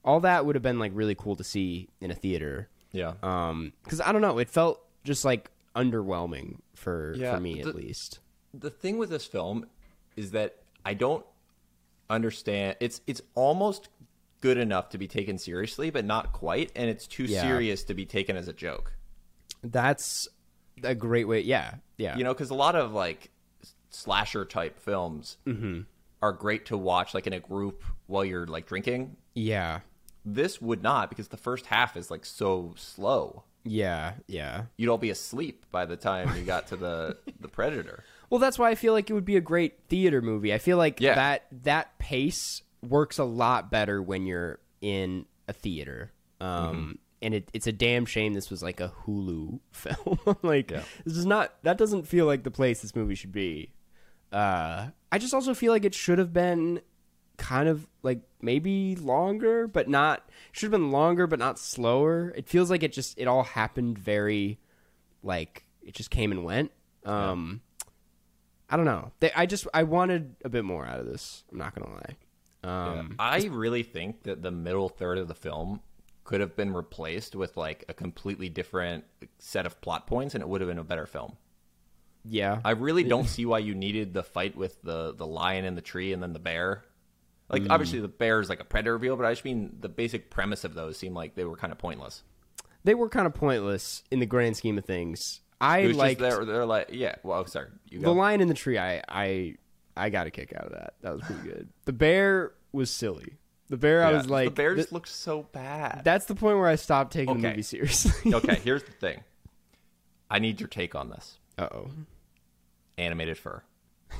all 0.03 0.19
that 0.21 0.45
would 0.45 0.55
have 0.55 0.63
been 0.63 0.79
like 0.79 0.91
really 0.93 1.15
cool 1.15 1.35
to 1.37 1.43
see 1.43 1.87
in 2.01 2.11
a 2.11 2.15
theater. 2.15 2.69
yeah. 2.91 3.13
Um, 3.23 3.71
because 3.83 4.01
I 4.01 4.11
don't 4.11 4.21
know, 4.21 4.39
it 4.39 4.49
felt 4.49 4.81
just 5.05 5.23
like 5.23 5.51
underwhelming 5.75 6.57
for 6.75 7.13
Yeah, 7.15 7.35
for 7.35 7.39
me 7.41 7.61
the- 7.61 7.69
at 7.69 7.75
least. 7.75 8.19
the 8.53 8.69
thing 8.69 8.97
with 8.97 9.09
this 9.09 9.25
film 9.25 9.67
is 10.17 10.31
that 10.31 10.57
I 10.85 10.93
don't 10.95 11.25
understand. 12.09 12.75
It's 12.79 13.01
it's 13.07 13.21
almost 13.35 13.89
good 14.43 14.57
enough 14.57 14.89
to 14.89 14.97
be 14.97 15.07
taken 15.07 15.37
seriously, 15.37 15.89
but 15.89 16.03
not 16.03 16.33
quite, 16.33 16.69
and 16.75 16.89
it's 16.89 17.07
too 17.07 17.23
Yeah. 17.23 17.41
serious 17.41 17.85
to 17.85 17.93
be 17.93 18.05
taken 18.05 18.35
as 18.35 18.49
a 18.49 18.53
joke. 18.53 18.91
That's 19.63 20.27
a 20.83 20.93
great 20.93 21.27
way. 21.29 21.39
Yeah, 21.41 21.75
yeah. 21.97 22.17
You 22.17 22.25
know, 22.25 22.33
because 22.33 22.49
a 22.49 22.53
lot 22.55 22.75
of 22.75 22.91
like 22.91 23.31
slasher 23.89 24.43
type 24.45 24.79
films 24.79 25.37
Mm-hmm. 25.45 25.81
are 26.21 26.33
great 26.33 26.65
to 26.67 26.77
watch 26.77 27.13
like 27.13 27.25
in 27.27 27.33
a 27.33 27.39
group 27.39 27.83
while 28.07 28.25
you're 28.25 28.45
like 28.45 28.65
drinking. 28.67 29.15
yeah, 29.33 29.79
This 30.25 30.61
would 30.61 30.83
not 30.83 31.09
because 31.09 31.29
the 31.29 31.37
first 31.37 31.67
half 31.67 31.95
is 31.95 32.11
like 32.11 32.25
so 32.25 32.73
slow. 32.77 33.43
yeah, 33.63 34.15
yeah. 34.27 34.65
You'd 34.77 34.89
all 34.89 34.97
be 34.97 35.09
asleep 35.09 35.65
by 35.71 35.85
the 35.85 35.95
time 35.95 36.35
you 36.37 36.43
got 36.43 36.67
to 36.67 36.75
the 36.75 37.17
the 37.39 37.47
predator. 37.47 38.03
Well, 38.29 38.39
that's 38.39 38.59
why 38.59 38.69
I 38.71 38.75
feel 38.75 38.91
like 38.93 39.09
it 39.09 39.13
would 39.13 39.25
be 39.25 39.37
a 39.37 39.41
great 39.41 39.79
theater 39.87 40.21
movie. 40.21 40.53
I 40.53 40.57
feel 40.57 40.77
like 40.77 40.99
Yeah. 40.99 41.15
that 41.15 41.45
that 41.63 41.97
pace 41.97 42.61
works 42.83 43.17
a 43.17 43.23
lot 43.23 43.71
better 43.71 44.01
when 44.01 44.25
you're 44.25 44.59
in 44.81 45.25
a 45.47 45.53
theater. 45.53 46.11
Um, 46.39 46.99
and 47.21 47.33
it, 47.33 47.49
it's 47.53 47.67
a 47.67 47.71
damn 47.71 48.05
shame 48.05 48.33
this 48.33 48.49
was 48.49 48.61
like 48.61 48.81
a 48.81 48.91
Hulu 49.05 49.59
film. 49.71 50.19
like 50.41 50.67
this 50.67 51.17
is 51.17 51.25
not 51.25 51.53
that 51.63 51.77
doesn't 51.77 52.07
feel 52.07 52.25
like 52.25 52.43
the 52.43 52.51
place 52.51 52.81
this 52.81 52.95
movie 52.95 53.15
should 53.15 53.31
be. 53.31 53.71
Uh, 54.31 54.87
I 55.11 55.17
just 55.19 55.33
also 55.33 55.53
feel 55.53 55.71
like 55.71 55.85
it 55.85 55.93
should 55.93 56.17
have 56.17 56.33
been 56.33 56.81
kind 57.37 57.69
of 57.69 57.87
like 58.01 58.21
maybe 58.41 58.95
longer, 58.95 59.67
but 59.67 59.87
not 59.87 60.29
should 60.51 60.71
have 60.71 60.79
been 60.79 60.91
longer, 60.91 61.27
but 61.27 61.39
not 61.39 61.59
slower. 61.59 62.33
It 62.35 62.49
feels 62.49 62.69
like 62.69 62.83
it 62.83 62.91
just 62.91 63.17
it 63.17 63.27
all 63.27 63.43
happened 63.43 63.97
very 63.97 64.59
like 65.23 65.65
it 65.81 65.93
just 65.93 66.09
came 66.09 66.31
and 66.31 66.43
went. 66.43 66.71
Um, 67.05 67.61
I 68.69 68.75
don't 68.75 68.85
know. 68.85 69.11
They, 69.19 69.31
I 69.35 69.45
just 69.45 69.67
I 69.73 69.83
wanted 69.83 70.35
a 70.43 70.49
bit 70.49 70.65
more 70.65 70.85
out 70.85 70.99
of 70.99 71.05
this. 71.05 71.43
I'm 71.51 71.57
not 71.57 71.75
gonna 71.75 71.93
lie. 71.93 72.17
Um, 72.63 73.15
I 73.19 73.45
really 73.51 73.83
think 73.83 74.23
that 74.23 74.41
the 74.41 74.51
middle 74.51 74.89
third 74.89 75.17
of 75.17 75.27
the 75.27 75.35
film 75.35 75.81
could 76.23 76.39
have 76.39 76.55
been 76.55 76.73
replaced 76.73 77.35
with 77.35 77.57
like 77.57 77.83
a 77.89 77.93
completely 77.93 78.47
different 78.49 79.03
set 79.39 79.65
of 79.65 79.79
plot 79.81 80.07
points 80.07 80.33
and 80.35 80.41
it 80.41 80.47
would 80.47 80.61
have 80.61 80.69
been 80.69 80.77
a 80.79 80.83
better 80.83 81.05
film. 81.05 81.33
yeah, 82.25 82.61
I 82.63 82.71
really 82.71 83.03
don't 83.03 83.27
see 83.27 83.45
why 83.45 83.59
you 83.59 83.75
needed 83.75 84.13
the 84.13 84.23
fight 84.23 84.55
with 84.55 84.81
the 84.81 85.13
the 85.13 85.27
lion 85.27 85.65
in 85.65 85.75
the 85.75 85.81
tree 85.81 86.13
and 86.13 86.23
then 86.23 86.31
the 86.33 86.39
bear. 86.39 86.83
Like 87.49 87.63
Mm. 87.63 87.71
obviously 87.71 87.99
the 87.99 88.07
bear 88.07 88.39
is 88.39 88.47
like 88.47 88.61
a 88.61 88.63
predator 88.63 88.93
reveal, 88.93 89.17
but 89.17 89.25
I 89.25 89.33
just 89.33 89.43
mean 89.43 89.75
the 89.81 89.89
basic 89.89 90.29
premise 90.29 90.63
of 90.63 90.73
those 90.73 90.97
seemed 90.97 91.15
like 91.15 91.35
they 91.35 91.43
were 91.43 91.57
kind 91.57 91.73
of 91.73 91.77
pointless. 91.79 92.23
they 92.85 92.95
were 92.95 93.09
kind 93.09 93.27
of 93.27 93.33
pointless 93.33 94.03
in 94.09 94.19
the 94.19 94.25
grand 94.25 94.55
scheme 94.55 94.77
of 94.77 94.85
things. 94.85 95.41
I 95.59 95.87
like 95.87 96.19
was 96.19 96.35
they're, 96.35 96.45
they're 96.45 96.65
like 96.65 96.89
yeah. 96.93 97.15
Well, 97.23 97.45
sorry, 97.47 97.67
you 97.89 97.99
the 97.99 98.13
lion 98.13 98.39
in 98.39 98.47
the 98.47 98.53
tree. 98.53 98.77
I 98.77 99.03
I 99.09 99.55
I 99.95 100.09
got 100.09 100.27
a 100.27 100.31
kick 100.31 100.53
out 100.55 100.65
of 100.65 100.71
that. 100.73 100.95
That 101.01 101.13
was 101.13 101.21
pretty 101.21 101.43
good. 101.43 101.69
The 101.85 101.93
bear 101.93 102.53
was 102.71 102.89
silly. 102.89 103.37
The 103.69 103.77
bear, 103.77 104.03
I 104.03 104.11
was 104.11 104.29
like, 104.29 104.49
the 104.49 104.51
bear 104.51 104.75
just 104.75 104.91
looks 104.91 105.11
so 105.11 105.43
bad. 105.51 106.01
that's 106.03 106.25
the 106.25 106.35
point 106.35 106.57
where 106.57 106.67
I 106.67 106.75
stopped 106.75 107.13
taking 107.13 107.41
the 107.41 107.49
movie 107.49 107.61
seriously. 107.61 108.33
okay, 108.35 108.55
here's 108.63 108.83
the 108.83 108.91
thing. 108.91 109.23
I 110.29 110.39
need 110.39 110.59
your 110.59 110.67
take 110.67 110.95
on 110.95 111.09
this. 111.09 111.39
Uh 111.57 111.69
oh. 111.71 111.91
Animated 112.97 113.37
fur. 113.37 113.63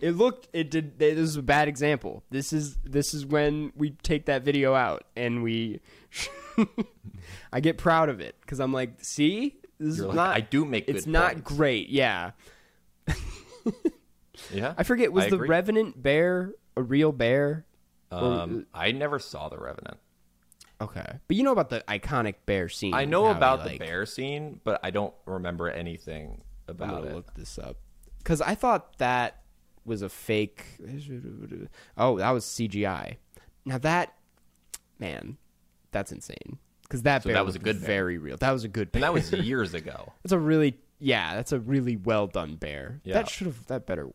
It 0.00 0.12
looked. 0.12 0.46
It 0.52 0.70
did. 0.70 1.00
This 1.00 1.18
is 1.18 1.36
a 1.36 1.42
bad 1.42 1.66
example. 1.66 2.22
This 2.30 2.52
is 2.52 2.76
this 2.84 3.12
is 3.12 3.26
when 3.26 3.72
we 3.74 3.90
take 4.04 4.26
that 4.26 4.42
video 4.44 4.72
out 4.72 5.02
and 5.16 5.42
we. 5.42 5.80
I 7.52 7.58
get 7.58 7.76
proud 7.76 8.08
of 8.08 8.20
it 8.20 8.36
because 8.40 8.60
I'm 8.60 8.72
like, 8.72 9.02
see, 9.02 9.56
this 9.80 9.96
You're 9.96 10.06
is 10.06 10.06
like, 10.06 10.14
not. 10.14 10.36
I 10.36 10.40
do 10.42 10.64
make 10.64 10.88
It's 10.88 11.06
not 11.06 11.32
points." 11.32 11.56
great. 11.56 11.88
Yeah, 11.88 12.30
Yeah, 14.52 14.74
I 14.76 14.82
forget. 14.82 15.12
Was 15.12 15.26
I 15.26 15.30
the 15.30 15.36
agree. 15.36 15.48
Revenant 15.48 16.02
bear 16.02 16.52
a 16.76 16.82
real 16.82 17.12
bear? 17.12 17.66
Um, 18.10 18.66
I 18.74 18.92
never 18.92 19.18
saw 19.18 19.48
the 19.48 19.58
Revenant. 19.58 19.98
Okay, 20.80 21.06
but 21.28 21.36
you 21.36 21.42
know 21.42 21.52
about 21.52 21.68
the 21.68 21.84
iconic 21.86 22.36
bear 22.46 22.68
scene. 22.68 22.94
I 22.94 23.04
know 23.04 23.24
how 23.26 23.32
he, 23.32 23.36
about 23.36 23.64
the 23.68 23.76
bear 23.78 24.06
scene, 24.06 24.60
but 24.64 24.80
I 24.82 24.90
don't 24.90 25.14
remember 25.26 25.68
anything 25.68 26.40
about 26.68 27.04
it. 27.04 27.14
look 27.14 27.34
this 27.34 27.58
up 27.58 27.76
because 28.18 28.40
I 28.40 28.54
thought 28.54 28.96
that 28.98 29.42
was 29.84 30.02
a 30.02 30.08
fake. 30.08 30.64
Oh, 31.96 32.18
that 32.18 32.30
was 32.30 32.44
CGI. 32.46 33.16
Now 33.66 33.78
that 33.78 34.14
man, 34.98 35.36
that's 35.92 36.12
insane. 36.12 36.58
Because 36.82 37.02
that 37.02 37.22
So 37.22 37.28
bear 37.28 37.34
that 37.34 37.46
was 37.46 37.56
a 37.56 37.60
good 37.60 37.78
bear. 37.80 37.86
very 37.86 38.18
real. 38.18 38.36
That 38.38 38.50
was 38.52 38.64
a 38.64 38.68
good. 38.68 38.88
And 38.94 39.02
that 39.02 39.12
was 39.12 39.30
years 39.32 39.74
ago. 39.74 40.12
that's 40.22 40.32
a 40.32 40.38
really 40.38 40.78
yeah. 40.98 41.34
That's 41.34 41.52
a 41.52 41.60
really 41.60 41.96
well 41.96 42.26
done 42.26 42.56
bear. 42.56 43.00
Yeah. 43.04 43.14
That 43.14 43.28
should 43.28 43.46
have 43.46 43.66
that 43.66 43.86
better 43.86 44.08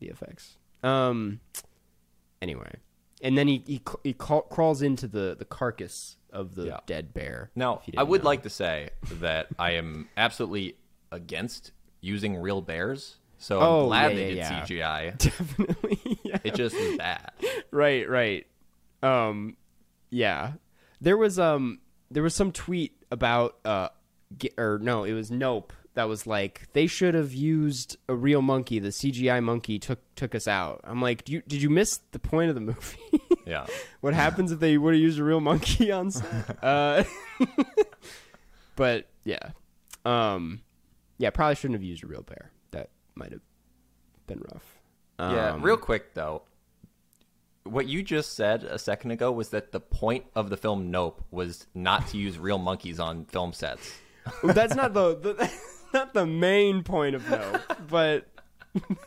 the 0.00 0.08
effects. 0.08 0.56
Um. 0.82 1.40
Anyway, 2.40 2.72
and 3.22 3.36
then 3.36 3.48
he 3.48 3.62
he, 3.66 3.80
he 4.04 4.12
ca- 4.12 4.42
crawls 4.42 4.80
into 4.82 5.08
the 5.08 5.34
the 5.38 5.44
carcass 5.44 6.16
of 6.32 6.54
the 6.54 6.66
Yeah. 6.66 6.78
dead 6.86 7.12
bear. 7.12 7.50
Now, 7.56 7.82
I 7.96 8.02
would 8.02 8.22
know. 8.22 8.28
like 8.28 8.42
to 8.44 8.50
say 8.50 8.90
that 9.20 9.48
I 9.58 9.72
am 9.72 10.08
absolutely 10.16 10.76
against 11.10 11.72
using 12.00 12.36
real 12.36 12.60
bears. 12.62 13.16
So 13.38 13.58
I'm 13.58 13.64
Oh, 13.66 13.86
glad 13.86 14.08
yeah, 14.12 14.16
they 14.16 14.32
yeah, 14.34 14.64
did. 14.66 14.78
CGI. 14.78 15.18
definitely. 15.18 16.18
yeah. 16.24 16.38
It 16.44 16.54
just 16.54 16.76
was 16.76 16.96
bad. 16.96 17.32
right 17.70 18.08
right 18.08 18.46
um 19.02 19.56
yeah 20.10 20.52
there 21.00 21.16
was 21.16 21.38
um 21.38 21.78
there 22.10 22.22
was 22.22 22.34
some 22.34 22.50
tweet 22.50 22.96
about 23.12 23.56
uh 23.64 23.88
or 24.56 24.78
no 24.82 25.04
it 25.04 25.12
was 25.12 25.30
nope 25.30 25.72
that 25.98 26.08
was 26.08 26.28
like 26.28 26.68
they 26.74 26.86
should 26.86 27.14
have 27.14 27.34
used 27.34 27.96
a 28.08 28.14
real 28.14 28.40
monkey. 28.40 28.78
The 28.78 28.90
cgi 28.90 29.42
monkey 29.42 29.80
took 29.80 29.98
took 30.14 30.32
us 30.32 30.46
out. 30.46 30.80
I'm 30.84 31.02
like 31.02 31.28
you, 31.28 31.42
did 31.48 31.60
you 31.60 31.68
miss 31.70 31.98
the 32.12 32.20
point 32.20 32.50
of 32.50 32.54
the 32.54 32.60
movie? 32.60 32.98
Yeah. 33.44 33.66
what 34.02 34.12
happens 34.12 34.52
if 34.52 34.60
they 34.60 34.76
would 34.76 34.92
have 34.92 35.00
used 35.00 35.18
a 35.18 35.24
real 35.24 35.40
monkey 35.40 35.90
on 35.98 36.12
set? 36.12 36.56
Uh 36.62 37.02
but 38.76 39.08
yeah. 39.24 39.50
Um 40.04 40.60
yeah 41.18 41.30
probably 41.30 41.56
shouldn't 41.56 41.74
have 41.80 41.82
used 41.82 42.04
a 42.04 42.06
real 42.06 42.22
bear. 42.22 42.52
That 42.70 42.90
might 43.16 43.32
have 43.32 43.40
been 44.28 44.40
rough. 44.52 44.78
Yeah. 45.18 45.54
Um, 45.54 45.62
Real 45.62 45.76
quick 45.78 46.14
though, 46.14 46.42
what 47.64 47.88
you 47.88 48.04
just 48.04 48.34
said 48.36 48.62
a 48.62 48.78
second 48.78 49.10
ago 49.10 49.32
was 49.32 49.48
that 49.48 49.72
the 49.72 49.80
point 49.80 50.26
of 50.36 50.48
the 50.48 50.56
film 50.56 50.92
Nope 50.92 51.24
was 51.32 51.66
not 51.74 52.06
to 52.08 52.18
use 52.18 52.38
real 52.38 52.58
monkeys 52.58 53.00
on 53.00 53.24
film 53.24 53.52
sets. 53.52 53.90
That's 54.44 54.74
not 54.74 54.92
the, 54.94 55.16
the 55.16 55.50
not 55.94 56.14
the 56.14 56.26
main 56.26 56.82
point 56.82 57.14
of 57.14 57.28
no, 57.30 57.60
but 57.88 58.28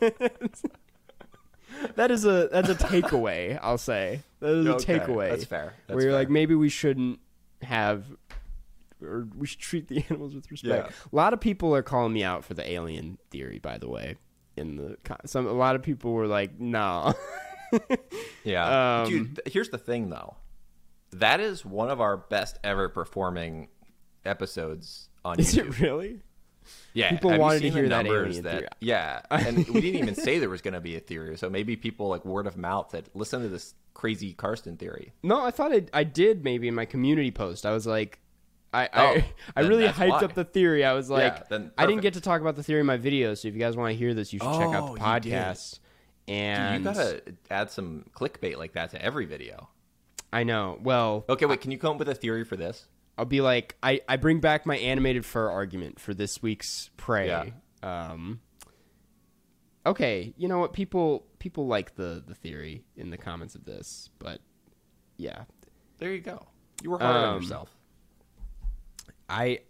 that 1.96 2.10
is 2.10 2.24
a 2.24 2.48
that's 2.52 2.68
a 2.68 2.74
takeaway. 2.74 3.58
I'll 3.62 3.78
say 3.78 4.22
that 4.40 4.50
is 4.50 4.66
a 4.66 4.74
takeaway. 4.74 5.30
that's 5.30 5.44
fair. 5.44 5.74
That's 5.86 5.94
where 5.94 6.04
you're 6.04 6.12
fair. 6.12 6.18
like 6.20 6.30
maybe 6.30 6.54
we 6.54 6.68
shouldn't 6.68 7.20
have, 7.62 8.04
or 9.02 9.28
we 9.36 9.46
should 9.46 9.60
treat 9.60 9.88
the 9.88 10.04
animals 10.10 10.34
with 10.34 10.50
respect. 10.50 10.90
Yeah. 10.90 11.08
A 11.12 11.16
lot 11.16 11.32
of 11.32 11.40
people 11.40 11.74
are 11.74 11.82
calling 11.82 12.12
me 12.12 12.24
out 12.24 12.44
for 12.44 12.54
the 12.54 12.68
alien 12.70 13.18
theory, 13.30 13.58
by 13.58 13.78
the 13.78 13.88
way. 13.88 14.16
In 14.56 14.76
the 14.76 14.96
some, 15.24 15.46
a 15.46 15.52
lot 15.52 15.76
of 15.76 15.82
people 15.82 16.12
were 16.12 16.26
like, 16.26 16.60
"Nah." 16.60 17.14
Yeah. 18.44 19.02
Um, 19.02 19.08
Dude, 19.08 19.40
here's 19.46 19.70
the 19.70 19.78
thing 19.78 20.10
though. 20.10 20.36
That 21.12 21.40
is 21.40 21.64
one 21.64 21.90
of 21.90 22.00
our 22.00 22.16
best 22.18 22.58
ever 22.62 22.88
performing 22.88 23.68
episodes 24.24 25.08
on 25.24 25.38
is 25.40 25.54
YouTube. 25.54 25.68
it 25.68 25.80
really? 25.80 26.20
Yeah, 26.94 27.10
People 27.10 27.30
have 27.30 27.40
wanted 27.40 27.62
to 27.62 27.70
hear 27.70 27.88
that 27.88 28.04
numbers 28.06 28.36
alien 28.38 28.44
theory. 28.44 28.68
Yeah, 28.80 29.22
and 29.30 29.56
we 29.68 29.80
didn't 29.80 30.02
even 30.02 30.14
say 30.14 30.38
there 30.38 30.48
was 30.50 30.62
going 30.62 30.74
to 30.74 30.80
be 30.80 30.96
a 30.96 31.00
theory, 31.00 31.36
so 31.38 31.48
maybe 31.50 31.76
people 31.76 32.08
like 32.08 32.24
word 32.24 32.46
of 32.46 32.56
mouth 32.56 32.90
that 32.90 33.14
listen 33.14 33.42
to 33.42 33.48
this 33.48 33.74
crazy 33.94 34.32
Karsten 34.32 34.76
theory. 34.76 35.12
No, 35.22 35.40
I 35.44 35.50
thought 35.50 35.72
I, 35.72 35.84
I 35.92 36.04
did 36.04 36.44
maybe 36.44 36.68
in 36.68 36.74
my 36.74 36.84
community 36.84 37.30
post. 37.30 37.64
I 37.66 37.72
was 37.72 37.86
like, 37.86 38.18
I 38.74 38.88
Oh, 38.92 38.98
I, 39.16 39.24
I 39.56 39.60
really 39.62 39.86
hyped 39.86 40.08
why. 40.10 40.20
up 40.20 40.34
the 40.34 40.44
theory. 40.44 40.84
I 40.84 40.92
was 40.94 41.10
like, 41.10 41.48
then 41.48 41.72
I 41.76 41.86
didn't 41.86 42.02
get 42.02 42.14
to 42.14 42.20
talk 42.20 42.40
about 42.40 42.56
the 42.56 42.62
theory 42.62 42.80
in 42.80 42.86
my 42.86 42.96
video, 42.96 43.34
so 43.34 43.48
if 43.48 43.54
you 43.54 43.60
guys 43.60 43.76
want 43.76 43.90
to 43.92 43.96
hear 43.96 44.14
this, 44.14 44.32
you 44.32 44.38
should 44.38 44.52
check 44.52 44.68
out 44.74 44.82
Oh, 44.90 44.94
the 44.94 45.00
you 45.00 45.06
podcast. 45.36 45.78
Dude, 46.26 46.34
And 46.34 46.84
you 46.84 46.90
gotta 46.92 47.22
add 47.50 47.70
some 47.70 48.04
clickbait 48.14 48.56
like 48.56 48.72
that 48.74 48.90
to 48.90 49.02
every 49.02 49.26
video. 49.26 49.68
I 50.32 50.44
know. 50.44 50.78
Well, 50.82 51.24
Okay, 51.28 51.44
wait. 51.44 51.60
Can 51.60 51.70
you 51.70 51.78
come 51.78 51.92
up 51.92 51.98
with 51.98 52.08
a 52.08 52.14
theory 52.14 52.44
for 52.44 52.56
this? 52.56 52.86
I'll 53.18 53.24
be 53.24 53.40
like, 53.40 53.76
I, 53.82 54.00
I 54.08 54.16
bring 54.16 54.40
back 54.40 54.64
my 54.66 54.76
animated 54.78 55.24
fur 55.24 55.50
argument 55.50 56.00
for 56.00 56.14
this 56.14 56.42
week's 56.42 56.90
prey. 56.96 57.26
Yeah. 57.28 57.44
Um, 57.82 58.40
okay, 59.86 60.32
you 60.36 60.48
know 60.48 60.58
what? 60.58 60.72
People 60.72 61.26
people 61.38 61.66
like 61.66 61.96
the 61.96 62.22
the 62.26 62.34
theory 62.34 62.84
in 62.96 63.10
the 63.10 63.18
comments 63.18 63.54
of 63.54 63.64
this, 63.64 64.10
but 64.18 64.40
yeah, 65.16 65.44
There 65.98 66.12
you 66.12 66.20
go. 66.20 66.46
You 66.82 66.90
were 66.90 66.98
hard 66.98 67.16
on 67.16 67.34
Um, 67.36 67.42
yourself. 67.42 67.76
I 69.28 69.60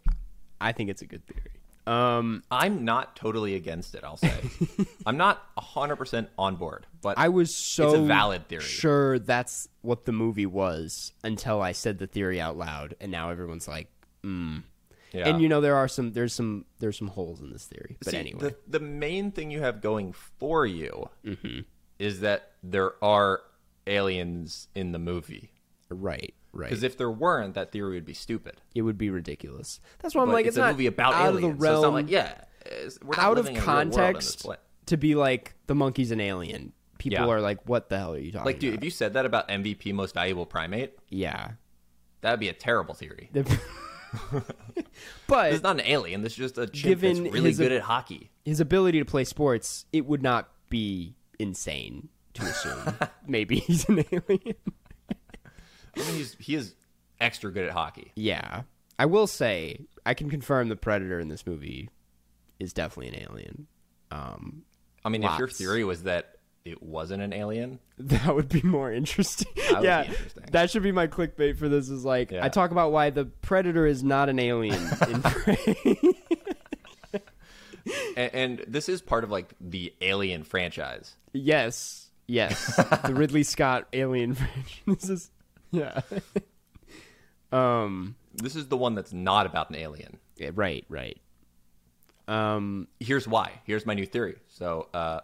I 0.61 0.73
think 0.73 0.91
it's 0.91 1.03
a 1.03 1.07
good 1.07 1.27
theory. 1.27 1.52
Um, 1.87 2.45
I'm 2.51 2.85
not 2.85 3.17
totally 3.17 3.55
against 3.57 3.95
it. 3.95 4.05
I'll 4.05 4.17
say. 4.17 4.33
I'm 5.07 5.17
not 5.17 5.43
100 5.55 5.97
percent 5.97 6.29
on 6.39 6.57
board, 6.57 6.87
but 7.01 7.19
I 7.19 7.29
was 7.29 7.55
so 7.55 8.05
a 8.05 8.07
valid 8.07 8.47
theory. 8.49 8.63
sure 8.63 9.19
that's 9.19 9.69
what 9.81 10.05
the 10.05 10.13
movie 10.13 10.47
was 10.47 11.13
until 11.25 11.61
I 11.61 11.73
said 11.73 11.99
the 11.99 12.07
theory 12.07 12.41
out 12.41 12.57
loud, 12.57 12.95
and 13.01 13.11
now 13.11 13.31
everyone's 13.31 13.67
like, 13.67 13.89
mm. 14.25 14.63
yeah. 15.13 15.29
And 15.29 15.43
you 15.43 15.49
know 15.49 15.61
there 15.61 15.75
are 15.77 15.89
some 15.89 16.13
there's 16.13 16.33
some 16.33 16.67
there's 16.79 16.97
some 16.99 17.09
holes 17.09 17.41
in 17.41 17.51
this 17.51 17.65
theory, 17.67 17.97
but 18.05 18.13
See, 18.13 18.17
anyway, 18.19 18.39
the 18.41 18.57
the 18.69 18.81
main 18.81 19.33
thing 19.33 19.51
you 19.51 19.61
have 19.61 19.81
going 19.81 20.13
for 20.13 20.65
you 20.65 21.09
Mm-hmm. 21.25 21.61
is 21.99 22.21
that 22.21 22.53
there 22.63 22.93
are 23.05 23.41
aliens 23.89 24.69
in 24.75 24.93
the 24.93 24.99
movie. 24.99 25.51
right, 25.91 26.33
right. 26.53 26.69
Because 26.69 26.83
if 26.83 26.97
there 26.99 27.11
weren't, 27.11 27.55
that 27.55 27.73
theory 27.73 27.95
would 27.95 28.05
be 28.07 28.15
stupid. 28.15 28.61
it 28.75 28.83
would 28.83 28.99
be 28.99 29.11
ridiculous. 29.11 29.81
That's 30.01 30.15
why 30.15 30.23
I'm 30.23 30.29
But 30.29 30.35
like, 30.35 30.47
it's, 30.47 30.57
it's, 30.57 30.63
a 30.63 30.67
not 30.67 30.73
movie 30.73 30.87
about 30.87 31.15
out 31.15 31.27
aliens. 31.35 31.53
of 31.55 31.59
the 31.59 31.63
realm, 31.65 31.75
so 31.75 31.79
it's 31.79 31.83
not 31.85 31.93
like 31.95 32.11
yeah, 32.11 32.33
it's- 32.67 32.99
we're 33.03 33.17
not 33.17 33.19
out 33.25 33.39
of 33.39 33.45
living 33.45 33.57
in 33.57 33.63
a 33.63 33.67
real 33.67 33.75
world 33.75 33.83
in 33.83 33.89
this 33.89 33.97
context 33.97 34.47
to 34.87 34.97
be 34.97 35.15
like 35.15 35.55
the 35.67 35.75
monkey's 35.75 36.11
an 36.11 36.21
alien. 36.21 36.73
People 36.99 37.27
Yeah. 37.27 37.33
are 37.33 37.41
like, 37.41 37.69
"What 37.69 37.89
the 37.89 37.99
hell 37.99 38.15
are 38.15 38.19
you 38.19 38.27
talking 38.31 38.37
about? 38.37 38.47
Like, 38.47 38.59
dude, 38.61 38.75
about?" 38.75 38.79
if 38.79 38.85
you 38.85 38.91
said 38.91 39.15
that 39.15 39.27
about 39.27 39.49
MVP, 39.49 39.93
most 39.93 40.15
valuable 40.15 40.47
primate, 40.47 40.97
yeah, 41.09 41.53
that'd 42.21 42.39
be 42.39 42.49
a 42.49 42.53
terrible 42.53 42.95
theory. 42.95 43.29
but 45.27 45.53
it's 45.53 45.63
not 45.63 45.77
an 45.81 45.87
alien. 45.87 46.23
This 46.23 46.33
is 46.33 46.39
just 46.39 46.59
a 46.59 46.67
chimp 46.67 47.01
Given 47.01 47.25
that's 47.25 47.35
really 47.35 47.53
good 47.55 47.73
at 47.73 47.83
hockey. 47.83 48.31
his 48.45 48.61
ability 48.61 48.99
to 48.99 49.05
play 49.05 49.25
sports, 49.25 49.87
it 49.93 50.07
would 50.07 50.23
not 50.23 50.49
be 50.69 51.17
insane 51.39 52.09
to 52.35 52.43
assume 52.43 52.95
maybe 53.27 53.57
he's 53.61 53.89
an 53.89 54.05
alien. 54.13 54.55
I 55.97 56.01
mean, 56.01 56.15
he's 56.15 56.37
he 56.39 56.55
is 56.55 56.75
extra 57.21 57.51
good 57.53 57.65
at 57.67 57.73
hockey. 57.73 58.13
yeah, 58.17 58.63
I 58.99 59.07
will 59.07 59.27
say 59.27 59.81
I 60.07 60.15
can 60.15 60.29
confirm 60.31 60.69
the 60.69 60.77
predator 60.77 61.19
in 61.21 61.29
this 61.29 61.47
movie 61.47 61.89
is 62.59 62.73
definitely 62.73 63.09
an 63.17 63.27
alien. 63.31 63.67
Um, 64.11 64.63
I 65.05 65.09
mean, 65.09 65.25
if 65.25 65.39
your 65.39 65.49
theory 65.49 65.85
was 65.85 66.03
that 66.05 66.37
it 66.65 66.83
wasn't 66.83 67.23
an 67.23 67.33
alien, 67.33 67.79
That 67.99 68.35
would 68.35 68.49
be 68.49 68.63
more 68.63 68.93
interesting. 68.93 69.49
would 69.57 69.83
yeah, 69.85 70.05
interesting. 70.05 70.45
that 70.53 70.71
should 70.71 70.83
be 70.83 70.93
my 70.93 71.07
clickbait 71.09 71.57
for 71.57 71.69
this. 71.69 71.89
Is 71.89 72.05
like 72.05 72.31
Yeah. 72.31 72.45
I 72.45 72.49
talk 72.49 72.71
about 72.71 72.93
why 72.93 73.11
the 73.11 73.25
predator 73.25 73.87
is 73.87 74.03
not 74.05 74.29
an 74.29 74.39
alien 74.39 74.81
in 75.09 75.23
Prey. 75.23 75.97
and, 78.17 78.31
and 78.35 78.65
this 78.69 78.89
is 78.89 79.03
part 79.03 79.25
of 79.25 79.31
like 79.31 79.55
the 79.61 79.93
Alien 80.01 80.45
franchise. 80.45 81.15
yes, 81.33 82.11
yes, 82.29 82.77
the 83.05 83.15
Ridley 83.15 83.43
Scott 83.43 83.89
Alien 83.93 84.35
franchise. 84.35 84.81
This 84.87 85.11
is 85.11 85.31
yeah. 85.73 86.01
um. 87.53 88.15
This 88.35 88.57
is 88.57 88.69
the 88.69 88.77
one 88.79 88.95
that's 88.95 89.13
not 89.13 89.45
about 89.45 89.69
an 89.71 89.77
alien. 89.77 90.19
yeah, 90.37 90.51
right. 90.55 90.85
Right. 90.89 91.21
Um. 92.29 92.89
Here's 93.01 93.27
why. 93.29 93.61
Here's 93.65 93.85
my 93.85 93.95
new 93.95 94.07
theory. 94.07 94.37
So, 94.49 94.89
uh, 94.95 95.21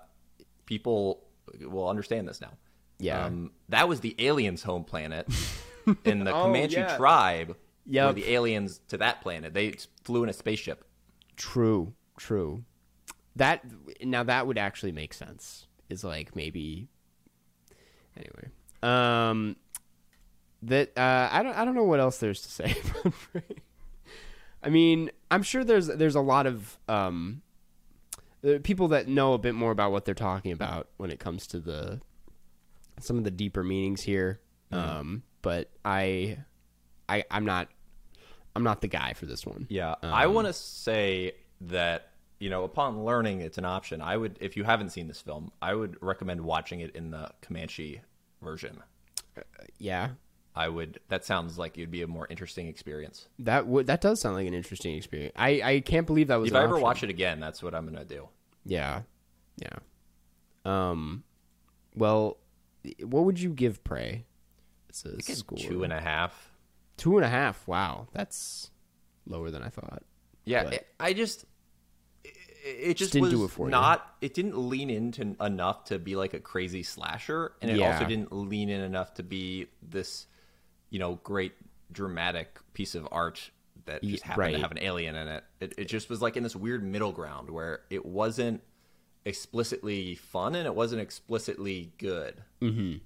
people 0.66 1.24
will 1.60 1.88
understand 1.88 2.28
this 2.28 2.40
now. 2.40 2.50
Yeah. 2.98 3.26
Um, 3.26 3.52
that 3.68 3.88
was 3.88 4.00
the 4.00 4.14
aliens' 4.18 4.62
home 4.62 4.84
planet, 4.84 5.26
and 6.04 6.26
the 6.26 6.32
Oh, 6.34 6.42
Comanche 6.44 6.76
yeah. 6.76 6.96
tribe 6.96 7.48
were 7.50 7.54
Yep. 7.92 8.16
the 8.16 8.30
aliens 8.32 8.80
to 8.88 8.98
that 8.98 9.22
planet. 9.22 9.54
They 9.54 9.72
flew 10.04 10.22
in 10.24 10.28
a 10.28 10.32
spaceship. 10.34 10.84
True. 11.36 11.94
True. 12.18 12.64
That 13.36 13.64
now 14.02 14.24
that 14.24 14.46
would 14.46 14.58
actually 14.58 14.92
make 14.92 15.14
sense. 15.14 15.66
Is 15.88 16.04
like 16.04 16.34
maybe. 16.36 16.88
Anyway. 18.16 18.48
Um. 18.82 19.56
That 20.62 20.96
uh, 20.96 21.28
I 21.30 21.42
don't 21.42 21.56
I 21.56 21.64
don't 21.64 21.74
know 21.74 21.84
what 21.84 22.00
else 22.00 22.18
there's 22.18 22.42
to 22.42 22.50
say. 22.50 22.76
I 24.62 24.70
mean, 24.70 25.10
I'm 25.30 25.42
sure 25.42 25.62
there's 25.62 25.86
there's 25.86 26.16
a 26.16 26.20
lot 26.20 26.46
of 26.46 26.78
um, 26.88 27.42
uh, 28.44 28.58
people 28.62 28.88
that 28.88 29.06
know 29.06 29.34
a 29.34 29.38
bit 29.38 29.54
more 29.54 29.70
about 29.70 29.92
what 29.92 30.04
they're 30.04 30.14
talking 30.14 30.52
about 30.52 30.88
when 30.96 31.10
it 31.10 31.20
comes 31.20 31.46
to 31.48 31.60
the 31.60 32.00
some 33.00 33.18
of 33.18 33.24
the 33.24 33.30
deeper 33.30 33.62
meanings 33.62 34.02
here. 34.02 34.40
Um, 34.70 35.22
but 35.40 35.70
I, 35.84 36.38
I 37.08 37.24
I'm 37.30 37.44
not 37.44 37.68
I'm 38.56 38.64
not 38.64 38.80
the 38.80 38.88
guy 38.88 39.12
for 39.12 39.26
this 39.26 39.46
one. 39.46 39.66
Yeah, 39.70 39.94
I 40.02 40.26
want 40.26 40.48
to 40.48 40.52
say 40.52 41.32
that 41.62 42.10
you 42.38 42.50
know, 42.50 42.64
upon 42.64 43.04
learning 43.04 43.40
it's 43.40 43.58
an 43.58 43.64
option, 43.64 44.00
I 44.00 44.16
would, 44.16 44.38
if 44.40 44.56
you 44.56 44.64
haven't 44.64 44.90
seen 44.90 45.08
this 45.08 45.20
film, 45.20 45.50
I 45.60 45.74
would 45.74 45.96
recommend 46.00 46.40
watching 46.40 46.80
it 46.80 46.94
in 46.94 47.10
the 47.10 47.30
Comanche 47.42 48.00
version. 48.42 48.82
Yeah, 49.78 50.10
I 50.58 50.68
would. 50.68 50.98
That 51.08 51.24
sounds 51.24 51.56
like 51.56 51.78
it'd 51.78 51.92
be 51.92 52.02
a 52.02 52.08
more 52.08 52.26
interesting 52.28 52.66
experience. 52.66 53.28
that 53.38 53.68
would 53.68 53.86
that 53.86 54.00
does 54.00 54.20
sound 54.20 54.34
like 54.34 54.48
an 54.48 54.54
interesting 54.54 54.96
experience. 54.96 55.32
I 55.36 55.62
I 55.62 55.80
can't 55.80 56.04
believe 56.06 56.28
that 56.28 56.36
was. 56.40 56.50
If 56.50 56.56
I 56.56 56.64
ever 56.64 56.74
option. 56.74 56.82
watch 56.82 57.02
it 57.04 57.10
again, 57.10 57.38
that's 57.38 57.62
what 57.62 57.76
I'm 57.76 57.84
gonna 57.84 58.04
do. 58.04 58.28
Yeah, 58.64 59.02
yeah. 59.56 59.78
Um, 60.64 61.22
well, 61.94 62.38
what 63.02 63.24
would 63.24 63.40
you 63.40 63.50
give 63.50 63.84
Prey? 63.84 64.26
It's 64.88 65.04
a 65.04 65.22
score. 65.22 65.58
Two 65.58 65.84
and 65.84 65.92
a 65.92 66.00
half. 66.00 66.50
Two 66.96 67.16
and 67.18 67.24
a 67.24 67.28
half. 67.28 67.66
Wow, 67.68 68.08
that's 68.12 68.70
lower 69.26 69.52
than 69.52 69.62
I 69.62 69.68
thought. 69.68 70.02
Yeah, 70.44 70.68
it- 70.70 70.88
I 70.98 71.12
just. 71.12 71.44
It, 72.24 72.90
it 72.90 72.96
just, 72.96 73.12
didn't 73.12 73.26
was 73.26 73.32
do 73.32 73.44
it 73.44 73.48
for 73.48 73.66
you. 73.66 73.70
not. 73.70 74.16
It 74.20 74.34
didn't 74.34 74.58
lean 74.58 74.90
into 74.90 75.36
enough 75.40 75.84
to 75.84 76.00
be 76.00 76.16
like 76.16 76.34
a 76.34 76.40
crazy 76.40 76.82
slasher, 76.82 77.52
and 77.62 77.70
it 77.70 77.80
also 77.80 78.04
didn't 78.04 78.32
lean 78.32 78.68
in 78.68 78.80
enough 78.80 79.14
to 79.14 79.22
be 79.22 79.68
this, 79.80 80.26
you 80.90 80.98
know, 80.98 81.16
great 81.22 81.52
dramatic 81.92 82.58
piece 82.74 82.94
of 82.94 83.08
art 83.10 83.50
that 83.86 84.02
just 84.02 84.22
happened 84.22 84.38
right. 84.38 84.54
to 84.54 84.60
have 84.60 84.70
an 84.70 84.78
alien 84.78 85.16
in 85.16 85.28
it. 85.28 85.44
it. 85.60 85.74
It 85.78 85.84
just 85.86 86.10
was 86.10 86.20
like 86.20 86.36
in 86.36 86.42
this 86.42 86.54
weird 86.54 86.84
middle 86.84 87.12
ground 87.12 87.50
where 87.50 87.80
it 87.90 88.04
wasn't 88.04 88.62
explicitly 89.24 90.14
fun 90.14 90.54
and 90.54 90.66
it 90.66 90.74
wasn't 90.74 91.00
explicitly 91.00 91.92
good. 91.98 92.42
Mm-hmm. 92.60 92.98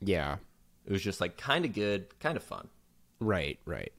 Yeah, 0.00 0.36
It 0.86 0.92
was 0.92 1.02
just 1.02 1.20
like 1.20 1.36
kind 1.36 1.64
of 1.64 1.72
good, 1.74 2.18
kind 2.20 2.36
of 2.36 2.42
fun. 2.42 2.68
right, 3.20 3.58
right. 3.64 3.92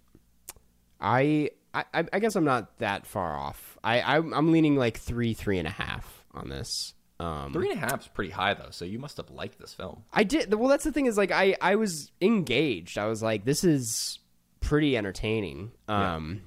I 1.02 1.52
I 1.74 1.84
I 1.94 2.20
guess 2.20 2.36
I'm 2.36 2.44
not 2.46 2.78
that 2.80 3.06
far 3.06 3.38
off. 3.38 3.78
I 3.84 4.02
I'm, 4.02 4.34
I'm 4.34 4.52
leaning 4.52 4.76
like 4.76 4.98
three 4.98 5.34
three 5.34 5.60
and 5.60 5.68
a 5.68 5.72
half 5.72 6.26
on 6.34 6.50
this. 6.50 6.94
Um, 7.20 7.52
Three 7.52 7.70
and 7.72 7.78
a 7.78 7.86
half's 7.86 8.08
pretty 8.08 8.32
high 8.32 8.54
though, 8.54 8.70
so 8.72 8.86
you 8.86 8.98
must 8.98 9.18
have 9.18 9.30
liked 9.30 9.60
this 9.60 9.74
film. 9.74 10.04
I 10.14 10.24
did. 10.24 10.54
Well, 10.54 10.70
that's 10.70 10.86
the 10.86 10.92
thing 10.92 11.06
is 11.06 11.18
like 11.18 11.32
I 11.32 11.56
I 11.62 11.76
was 11.76 12.12
engaged. 12.22 12.98
I 12.98 13.08
was 13.08 13.22
like, 13.22 13.44
this 13.44 13.64
is 13.64 14.20
pretty 14.62 14.96
entertaining. 14.96 15.72
Um, 15.88 16.42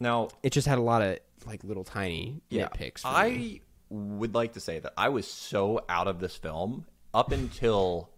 Now, 0.00 0.28
it 0.42 0.50
just 0.50 0.66
had 0.66 0.78
a 0.78 0.82
lot 0.82 1.02
of 1.02 1.18
like 1.46 1.62
little 1.62 1.84
tiny 1.84 2.42
yeah, 2.50 2.68
nitpicks. 2.68 3.02
I 3.04 3.30
me. 3.30 3.60
would 3.88 4.34
like 4.34 4.54
to 4.54 4.60
say 4.60 4.80
that 4.80 4.92
I 4.96 5.10
was 5.10 5.28
so 5.28 5.84
out 5.88 6.08
of 6.08 6.18
this 6.18 6.36
film 6.36 6.86
up 7.14 7.30
until, 7.32 8.10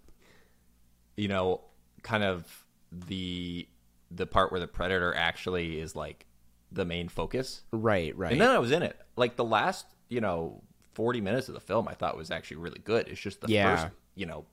you 1.17 1.29
know, 1.29 1.61
kind 2.03 2.25
of 2.25 2.47
the 2.91 3.69
the 4.11 4.27
part 4.27 4.51
where 4.51 4.61
the 4.61 4.67
predator 4.67 5.15
actually 5.15 5.79
is 5.79 5.95
like 5.95 6.25
the 6.73 6.85
main 6.87 7.09
focus, 7.09 7.63
right, 7.71 8.17
right. 8.17 8.33
and 8.33 8.41
then 8.41 8.51
I 8.51 8.59
was 8.59 8.73
in 8.73 8.83
it. 8.83 8.99
Like 9.17 9.37
the 9.37 9.45
last, 9.45 9.87
you 10.09 10.21
know, 10.23 10.63
forty 10.99 11.21
minutes 11.21 11.47
of 11.49 11.55
the 11.55 11.61
film, 11.61 11.87
I 11.87 11.95
thought 11.95 12.17
was 12.17 12.33
actually 12.33 12.57
really 12.57 12.81
good. 12.81 13.07
It's 13.07 13.21
just 13.21 13.41
the 13.41 13.49
Yeah. 13.49 13.77
first, 13.85 13.95
you 14.17 14.27
know, 14.27 14.45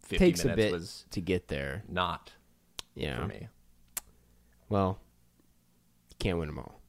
fifty 0.00 0.18
takes 0.18 0.44
a 0.44 0.54
bit 0.56 0.72
was 0.72 1.06
to 1.12 1.20
get 1.20 1.46
there. 1.46 1.84
not 1.88 2.32
Yeah. 2.96 3.20
for 3.20 3.26
me. 3.28 3.46
Well, 4.68 4.98
can't 6.18 6.36
win 6.38 6.48
them 6.48 6.58
all. 6.58 6.80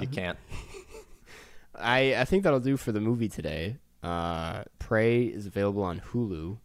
you 0.00 0.08
can't. 0.08 0.36
I 1.74 2.16
I 2.16 2.24
think 2.24 2.42
that'll 2.42 2.60
do 2.60 2.76
for 2.76 2.90
the 2.92 3.00
movie 3.00 3.28
today. 3.28 3.78
Uh, 4.02 4.64
Prey 4.80 5.24
is 5.26 5.46
available 5.46 5.84
on 5.84 6.00
Hulu 6.00 6.58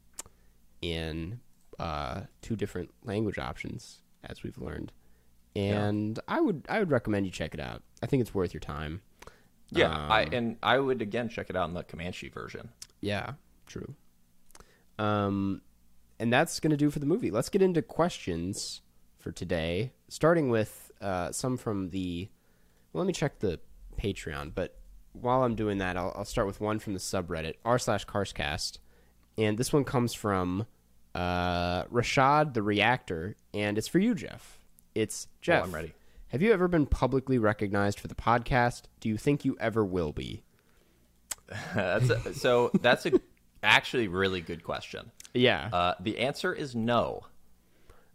in 0.82 1.40
uh, 1.80 2.22
two 2.42 2.56
different 2.56 2.92
language 3.04 3.38
options, 3.38 4.02
as 4.24 4.42
we've 4.44 4.58
learned, 4.58 4.92
and 5.56 6.20
I 6.28 6.42
would 6.42 6.66
I 6.68 6.80
would 6.80 6.90
recommend 6.92 7.26
you 7.28 7.32
check 7.32 7.54
it 7.54 7.60
out. 7.60 7.84
I 8.02 8.08
think 8.08 8.22
it's 8.22 8.34
worth 8.34 8.54
your 8.54 8.62
time. 8.62 9.02
Yeah, 9.70 9.90
I 10.10 10.24
Um, 10.24 10.34
and 10.34 10.58
I 10.64 10.80
would 10.80 11.02
again 11.02 11.30
check 11.30 11.50
it 11.50 11.56
out 11.56 11.68
in 11.68 11.74
the 11.74 11.84
Comanche 11.84 12.30
version. 12.30 12.70
Yeah, 13.02 13.34
true. 13.66 13.96
Um, 14.98 15.62
and 16.20 16.32
that's 16.32 16.60
gonna 16.60 16.78
do 16.78 16.90
for 16.90 17.00
the 17.00 17.06
movie. 17.06 17.32
Let's 17.32 17.50
get 17.50 17.62
into 17.62 17.82
questions 17.82 18.82
for 19.20 19.32
today, 19.32 19.92
starting 20.08 20.50
with 20.50 20.92
uh, 21.02 21.32
some 21.32 21.58
from 21.58 21.90
the. 21.90 22.30
Well, 22.94 23.04
let 23.04 23.08
me 23.08 23.14
check 23.14 23.40
the 23.40 23.60
Patreon. 24.02 24.54
But 24.56 24.78
while 25.14 25.44
I'm 25.44 25.56
doing 25.56 25.80
that, 25.80 25.98
I'll, 25.98 26.14
I'll 26.16 26.26
start 26.26 26.48
with 26.48 26.62
one 26.62 26.80
from 26.80 26.94
the 26.94 27.00
subreddit 27.00 27.56
r 27.66 27.78
slash 27.78 28.06
Carscast, 28.06 28.78
and 29.38 29.58
this 29.58 29.74
one 29.74 29.84
comes 29.84 30.14
from 30.14 30.66
uh, 31.14 31.84
Rashad 31.86 32.54
the 32.54 32.64
Reactor, 32.64 33.36
and 33.54 33.78
it's 33.78 33.88
for 33.88 34.00
you, 34.00 34.16
Jeff. 34.16 34.60
It's 34.96 35.28
Jeff. 35.42 35.66
I'm 35.66 35.72
ready. 35.76 35.94
Have 36.30 36.42
you 36.42 36.52
ever 36.52 36.68
been 36.68 36.86
publicly 36.86 37.38
recognized 37.38 38.00
for 38.00 38.10
the 38.10 38.16
podcast? 38.16 38.84
Do 39.00 39.08
you 39.08 39.18
think 39.18 39.46
you 39.46 39.56
ever 39.62 39.86
will 39.86 40.12
be? 40.12 40.44
that's 41.74 42.10
a, 42.10 42.34
so 42.34 42.70
that's 42.82 43.06
a 43.06 43.14
actually 43.64 44.10
really 44.10 44.42
good 44.42 44.62
question. 44.64 45.12
Yeah. 45.34 45.70
Uh, 45.72 45.94
the 46.02 46.20
answer 46.20 46.54
is 46.54 46.76
no. 46.76 47.26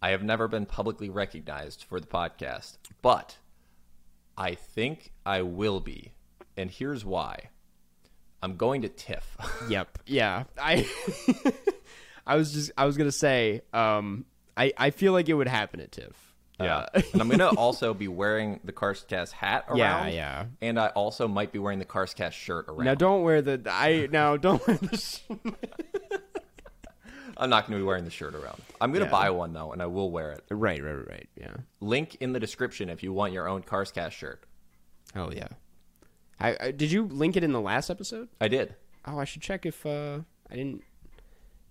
I 0.03 0.11
have 0.11 0.23
never 0.23 0.47
been 0.47 0.67
publicly 0.67 1.09
recognized 1.09 1.85
for 1.85 2.01
the 2.01 2.07
podcast, 2.07 2.77
but 3.01 3.39
I 4.37 4.57
think 4.57 5.13
I 5.25 5.43
will 5.43 5.81
be, 5.81 6.13
and 6.57 6.71
here's 6.71 7.05
why. 7.05 7.49
I'm 8.43 8.57
going 8.57 8.83
to 8.83 8.89
TIFF. 8.89 9.37
Yep. 9.69 10.01
Yeah. 10.07 10.45
I 10.61 10.87
I 12.27 12.37
was 12.37 12.53
just 12.53 12.73
I 12.77 12.85
was 12.85 12.97
gonna 12.97 13.13
say, 13.13 13.63
um 13.73 14.27
I, 14.57 14.73
I 14.77 14.91
feel 14.91 15.13
like 15.13 15.29
it 15.31 15.35
would 15.35 15.49
happen 15.49 15.81
at 15.81 15.93
TIFF. 15.93 16.32
Yeah, 16.61 16.87
Uh, 16.95 17.01
and 17.13 17.21
I'm 17.23 17.29
gonna 17.29 17.49
also 17.49 17.93
be 17.95 18.09
wearing 18.09 18.61
the 18.65 18.73
Carscast 18.73 19.33
hat 19.33 19.65
around. 19.69 19.79
Yeah, 19.79 20.07
yeah. 20.09 20.45
And 20.61 20.79
I 20.79 20.89
also 20.89 21.27
might 21.27 21.51
be 21.53 21.59
wearing 21.59 21.79
the 21.79 21.85
Carscast 21.85 22.33
shirt 22.33 22.67
around. 22.69 22.85
now 22.85 22.95
don't 22.95 23.23
wear 23.23 23.43
the 23.43 23.61
I 23.69 24.09
now 24.13 24.37
don't 24.37 24.65
wear 24.67 24.77
the 24.77 24.97
sh- 24.97 25.21
I'm 27.37 27.49
not 27.51 27.67
gonna 27.67 27.79
be 27.79 27.83
wearing 27.85 28.05
the 28.05 28.11
shirt 28.11 28.35
around. 28.35 28.61
I'm 28.81 28.93
gonna 28.93 29.07
Yeah. 29.07 29.11
buy 29.11 29.31
one 29.31 29.53
though, 29.53 29.73
and 29.73 29.81
I 29.83 29.87
will 29.87 30.11
wear 30.11 30.33
it. 30.33 30.45
Right, 30.51 30.83
right, 30.83 31.09
right. 31.09 31.29
Yeah. 31.37 31.55
Link 31.81 32.17
in 32.21 32.33
the 32.33 32.41
description 32.41 32.89
if 32.91 33.03
you 33.03 33.13
want 33.13 33.33
your 33.33 33.49
own 33.49 33.63
Carscast 33.63 34.13
shirt. 34.13 34.45
Oh 35.17 35.31
yeah. 35.33 35.49
I, 36.39 36.57
I 36.61 36.71
did 36.71 36.93
you 36.93 37.05
link 37.07 37.37
it 37.37 37.43
in 37.45 37.53
the 37.53 37.61
last 37.61 37.89
episode? 37.91 38.29
I 38.41 38.49
did. 38.49 38.75
Oh, 39.07 39.19
I 39.19 39.25
should 39.25 39.43
check 39.43 39.65
if 39.67 39.85
uh 39.87 40.21
I 40.51 40.55
didn't 40.57 40.83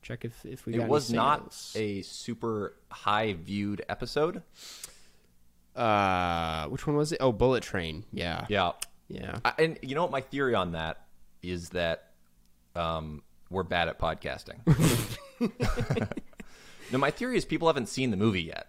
check 0.01 0.25
if 0.25 0.45
if 0.45 0.65
we 0.65 0.73
got 0.73 0.79
It 0.79 0.81
any 0.83 0.91
was 0.91 1.11
not 1.11 1.53
sales. 1.53 1.75
a 1.75 2.01
super 2.03 2.73
high 2.89 3.33
viewed 3.33 3.83
episode. 3.89 4.41
uh 5.75 6.65
which 6.67 6.85
one 6.87 6.95
was 6.95 7.11
it? 7.11 7.17
Oh, 7.21 7.31
Bullet 7.31 7.63
Train. 7.63 8.03
Yeah. 8.11 8.45
Yeah. 8.49 8.71
Yeah. 9.07 9.39
I, 9.43 9.53
and 9.59 9.79
you 9.81 9.95
know 9.95 10.03
what? 10.03 10.11
My 10.11 10.21
theory 10.21 10.55
on 10.55 10.71
that 10.73 11.05
is 11.43 11.69
that 11.69 12.11
um, 12.75 13.23
we're 13.49 13.63
bad 13.63 13.89
at 13.89 13.99
podcasting. 13.99 14.59
no, 16.91 16.97
my 16.97 17.11
theory 17.11 17.35
is 17.37 17.43
people 17.45 17.67
haven't 17.67 17.87
seen 17.89 18.11
the 18.11 18.17
movie 18.17 18.43
yet, 18.43 18.67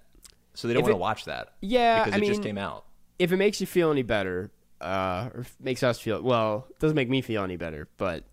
so 0.54 0.66
they 0.68 0.74
don't 0.74 0.80
If 0.80 0.84
want 0.86 0.94
to 0.94 0.98
watch 0.98 1.24
that. 1.26 1.52
Yeah, 1.60 2.04
because 2.04 2.20
I 2.20 2.24
it 2.24 2.26
just 2.28 2.42
came 2.42 2.58
out. 2.58 2.84
if 3.18 3.30
it 3.32 3.36
makes 3.36 3.60
you 3.60 3.66
feel 3.66 3.90
any 3.92 4.02
better, 4.02 4.50
uh, 4.80 5.28
or 5.34 5.46
makes 5.60 5.82
us 5.82 6.00
feel 6.00 6.20
well, 6.22 6.66
it 6.70 6.78
doesn't 6.80 6.96
make 6.96 7.08
me 7.08 7.20
feel 7.20 7.44
any 7.44 7.56
better. 7.56 7.88
But 7.96 8.24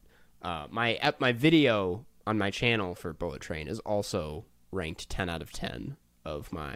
uh, 0.41 0.65
my 0.71 0.93
ep- 0.95 1.19
my 1.21 1.31
video 1.31 2.05
on 2.29 2.37
my 2.37 2.51
channel 2.51 2.93
for 2.93 3.11
Bullet 3.11 3.41
Train 3.41 3.67
is 3.67 3.79
also 3.79 4.45
ranked 4.71 5.09
ten 5.09 5.29
out 5.29 5.41
of 5.41 5.51
ten 5.51 5.97
of 6.23 6.53
my 6.53 6.75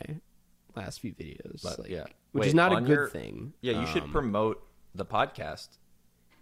last 0.76 1.00
few 1.00 1.14
videos. 1.14 1.62
But, 1.62 1.78
like, 1.78 1.90
yeah. 1.92 2.06
which 2.32 2.48
is 2.48 2.56
not 2.56 2.76
a 2.76 2.82
good 2.82 2.90
your- 2.90 3.08
thing. 3.08 3.54
Yeah, 3.62 3.80
you 3.80 3.86
should 3.86 4.02
Um, 4.04 4.12
promote 4.12 4.68
the 4.96 5.06
podcast 5.06 5.78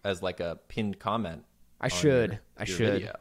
as 0.06 0.24
like 0.24 0.40
a 0.40 0.60
pinned 0.70 0.98
comment. 0.98 1.44
I 1.82 1.90
should. 1.90 2.32
your- 2.32 2.40
I 2.58 2.64
your 2.64 2.78
should. 2.78 2.94
video. 2.94 3.16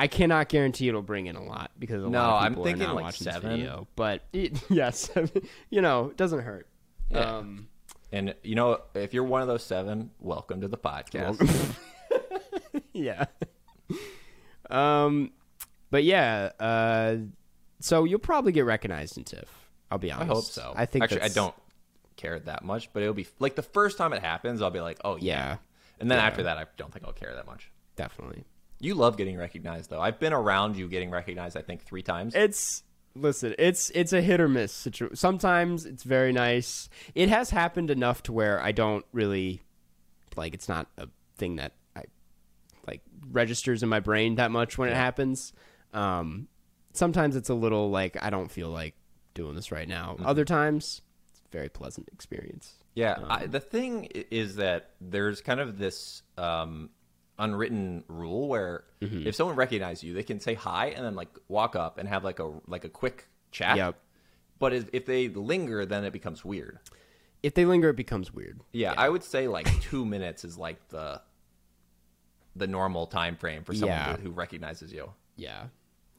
I 0.00 0.08
cannot 0.08 0.48
guarantee 0.48 0.88
it'll 0.88 1.00
bring 1.02 1.26
in 1.26 1.36
a 1.36 1.44
lot 1.44 1.70
because 1.78 2.02
a 2.02 2.08
No, 2.08 2.18
lot 2.18 2.38
of 2.38 2.42
I'm 2.46 2.52
people 2.52 2.64
thinking 2.64 2.82
are 2.82 2.86
not 2.88 2.94
like 2.96 3.04
watching 3.04 3.24
seven. 3.24 3.50
video. 3.52 3.86
But 3.94 4.22
it, 4.32 4.58
yes, 4.68 5.10
you 5.68 5.80
know, 5.80 6.06
it 6.06 6.16
doesn't 6.16 6.40
hurt. 6.40 6.66
Yeah. 7.08 7.36
Um, 7.36 7.68
And 8.10 8.34
you 8.42 8.56
know, 8.56 8.80
if 8.94 9.14
you're 9.14 9.22
one 9.22 9.42
of 9.42 9.46
those 9.46 9.62
seven, 9.62 10.10
welcome 10.18 10.62
to 10.62 10.66
the 10.68 10.78
podcast. 10.78 11.38
yeah. 12.92 13.26
Um, 14.72 15.30
but 15.90 16.04
yeah. 16.04 16.50
Uh, 16.58 17.16
so 17.80 18.04
you'll 18.04 18.18
probably 18.18 18.52
get 18.52 18.64
recognized 18.64 19.16
in 19.18 19.24
TIFF. 19.24 19.48
I'll 19.90 19.98
be 19.98 20.12
honest. 20.12 20.30
I 20.30 20.34
hope 20.34 20.44
so. 20.44 20.72
I 20.76 20.86
think 20.86 21.04
actually 21.04 21.22
I 21.22 21.28
don't 21.28 21.54
care 22.16 22.38
that 22.38 22.62
much, 22.64 22.92
but 22.92 23.02
it'll 23.02 23.14
be 23.14 23.26
like 23.38 23.56
the 23.56 23.62
first 23.62 23.96
time 23.98 24.12
it 24.12 24.22
happens, 24.22 24.62
I'll 24.62 24.70
be 24.70 24.80
like, 24.80 24.98
oh 25.04 25.16
yeah. 25.16 25.22
Yeah, 25.22 25.56
And 25.98 26.10
then 26.10 26.18
Yeah. 26.18 26.26
after 26.26 26.42
that, 26.44 26.58
I 26.58 26.66
don't 26.76 26.92
think 26.92 27.04
I'll 27.06 27.12
care 27.12 27.34
that 27.34 27.46
much. 27.46 27.70
definitely. 27.96 28.44
You 28.82 28.94
love 28.94 29.18
getting 29.18 29.36
recognized, 29.36 29.90
though. 29.90 30.00
I've 30.00 30.18
been 30.18 30.32
around 30.32 30.74
you 30.74 30.88
getting 30.88 31.10
recognized, 31.10 31.54
I 31.54 31.60
think, 31.60 31.82
three 31.82 32.00
times. 32.02 32.34
It's 32.34 32.82
listen. 33.14 33.54
It's 33.58 33.90
it's 33.90 34.14
a 34.14 34.22
hit 34.22 34.40
or 34.40 34.48
miss 34.48 34.72
situation. 34.72 35.16
Sometimes 35.16 35.84
it's 35.84 36.02
very 36.02 36.32
nice. 36.32 36.88
It 37.14 37.28
has 37.28 37.50
happened 37.50 37.90
enough 37.90 38.22
to 38.22 38.32
where 38.32 38.58
I 38.62 38.72
don't 38.72 39.04
really 39.12 39.60
like. 40.34 40.54
It's 40.54 40.66
not 40.66 40.86
a 40.96 41.08
thing 41.36 41.56
that 41.56 41.72
like 42.86 43.02
registers 43.30 43.82
in 43.82 43.88
my 43.88 44.00
brain 44.00 44.36
that 44.36 44.50
much 44.50 44.78
when 44.78 44.88
it 44.88 44.94
happens. 44.96 45.52
Um, 45.92 46.48
sometimes 46.92 47.36
it's 47.36 47.48
a 47.48 47.54
little 47.54 47.90
like 47.90 48.16
I 48.22 48.30
don't 48.30 48.50
feel 48.50 48.68
like 48.70 48.94
doing 49.34 49.54
this 49.54 49.70
right 49.72 49.88
now. 49.88 50.14
Mm-hmm. 50.14 50.26
Other 50.26 50.44
times, 50.44 51.02
it's 51.30 51.40
a 51.40 51.56
very 51.56 51.68
pleasant 51.68 52.08
experience. 52.12 52.74
yeah. 52.94 53.12
Um, 53.14 53.26
I, 53.28 53.46
the 53.46 53.60
thing 53.60 54.04
is 54.30 54.56
that 54.56 54.90
there's 55.00 55.40
kind 55.40 55.60
of 55.60 55.78
this 55.78 56.22
um, 56.38 56.90
unwritten 57.38 58.04
rule 58.08 58.48
where 58.48 58.84
Mm-hmm. 59.00 59.26
if 59.26 59.34
someone 59.34 59.56
recognizes 59.56 60.04
you, 60.04 60.12
they 60.12 60.22
can 60.22 60.40
say 60.40 60.52
hi 60.52 60.88
and 60.88 61.02
then 61.02 61.14
like 61.14 61.30
walk 61.48 61.74
up 61.74 61.96
and 61.96 62.06
have 62.06 62.22
like 62.22 62.38
a 62.38 62.52
like 62.66 62.84
a 62.84 62.90
quick 62.90 63.28
chat. 63.50 63.78
Yep. 63.78 63.96
But 64.58 64.74
if, 64.74 64.90
if 64.92 65.06
they 65.06 65.28
linger, 65.28 65.86
then 65.86 66.04
it 66.04 66.12
becomes 66.12 66.44
weird. 66.44 66.80
If 67.42 67.54
they 67.54 67.64
linger, 67.64 67.88
it 67.88 67.96
becomes 67.96 68.30
weird. 68.34 68.60
Yeah, 68.72 68.92
I 68.94 69.08
would 69.08 69.24
say 69.24 69.48
like 69.48 69.66
two 69.80 70.04
minutes 70.04 70.44
is 70.44 70.58
like 70.58 70.86
the 70.90 71.22
the 72.56 72.66
normal 72.66 73.06
time 73.06 73.36
frame 73.36 73.62
for 73.64 73.72
someone 73.74 73.96
Yeah. 73.98 74.16
who, 74.16 74.22
who 74.24 74.30
recognizes 74.30 74.92
you. 74.92 75.12
Yeah. 75.36 75.66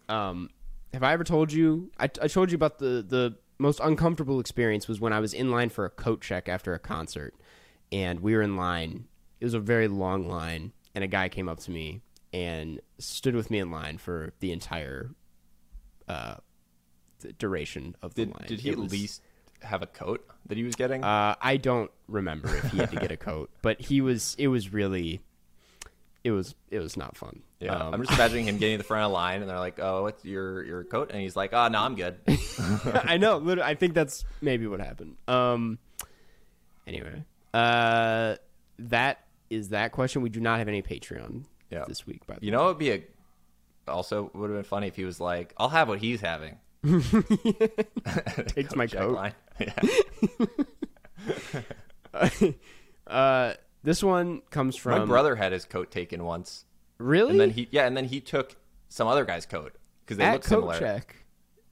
Um, 0.09 0.49
have 0.93 1.03
I 1.03 1.13
ever 1.13 1.23
told 1.23 1.51
you? 1.53 1.91
I, 1.99 2.05
I 2.05 2.27
told 2.27 2.51
you 2.51 2.55
about 2.55 2.79
the 2.79 3.05
the 3.07 3.37
most 3.59 3.79
uncomfortable 3.83 4.39
experience 4.39 4.87
was 4.87 4.99
when 4.99 5.13
I 5.13 5.19
was 5.19 5.33
in 5.33 5.51
line 5.51 5.69
for 5.69 5.85
a 5.85 5.89
coat 5.89 6.21
check 6.21 6.49
after 6.49 6.73
a 6.73 6.79
concert, 6.79 7.33
and 7.91 8.19
we 8.21 8.35
were 8.35 8.41
in 8.41 8.55
line. 8.55 9.05
It 9.39 9.45
was 9.45 9.53
a 9.53 9.59
very 9.59 9.87
long 9.87 10.27
line, 10.27 10.73
and 10.95 11.03
a 11.03 11.07
guy 11.07 11.29
came 11.29 11.47
up 11.49 11.59
to 11.61 11.71
me 11.71 12.01
and 12.33 12.79
stood 12.97 13.35
with 13.35 13.49
me 13.51 13.59
in 13.59 13.71
line 13.71 13.97
for 13.97 14.33
the 14.39 14.51
entire 14.51 15.11
uh, 16.07 16.35
the 17.19 17.33
duration 17.33 17.95
of 18.01 18.15
the 18.15 18.25
Did 18.25 18.35
line. 18.35 18.47
did 18.47 18.59
he 18.61 18.69
It 18.69 18.73
at 18.73 18.77
was- 18.79 18.91
least 18.91 19.21
have 19.61 19.81
a 19.83 19.87
coat 19.87 20.25
that 20.47 20.57
he 20.57 20.63
was 20.63 20.75
getting? 20.75 21.03
Uh, 21.03 21.35
I 21.39 21.57
don't 21.57 21.91
remember 22.07 22.53
if 22.55 22.71
he 22.71 22.79
had 22.79 22.89
to 22.91 22.97
get 22.99 23.11
a 23.11 23.17
coat, 23.17 23.49
but 23.61 23.79
he 23.79 24.01
was. 24.01 24.35
It 24.39 24.47
was 24.47 24.73
really. 24.73 25.21
It 26.23 26.31
was. 26.31 26.53
It 26.69 26.79
was 26.79 26.95
not 26.97 27.17
fun. 27.17 27.41
yeah, 27.59 27.73
Um, 27.75 27.95
I'm 27.95 28.01
just 28.03 28.13
imagining 28.13 28.45
him 28.47 28.57
getting 28.57 28.75
to 28.75 28.83
the 28.83 28.83
front 28.87 29.03
of 29.05 29.09
the 29.09 29.13
line, 29.15 29.41
and 29.41 29.49
they're 29.49 29.57
like, 29.59 29.79
"Oh, 29.79 30.03
what's 30.03 30.23
your 30.23 30.63
your 30.63 30.83
coat?" 30.83 31.09
And 31.11 31.19
he's 31.21 31.35
like, 31.35 31.51
"Oh, 31.53 31.67
no, 31.67 31.79
I'm 31.79 31.95
good." 31.95 32.19
I 32.93 33.17
know. 33.17 33.37
Literally, 33.37 33.67
I 33.69 33.73
think 33.75 33.93
that's 33.95 34.23
maybe 34.41 34.67
what 34.67 34.79
happened. 34.79 35.15
Um. 35.27 35.79
Anyway, 36.85 37.23
uh, 37.55 38.35
that 38.79 39.25
is 39.49 39.69
that 39.69 39.91
question. 39.93 40.21
We 40.21 40.29
do 40.29 40.39
not 40.39 40.59
have 40.59 40.67
any 40.67 40.81
Patreon 40.83 41.45
Yeah. 41.71 41.85
this 41.87 42.05
week. 42.05 42.25
By 42.27 42.35
the 42.35 42.39
way. 42.41 42.45
You 42.45 42.51
know, 42.51 42.65
it'd 42.67 42.77
be 42.77 42.91
a 42.91 43.03
also 43.87 44.29
would 44.35 44.49
have 44.51 44.57
been 44.57 44.63
funny 44.63 44.87
if 44.87 44.95
he 44.95 45.05
was 45.05 45.19
like, 45.19 45.53
"I'll 45.57 45.69
have 45.69 45.87
what 45.87 45.97
he's 45.99 46.21
having." 46.21 46.57
Takes 48.47 48.75
my 48.75 48.85
coat. 48.85 49.11
line. 49.13 49.33
Yeah. 49.59 49.73
Uh, 53.07 53.53
this 53.83 54.03
one 54.03 54.41
comes 54.51 54.75
from 54.75 54.99
My 54.99 55.05
brother 55.05 55.35
had 55.35 55.51
his 55.51 55.65
coat 55.65 55.91
taken 55.91 56.23
once, 56.23 56.65
Really? 56.97 57.31
and 57.31 57.39
then 57.39 57.49
he 57.51 57.67
yeah, 57.71 57.85
and 57.87 57.95
then 57.97 58.05
he 58.05 58.19
took 58.21 58.55
some 58.89 59.07
other 59.07 59.25
guy's 59.25 59.45
coat 59.45 59.75
because 60.05 60.17
they 60.17 60.23
at 60.23 60.33
look 60.33 60.43
coat 60.43 60.49
similar. 60.49 60.79
check. 60.79 61.15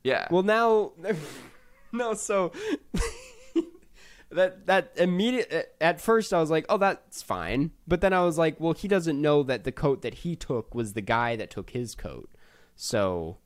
Yeah. 0.03 0.27
Well, 0.31 0.43
now, 0.43 0.93
no. 1.91 2.13
So 2.13 2.51
that 4.31 4.67
that 4.67 4.91
immediate 4.95 5.75
at 5.81 5.99
first 5.99 6.33
I 6.33 6.39
was 6.39 6.51
like, 6.51 6.65
oh, 6.69 6.77
that's 6.77 7.21
fine. 7.21 7.71
But 7.87 8.01
then 8.01 8.13
I 8.13 8.23
was 8.23 8.37
like, 8.37 8.59
well, 8.59 8.73
he 8.73 8.87
doesn't 8.87 9.19
know 9.19 9.43
that 9.43 9.63
the 9.63 9.71
coat 9.71 10.01
that 10.03 10.13
he 10.15 10.35
took 10.35 10.75
was 10.75 10.93
the 10.93 11.01
guy 11.01 11.35
that 11.35 11.49
took 11.49 11.71
his 11.71 11.95
coat. 11.95 12.29
So 12.75 13.37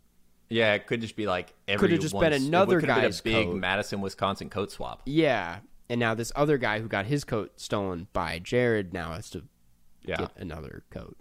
Yeah, 0.50 0.74
it 0.74 0.86
could 0.86 1.00
just 1.02 1.16
be 1.16 1.26
like 1.26 1.54
every 1.68 1.88
Could've 1.88 2.02
just 2.02 2.14
been 2.14 2.22
once- 2.32 2.36
it 2.44 2.48
another 2.48 2.80
could 2.82 2.90
have 2.90 2.98
been 2.98 3.06
guy's 3.06 3.20
a 3.20 3.24
big 3.24 3.48
coat. 3.48 3.56
Madison, 3.56 4.02
Wisconsin 4.02 4.50
coat 4.50 4.72
swap. 4.72 5.02
yeah. 5.06 5.60
And 5.90 6.00
now 6.00 6.14
this 6.14 6.32
other 6.36 6.58
guy 6.58 6.80
who 6.80 6.88
got 6.88 7.06
his 7.06 7.24
coat 7.24 7.54
stolen 7.60 8.08
by 8.14 8.40
Jared 8.40 8.94
now 8.94 9.14
has 9.14 9.30
to 9.32 9.44
Yeah, 10.06 10.18
get 10.18 10.32
another 10.38 10.84
coat. 10.90 11.18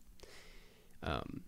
Um, 1.03 1.43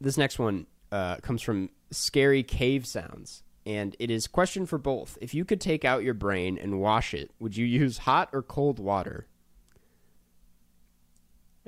this 0.00 0.16
next 0.18 0.38
one 0.38 0.66
uh, 0.92 1.16
comes 1.16 1.40
from 1.42 1.70
Scary 1.90 2.42
Cave 2.42 2.86
Sounds, 2.86 3.42
and 3.64 3.96
it 3.98 4.10
is 4.10 4.26
question 4.26 4.66
for 4.66 4.78
both. 4.78 5.16
If 5.20 5.32
you 5.34 5.44
could 5.44 5.60
take 5.60 5.84
out 5.84 6.02
your 6.04 6.14
brain 6.14 6.58
and 6.58 6.80
wash 6.80 7.14
it, 7.14 7.30
would 7.40 7.56
you 7.56 7.64
use 7.64 7.98
hot 7.98 8.28
or 8.32 8.42
cold 8.42 8.78
water? 8.78 9.26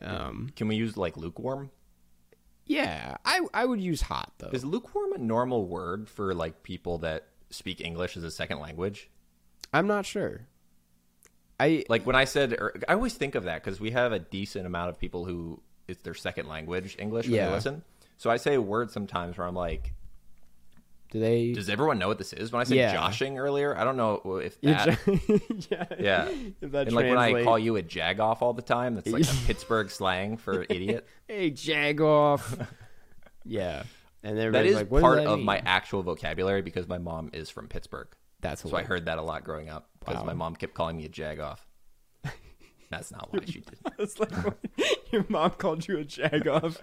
Um, 0.00 0.50
can 0.54 0.68
we 0.68 0.76
use 0.76 0.96
like 0.96 1.16
lukewarm? 1.16 1.70
yeah, 2.66 3.16
I 3.24 3.40
I 3.54 3.64
would 3.64 3.80
use 3.80 4.02
hot 4.02 4.32
though. 4.38 4.50
Is 4.50 4.64
lukewarm 4.64 5.14
a 5.14 5.18
normal 5.18 5.64
word 5.66 6.08
for 6.08 6.34
like 6.34 6.62
people 6.62 6.98
that 6.98 7.28
speak 7.50 7.80
English 7.80 8.16
as 8.16 8.24
a 8.24 8.30
second 8.30 8.60
language? 8.60 9.10
I'm 9.72 9.86
not 9.86 10.06
sure. 10.06 10.46
I 11.60 11.84
Like 11.88 12.06
when 12.06 12.16
I 12.16 12.24
said, 12.24 12.52
er, 12.52 12.72
I 12.88 12.94
always 12.94 13.14
think 13.14 13.34
of 13.34 13.44
that 13.44 13.62
because 13.64 13.80
we 13.80 13.90
have 13.90 14.12
a 14.12 14.18
decent 14.18 14.66
amount 14.66 14.90
of 14.90 14.98
people 14.98 15.24
who 15.24 15.60
it's 15.88 16.02
their 16.02 16.14
second 16.14 16.48
language 16.48 16.96
English 16.98 17.26
when 17.26 17.34
Yeah. 17.36 17.46
they 17.48 17.52
listen. 17.54 17.82
So 18.16 18.30
I 18.30 18.36
say 18.36 18.54
a 18.54 18.62
word 18.62 18.90
sometimes 18.90 19.36
where 19.38 19.46
I'm 19.46 19.54
like, 19.54 19.92
do 21.10 21.20
they? 21.20 21.52
does 21.52 21.68
everyone 21.70 21.98
know 21.98 22.06
what 22.08 22.18
this 22.18 22.32
is? 22.34 22.52
When 22.52 22.60
I 22.60 22.64
said 22.64 22.76
Yeah. 22.76 22.92
joshing 22.92 23.38
earlier, 23.38 23.76
I 23.76 23.84
don't 23.84 23.96
know 23.96 24.20
if 24.44 24.60
that. 24.60 24.98
yeah. 25.70 25.84
yeah. 25.98 26.28
If 26.60 26.70
that 26.72 26.88
And 26.88 26.92
like 26.96 27.06
when 27.08 27.16
I 27.18 27.42
call 27.44 27.58
you 27.58 27.76
a 27.76 27.82
jagoff 27.82 28.42
all 28.42 28.52
the 28.52 28.62
time, 28.62 28.94
that's 28.94 29.06
like 29.08 29.24
a 29.24 29.34
Pittsburgh 29.46 29.90
slang 29.90 30.36
for 30.36 30.62
idiot. 30.68 31.06
hey, 31.26 31.50
jagoff. 31.50 32.66
yeah, 33.44 33.84
and 34.22 34.36
That 34.38 34.66
is 34.66 34.76
like, 34.76 34.90
part 34.90 35.16
that 35.16 35.26
of 35.26 35.38
mean? 35.38 35.46
my 35.46 35.62
actual 35.64 36.02
vocabulary 36.02 36.60
because 36.62 36.86
my 36.86 36.98
mom 36.98 37.30
is 37.32 37.48
from 37.48 37.68
Pittsburgh. 37.68 38.08
That's 38.40 38.62
So 38.62 38.76
I 38.76 38.82
heard 38.84 39.06
that 39.06 39.18
a 39.18 39.22
lot 39.22 39.44
growing 39.44 39.68
up 39.68 39.90
because 39.98 40.16
Wow. 40.16 40.24
my 40.24 40.32
mom 40.34 40.54
kept 40.56 40.74
calling 40.74 40.96
me 40.96 41.04
a 41.04 41.08
jagoff. 41.08 41.58
That's 42.90 43.10
not 43.10 43.32
why 43.32 43.40
she 43.44 43.60
did. 43.60 43.78
It's 43.98 44.18
like 44.20 44.30
your 45.12 45.26
mom 45.28 45.50
called 45.50 45.86
you 45.88 45.98
a 45.98 46.04
jagoff. 46.04 46.78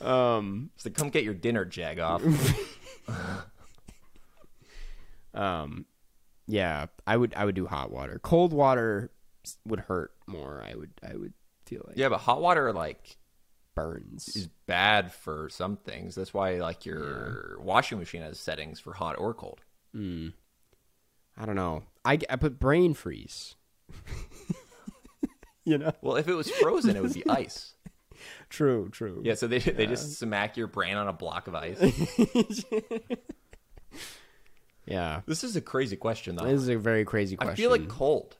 um, 0.00 0.70
She's 0.76 0.86
like, 0.86 0.94
come 0.94 1.10
get 1.10 1.22
your 1.24 1.34
dinner, 1.34 1.64
jagoff. 1.66 2.22
um, 5.34 5.86
yeah, 6.46 6.86
I 7.06 7.16
would 7.16 7.34
I 7.34 7.44
would 7.44 7.54
do 7.54 7.66
hot 7.66 7.90
water. 7.90 8.18
Cold 8.22 8.52
water 8.52 9.10
would 9.66 9.80
hurt 9.80 10.12
more. 10.26 10.62
I 10.66 10.74
would 10.74 10.90
I 11.08 11.16
would 11.16 11.32
feel 11.66 11.82
like 11.86 11.96
yeah, 11.96 12.08
but 12.08 12.18
hot 12.18 12.40
water 12.40 12.72
like 12.72 13.16
burns. 13.76 14.34
is 14.34 14.48
bad 14.66 15.12
for 15.12 15.48
some 15.48 15.76
things. 15.76 16.16
That's 16.16 16.34
why 16.34 16.54
like 16.56 16.84
your 16.84 17.58
washing 17.60 17.98
machine 17.98 18.22
has 18.22 18.40
settings 18.40 18.80
for 18.80 18.92
hot 18.94 19.16
or 19.18 19.32
cold. 19.34 19.60
Mm. 19.94 20.32
I 21.38 21.46
don't 21.46 21.54
know. 21.54 21.84
I 22.04 22.18
I 22.28 22.36
put 22.36 22.58
brain 22.58 22.94
freeze. 22.94 23.54
you 25.64 25.78
know. 25.78 25.92
Well, 26.02 26.16
if 26.16 26.26
it 26.26 26.34
was 26.34 26.50
frozen, 26.50 26.96
it 26.96 27.02
would 27.02 27.14
be 27.14 27.24
ice. 27.28 27.74
True. 28.48 28.88
True. 28.90 29.20
Yeah, 29.22 29.34
so 29.34 29.46
they 29.46 29.58
they 29.58 29.86
just 29.86 30.18
smack 30.18 30.56
your 30.56 30.66
brain 30.66 30.96
on 30.96 31.06
a 31.06 31.12
block 31.12 31.46
of 31.46 31.54
ice. 31.54 31.78
Yeah. 34.88 35.22
this 35.26 35.42
is 35.42 35.56
a 35.56 35.60
crazy 35.60 35.96
question 35.96 36.36
though. 36.36 36.44
This 36.44 36.62
is 36.62 36.68
a 36.68 36.78
very 36.78 37.04
crazy 37.04 37.36
question. 37.36 37.52
I 37.52 37.56
feel 37.56 37.70
like 37.70 37.88
cold, 37.88 38.36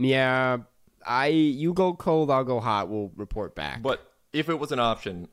Yeah, 0.00 0.58
I 1.06 1.28
you 1.28 1.72
go 1.72 1.94
cold, 1.94 2.28
I'll 2.28 2.42
go 2.42 2.58
hot. 2.58 2.88
We'll 2.88 3.12
report 3.14 3.54
back. 3.54 3.80
but 3.80 4.09
if 4.32 4.48
it 4.48 4.58
was 4.58 4.72
an 4.72 4.78
option, 4.80 5.28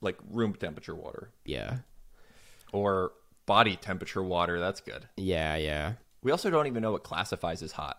like 0.00 0.16
room 0.30 0.54
temperature 0.54 0.94
water 0.94 1.30
yeah, 1.44 1.78
or 2.72 3.12
body 3.46 3.76
temperature 3.76 4.22
water, 4.22 4.58
that's 4.60 4.80
good. 4.80 5.08
yeah, 5.16 5.56
yeah. 5.56 5.92
We 6.22 6.30
also 6.30 6.48
don't 6.50 6.66
even 6.66 6.82
know 6.82 6.92
what 6.92 7.02
classifies 7.04 7.62
as 7.62 7.72
hot. 7.72 7.98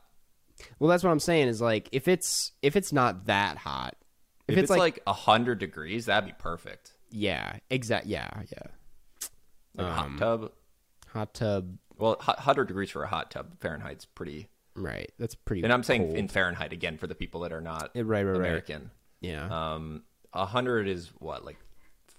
Well, 0.80 0.90
that's 0.90 1.04
what 1.04 1.12
I'm 1.12 1.20
saying. 1.20 1.48
Is 1.48 1.62
like 1.62 1.90
if 1.92 2.08
it's 2.08 2.52
if 2.62 2.76
it's 2.76 2.92
not 2.92 3.26
that 3.28 3.58
hot, 3.58 3.96
If, 4.48 4.58
it's, 4.58 4.70
like 4.72 5.00
a 5.06 5.14
hundred 5.14 5.60
degrees, 5.60 6.06
that'd 6.08 6.28
be 6.28 6.34
perfect. 6.40 6.94
yeah, 7.12 7.58
exact, 7.70 8.08
yeah, 8.08 8.30
yeah. 8.52 9.28
Like 9.76 9.88
Um, 9.88 9.94
hot 9.94 10.18
tub. 10.18 10.52
Hot 11.14 11.34
tub, 11.34 11.78
Well, 11.98 12.18
hundred 12.20 12.66
degrees 12.68 12.90
for 12.90 13.04
a 13.04 13.08
hot 13.08 13.30
tub 13.32 13.60
Fahrenheit's 13.60 14.06
pretty. 14.06 14.50
right? 14.76 15.12
That's 15.20 15.36
pretty. 15.36 15.64
And 15.64 15.72
I'm 15.72 15.84
saying 15.84 16.06
cold. 16.08 16.18
in 16.18 16.28
Fahrenheit 16.28 16.74
again 16.74 16.98
for 16.98 17.08
the 17.08 17.16
people 17.16 17.42
that 17.42 17.54
are 17.54 17.62
not 17.62 17.92
right, 17.96 18.04
right, 18.04 18.24
right. 18.24 18.36
American. 18.36 18.92
yeah, 19.22 19.74
Um, 19.76 20.04
a 20.36 20.46
hundred 20.46 20.88
is 20.88 21.12
what 21.20 21.44
like 21.46 21.58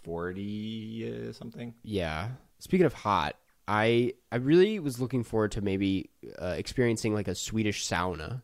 forty 0.03 1.29
uh, 1.29 1.33
something. 1.33 1.75
yeah. 1.83 2.29
Speaking 2.59 2.87
of 2.87 2.95
hot, 2.95 3.37
I 3.69 4.15
I 4.33 4.37
really 4.37 4.79
was 4.79 4.99
looking 5.01 5.23
forward 5.25 5.53
to 5.53 5.61
maybe 5.61 6.11
uh, 6.41 6.55
experiencing 6.57 7.13
like 7.15 7.29
a 7.29 7.35
Swedish 7.35 7.87
sauna 7.87 8.43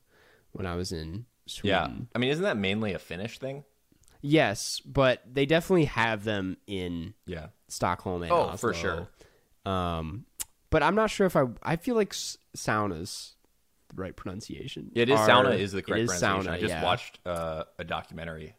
when 0.52 0.66
I 0.66 0.74
was 0.76 0.92
in 0.92 1.24
Sweden. 1.46 1.68
Yeah, 1.72 2.04
I 2.14 2.18
mean, 2.18 2.30
isn't 2.30 2.44
that 2.44 2.56
mainly 2.58 2.92
a 2.92 2.98
Finnish 2.98 3.38
thing? 3.38 3.64
Yes, 4.20 4.80
but 4.84 5.22
they 5.30 5.46
definitely 5.46 5.86
have 5.86 6.22
them 6.24 6.56
in 6.66 7.14
Yeah. 7.26 7.46
Stockholm 7.68 8.22
and 8.22 8.30
Oh, 8.30 8.56
for 8.56 8.72
sure. 8.74 9.08
Um, 9.64 10.26
but 10.70 10.82
I'm 10.82 10.94
not 10.94 11.10
sure 11.10 11.26
if 11.26 11.34
I. 11.36 11.44
I 11.62 11.76
feel 11.76 11.94
like 11.96 12.12
saunas, 12.12 13.32
the 13.88 14.00
right 14.02 14.14
pronunciation. 14.14 14.90
Yeah, 14.94 15.02
it 15.04 15.08
is 15.08 15.18
are- 15.18 15.28
sauna 15.28 15.58
is 15.58 15.72
the 15.72 15.82
correct 15.82 16.06
pronunciation. 16.08 16.46
sauna, 16.46 16.50
I 16.54 16.60
just 16.60 16.70
yeah. 16.74 16.84
watched 16.84 17.18
uh, 17.26 17.64
a 17.78 17.84
documentary 17.84 18.54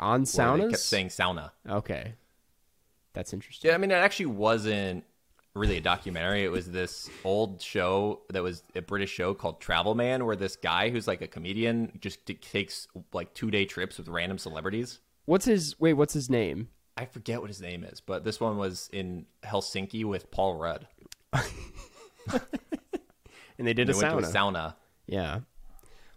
on 0.00 0.24
saunas. 0.24 0.58
they 0.64 0.68
kept 0.70 0.78
saying 0.82 1.08
sauna. 1.08 1.50
okay, 1.68 2.14
that's 3.12 3.32
interesting. 3.32 3.68
Yeah, 3.68 3.74
I 3.74 3.78
mean, 3.78 3.90
it 3.90 3.94
actually 3.94 4.26
wasn't 4.26 5.04
really 5.54 5.76
a 5.76 5.80
documentary. 5.80 6.44
It 6.44 6.50
was 6.50 6.70
this 6.70 7.10
old 7.24 7.60
show 7.60 8.20
that 8.30 8.42
was 8.42 8.62
a 8.74 8.82
British 8.82 9.10
show 9.10 9.34
called 9.34 9.60
Travel 9.60 9.94
Man, 9.94 10.24
where 10.24 10.36
this 10.36 10.56
guy 10.56 10.90
who's 10.90 11.06
like 11.08 11.20
a 11.22 11.26
comedian 11.26 11.98
just 12.00 12.24
takes 12.40 12.86
like 13.12 13.34
two 13.34 13.50
day 13.50 13.64
trips 13.64 13.98
with 13.98 14.08
random 14.08 14.38
celebrities. 14.38 15.00
What's 15.26 15.44
his 15.44 15.78
wait? 15.80 15.94
What's 15.94 16.14
his 16.14 16.30
name? 16.30 16.68
I 16.96 17.04
forget 17.04 17.40
what 17.40 17.48
his 17.48 17.60
name 17.62 17.82
is, 17.84 18.00
but 18.00 18.24
this 18.24 18.40
one 18.40 18.58
was 18.58 18.88
in 18.92 19.26
Helsinki 19.44 20.04
with 20.04 20.30
Paul 20.30 20.56
Rudd. 20.56 20.86
And 23.58 23.66
they 23.66 23.74
did 23.74 23.88
They 23.88 23.92
a 23.92 23.96
went 23.96 24.08
sauna. 24.14 24.18
a 24.24 24.32
sauna. 24.32 24.74
yeah. 25.06 25.40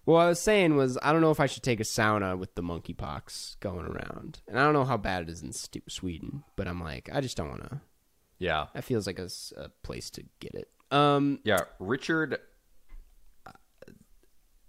What 0.06 0.20
I 0.20 0.28
was 0.28 0.39
saying 0.39 0.76
was, 0.76 0.97
I 1.01 1.14
don't 1.14 1.22
know 1.22 1.32
if 1.32 1.39
I 1.39 1.45
should 1.45 1.64
take 1.64 1.80
a 1.80 1.84
sauna 1.84 2.38
with 2.38 2.56
the 2.56 2.62
monkeypox 2.62 3.60
going 3.62 3.86
around, 3.86 4.41
and 4.47 4.60
I 4.60 4.64
don't 4.64 4.74
know 4.74 4.84
how 4.84 4.97
bad 4.97 5.24
it 5.24 5.30
is 5.30 5.41
in 5.41 5.54
Stu- 5.54 5.82
Sweden. 5.88 6.43
But 6.58 6.68
I'm 6.68 6.84
like, 6.84 7.10
I 7.14 7.22
just 7.22 7.38
don't 7.38 7.49
want 7.49 7.64
to. 7.70 7.82
Yeah, 8.39 8.68
That 8.74 8.84
feels 8.84 9.08
like 9.08 9.20
a 9.20 9.30
place 9.84 10.10
to 10.12 10.24
get 10.41 10.54
it. 10.56 10.70
Um, 10.91 11.39
yeah. 11.45 11.62
Richard 11.80 12.38
uh, 13.47 13.51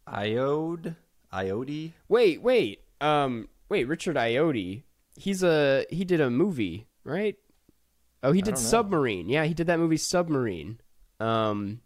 Iode, 0.07 0.95
Iode. 1.33 1.93
Wait, 2.09 2.41
wait. 2.41 2.81
Um, 3.01 3.49
wait. 3.69 3.89
Richard 3.89 4.15
Iotti. 4.17 4.83
He's 5.17 5.43
a 5.43 5.87
he 5.91 6.05
did 6.05 6.21
a 6.21 6.31
movie, 6.31 6.87
right? 7.03 7.37
Oh, 8.23 8.33
he 8.33 8.43
did. 8.43 8.57
Submarine. 8.59 9.29
Yeah, 9.29 9.45
he 9.45 9.55
did 9.55 9.67
that 9.67 9.79
movie 9.79 9.97
Submarine. 9.97 10.79
Um, 11.19 11.81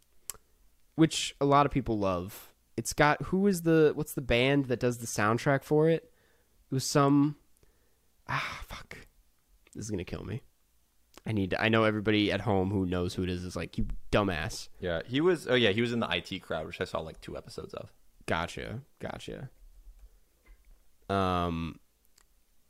which 0.94 1.34
a 1.40 1.44
lot 1.44 1.64
of 1.66 1.72
people 1.72 1.98
love. 1.98 2.47
It's 2.78 2.92
got 2.92 3.20
who 3.22 3.48
is 3.48 3.62
the 3.62 3.90
what's 3.96 4.12
the 4.12 4.20
band 4.20 4.66
that 4.66 4.78
does 4.78 4.98
the 4.98 5.06
soundtrack 5.06 5.64
for 5.64 5.88
it? 5.88 6.12
It 6.70 6.74
was 6.74 6.84
some 6.84 7.34
ah 8.28 8.60
fuck. 8.68 8.96
This 9.74 9.84
is 9.86 9.90
gonna 9.90 10.04
kill 10.04 10.24
me. 10.24 10.42
I 11.26 11.32
need. 11.32 11.50
To, 11.50 11.60
I 11.60 11.68
know 11.68 11.82
everybody 11.82 12.30
at 12.30 12.40
home 12.40 12.70
who 12.70 12.86
knows 12.86 13.14
who 13.14 13.24
it 13.24 13.30
is 13.30 13.42
is 13.42 13.56
like 13.56 13.76
you 13.78 13.86
dumbass. 14.12 14.68
Yeah, 14.78 15.02
he 15.04 15.20
was. 15.20 15.48
Oh 15.48 15.56
yeah, 15.56 15.70
he 15.70 15.80
was 15.80 15.92
in 15.92 15.98
the 15.98 16.08
IT 16.08 16.40
crowd, 16.40 16.66
which 16.66 16.80
I 16.80 16.84
saw 16.84 17.00
like 17.00 17.20
two 17.20 17.36
episodes 17.36 17.74
of. 17.74 17.92
Gotcha, 18.26 18.80
gotcha. 19.00 19.50
Um, 21.10 21.80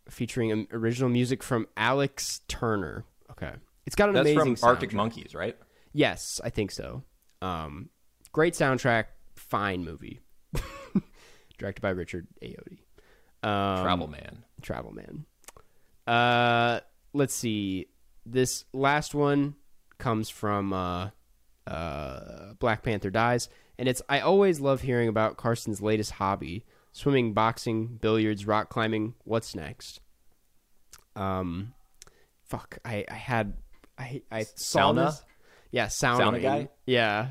featuring 0.09 0.68
original 0.72 1.11
music 1.11 1.42
from 1.42 1.68
Alex 1.76 2.40
Turner. 2.48 3.04
Okay, 3.30 3.52
it's 3.86 3.94
got 3.94 4.09
an 4.09 4.14
That's 4.14 4.30
amazing 4.30 4.56
from 4.56 4.68
Arctic. 4.68 4.94
Monkeys, 4.94 5.34
right? 5.34 5.56
Yes, 5.92 6.40
I 6.42 6.48
think 6.48 6.70
so. 6.70 7.02
Um, 7.42 7.90
great 8.32 8.54
soundtrack, 8.54 9.04
fine 9.49 9.84
movie. 9.84 10.20
Directed 11.59 11.80
by 11.82 11.90
Richard 11.90 12.26
Ayoade. 12.42 12.78
Um, 13.42 13.82
Travel 13.82 14.07
Man. 14.07 14.44
Travel 14.62 14.92
Man. 14.92 15.24
Uh, 16.07 16.80
let's 17.12 17.34
see. 17.34 17.86
This 18.24 18.64
last 18.72 19.14
one 19.14 19.55
comes 19.99 20.28
from 20.28 20.72
uh, 20.72 21.11
uh, 21.66 22.55
Black 22.59 22.82
Panther 22.82 23.11
Dies, 23.11 23.49
and 23.78 23.88
it's 23.88 24.03
I 24.09 24.20
always 24.20 24.61
love 24.61 24.82
hearing 24.82 25.09
about 25.09 25.36
Carson's 25.36 25.82
latest 25.82 26.12
hobby: 26.12 26.64
swimming, 26.92 27.32
boxing, 27.32 27.99
billiards, 28.01 28.46
rock 28.46 28.68
climbing. 28.68 29.14
What's 29.24 29.55
next? 29.55 30.01
Um, 31.16 31.74
fuck. 32.44 32.78
I 32.84 33.05
I 33.11 33.14
had 33.14 33.55
I 33.99 34.22
I 34.30 34.42
saw 34.42 34.92
Sauna? 34.92 35.07
this. 35.07 35.24
Yeah, 35.70 35.86
sauna, 35.86 36.18
Sauna 36.20 36.42
guy? 36.42 36.68
Yeah, 36.86 37.28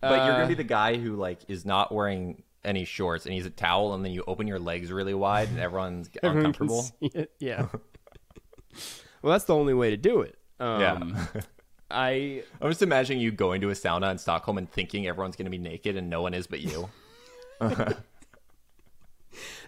But 0.00 0.24
you're 0.24 0.32
Uh, 0.34 0.36
gonna 0.36 0.48
be 0.48 0.54
the 0.54 0.64
guy 0.64 0.96
who 0.96 1.16
like 1.16 1.40
is 1.48 1.64
not 1.64 1.92
wearing 1.92 2.42
any 2.64 2.84
shorts 2.84 3.24
and 3.26 3.34
he's 3.34 3.46
a 3.46 3.50
towel, 3.50 3.94
and 3.94 4.04
then 4.04 4.12
you 4.12 4.22
open 4.26 4.46
your 4.46 4.58
legs 4.58 4.90
really 4.92 5.14
wide, 5.14 5.48
and 5.48 5.58
everyone's 5.58 6.08
Everyone 6.22 6.46
uncomfortable. 6.46 6.86
Yeah. 7.38 7.66
well, 9.22 9.32
that's 9.32 9.44
the 9.44 9.54
only 9.54 9.74
way 9.74 9.90
to 9.90 9.96
do 9.96 10.20
it. 10.22 10.36
Um, 10.58 10.80
yeah. 10.80 11.40
I 11.90 12.44
I'm 12.60 12.70
just 12.70 12.82
imagining 12.82 13.20
you 13.20 13.32
going 13.32 13.60
to 13.62 13.70
a 13.70 13.72
sauna 13.74 14.10
in 14.12 14.18
Stockholm 14.18 14.58
and 14.58 14.70
thinking 14.70 15.06
everyone's 15.08 15.36
gonna 15.36 15.50
be 15.50 15.58
naked 15.58 15.96
and 15.96 16.08
no 16.08 16.22
one 16.22 16.34
is 16.34 16.46
but 16.46 16.60
you. 16.60 16.88
did 17.60 17.96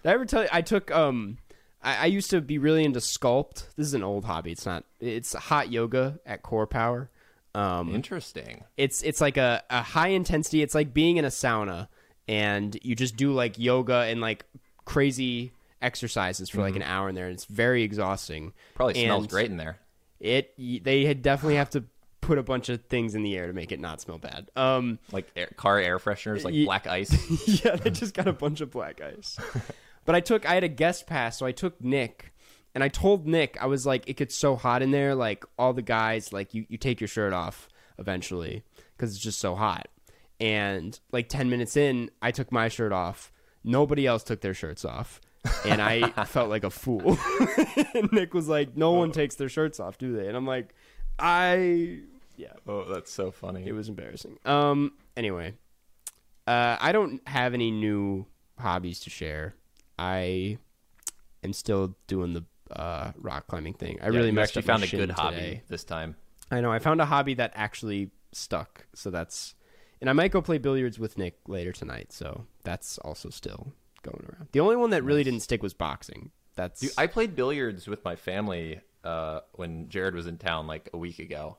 I 0.05 0.11
ever 0.13 0.25
tell 0.25 0.43
you 0.43 0.49
I 0.53 0.63
took 0.63 0.91
um 0.91 1.39
I, 1.83 1.97
I 1.97 2.07
used 2.07 2.31
to 2.31 2.41
be 2.41 2.59
really 2.59 2.85
into 2.85 3.01
sculpt. 3.01 3.65
This 3.77 3.87
is 3.89 3.95
an 3.95 4.03
old 4.05 4.25
hobby. 4.25 4.53
It's 4.53 4.65
not. 4.65 4.85
It's 5.01 5.33
hot 5.35 5.73
yoga 5.73 6.21
at 6.25 6.43
CorePower. 6.45 7.09
Um, 7.55 7.95
Interesting. 7.95 8.65
it's 8.77 9.03
it's 9.03 9.21
like 9.21 9.37
a, 9.37 9.63
a 9.71 9.83
high 9.83 10.09
intensity. 10.09 10.63
It's 10.63 10.75
like 10.75 10.95
being 10.95 11.17
in 11.19 11.25
a 11.25 11.29
sauna, 11.29 11.89
and 12.29 12.77
you 12.83 12.95
just 12.95 13.17
do 13.17 13.33
like 13.33 13.59
yoga 13.59 13.95
and 14.09 14.21
like 14.21 14.45
crazy 14.85 15.53
exercises 15.81 16.49
for 16.49 16.61
like 16.63 16.77
an 16.77 16.83
hour 16.83 17.09
in 17.09 17.15
there. 17.15 17.27
And 17.27 17.35
it's 17.35 17.45
very 17.45 17.83
exhausting. 17.83 18.53
Probably 18.75 18.95
smells 19.05 19.25
And 19.25 19.31
great 19.31 19.51
in 19.51 19.57
there. 19.57 19.79
It 20.21 20.55
they 20.85 21.05
had 21.05 21.21
definitely 21.23 21.57
have 21.57 21.71
to 21.71 21.85
put 22.21 22.39
a 22.39 22.43
bunch 22.43 22.69
of 22.69 22.85
things 22.85 23.15
in 23.17 23.23
the 23.25 23.37
air 23.37 23.49
to 23.49 23.53
make 23.53 23.73
it 23.73 23.81
not 23.81 24.01
smell 24.01 24.17
bad. 24.19 24.49
Um, 24.55 25.01
Like 25.11 25.29
air, 25.35 25.51
car 25.57 25.79
air 25.79 25.99
fresheners, 25.99 26.45
like 26.45 26.55
Ye- 26.55 26.65
black 26.65 26.87
ice. 26.87 27.13
yeah, 27.65 27.75
they 27.77 27.91
just 28.03 28.15
got 28.15 28.29
a 28.29 28.33
bunch 28.33 28.61
of 28.61 28.71
black 28.71 29.01
ice. 29.01 29.37
but 30.05 30.15
I 30.15 30.21
took, 30.21 30.49
I 30.49 30.55
had 30.55 30.63
a 30.63 30.69
guest 30.69 31.09
pass, 31.09 31.37
so 31.37 31.45
I 31.47 31.51
took 31.53 31.81
Nick, 31.83 32.32
and 32.75 32.83
I 32.83 32.89
told 32.89 33.27
Nick, 33.27 33.57
I 33.61 33.67
was 33.67 33.85
like, 33.87 34.09
it 34.09 34.17
gets 34.17 34.35
so 34.35 34.57
hot 34.57 34.83
in 34.83 34.91
there, 34.91 35.15
like 35.15 35.45
all 35.59 35.73
the 35.73 35.83
guys, 35.83 36.33
like 36.33 36.55
you, 36.55 36.65
you 36.69 36.79
take 36.79 37.01
your 37.01 37.09
shirt 37.09 37.33
off 37.33 37.69
eventually 37.99 38.65
because 38.97 39.15
it's 39.15 39.23
just 39.23 39.39
so 39.41 39.55
hot. 39.55 39.89
And 40.41 40.99
like 41.13 41.29
ten 41.29 41.51
minutes 41.51 41.77
in, 41.77 42.11
I 42.21 42.31
took 42.31 42.51
my 42.51 42.69
shirt 42.69 42.93
off. 42.93 43.31
Nobody 43.63 44.07
else 44.07 44.23
took 44.25 44.41
their 44.41 44.55
shirts 44.55 44.85
off. 44.85 45.21
and 45.65 45.81
I 45.83 46.09
felt 46.27 46.49
like 46.51 46.65
a 46.65 46.71
fool. 46.71 47.19
and 47.95 48.11
Nick 48.13 48.33
was 48.35 48.49
like, 48.49 48.77
"No 48.77 48.93
one 48.93 49.13
takes 49.13 49.35
their 49.37 49.49
shirts 49.49 49.79
off, 49.81 49.99
do 49.99 50.17
they?" 50.17 50.27
And 50.29 50.37
I'm 50.37 50.47
like, 50.47 50.75
"I, 51.19 52.01
yeah." 52.37 52.55
oh, 52.67 52.85
that's 52.93 53.13
so 53.13 53.31
funny. 53.31 53.67
It 53.67 53.73
was 53.73 53.89
embarrassing. 53.89 54.39
Um. 54.45 54.93
Anyway, 55.17 55.55
uh, 56.47 56.77
I 56.81 56.93
don't 56.93 57.21
have 57.29 57.55
any 57.55 57.71
new 57.71 58.27
hobbies 58.59 59.01
to 59.01 59.11
share. 59.11 59.55
I 59.99 60.59
am 61.45 61.53
still 61.53 61.97
doing 62.07 62.33
the 62.35 62.45
uh, 62.81 63.13
rock 63.17 63.47
climbing 63.47 63.75
thing. 63.75 63.99
I 64.03 64.07
Yeah, 64.07 64.17
really 64.19 64.31
you 64.31 64.41
actually 64.41 64.63
found 64.63 64.83
a 64.83 64.87
good 64.89 65.11
hobby 65.11 65.37
today. 65.37 65.63
this 65.69 65.85
time. 65.85 66.17
I 66.51 66.61
know. 66.61 66.71
I 66.73 66.79
found 66.79 67.01
a 67.01 67.07
hobby 67.07 67.35
that 67.35 67.53
actually 67.55 68.11
stuck. 68.33 68.87
So 68.95 69.11
that's, 69.11 69.55
and 70.01 70.11
I 70.11 70.13
might 70.13 70.31
go 70.33 70.43
play 70.43 70.59
billiards 70.59 70.99
with 70.99 71.17
Nick 71.19 71.39
later 71.47 71.73
tonight. 71.73 72.13
So 72.13 72.47
that's 72.65 72.99
also 72.99 73.31
still 73.31 73.73
going 74.03 74.25
around. 74.29 74.49
The 74.53 74.61
only 74.61 74.77
one 74.77 74.91
that 74.91 75.03
really 75.05 75.25
didn't 75.25 75.41
stick 75.41 75.63
was 75.63 75.75
boxing. 75.75 76.31
That's 76.55 76.81
Dude, 76.81 76.93
I 76.99 77.07
played 77.07 77.35
billiards 77.35 77.87
with 77.89 78.05
my 78.05 78.17
family 78.17 78.81
uh, 79.05 79.41
when 79.53 79.89
Jared 79.89 80.15
was 80.15 80.27
in 80.27 80.37
town 80.39 80.67
like 80.67 80.91
a 80.93 80.99
week 80.99 81.19
ago, 81.19 81.57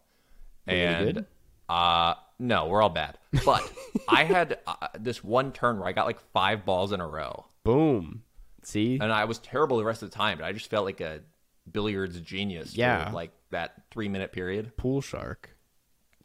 and 0.68 1.26
uh, 1.68 2.14
no, 2.39 2.68
we're 2.68 2.82
all 2.82 2.89
bad. 2.89 3.18
But 3.45 3.70
I 4.07 4.24
had 4.24 4.59
uh, 4.68 4.88
this 4.99 5.24
one 5.24 5.51
turn 5.51 5.80
where 5.80 5.88
I 5.88 5.91
got 5.93 6.05
like 6.05 6.20
five 6.32 6.64
balls 6.66 6.91
in 6.91 7.01
a 7.01 7.07
row, 7.07 7.45
boom. 7.64 8.24
See, 8.64 8.97
and 9.01 9.11
I 9.11 9.26
was 9.26 9.39
terrible 9.39 9.78
the 9.78 9.84
rest 9.84 10.03
of 10.03 10.09
the 10.09 10.16
time. 10.16 10.38
But 10.38 10.45
I 10.45 10.51
just 10.53 10.70
felt 10.70 10.86
like 10.86 11.01
a 11.01 11.22
billiards 11.72 12.20
genius. 12.22 12.76
Yeah. 12.76 13.09
for, 13.09 13.16
like 13.16 13.32
that 13.51 13.74
three 13.91 14.09
minute 14.09 14.32
period. 14.32 14.76
pool 14.78 15.01
shark. 15.01 15.49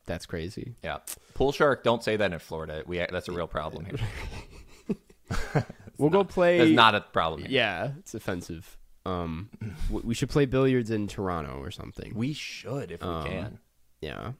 That's 0.06 0.24
crazy. 0.26 0.74
Yeah, 0.82 0.98
pool 1.34 1.52
shark. 1.52 1.82
Don't 1.84 2.02
say 2.02 2.16
that 2.16 2.32
in 2.32 2.38
Florida. 2.38 2.82
We 2.86 2.98
that's 2.98 3.28
a 3.28 3.32
real 3.32 3.46
problem 3.46 3.84
here. 3.84 5.64
we'll 5.98 6.10
go 6.10 6.24
play. 6.24 6.58
That's 6.58 6.70
not 6.70 6.94
a 6.94 7.00
problem. 7.00 7.42
Here. 7.42 7.50
Yeah, 7.50 7.90
it's 7.98 8.14
offensive. 8.14 8.76
Um, 9.04 9.50
we 9.90 10.14
should 10.14 10.28
play 10.28 10.44
billiards 10.46 10.90
in 10.90 11.06
Toronto 11.08 11.58
or 11.60 11.70
something. 11.70 12.12
We 12.14 12.32
should 12.34 12.90
if 12.90 13.00
we 13.02 13.08
Um, 13.08 13.26
can. 13.26 13.58
yeah. 14.00 14.32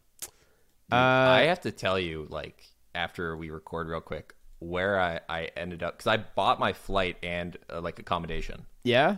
I 0.91 1.43
Uh, 1.45 1.47
have 1.47 1.61
to 1.63 1.71
tell 1.73 1.99
you, 1.99 2.27
like, 2.31 2.65
after 2.95 3.37
we 3.37 3.51
record 3.51 3.89
real 3.89 4.01
quick, 4.01 4.35
where 4.61 5.01
I, 5.01 5.21
I 5.29 5.51
ended 5.57 5.83
up, 5.83 5.97
because 5.99 6.07
I 6.07 6.17
bought 6.17 6.59
my 6.59 6.73
flight 6.73 7.17
and, 7.23 7.57
uh, 7.73 7.81
like, 7.81 7.99
accommodation. 7.99 8.67
yeah. 8.85 9.17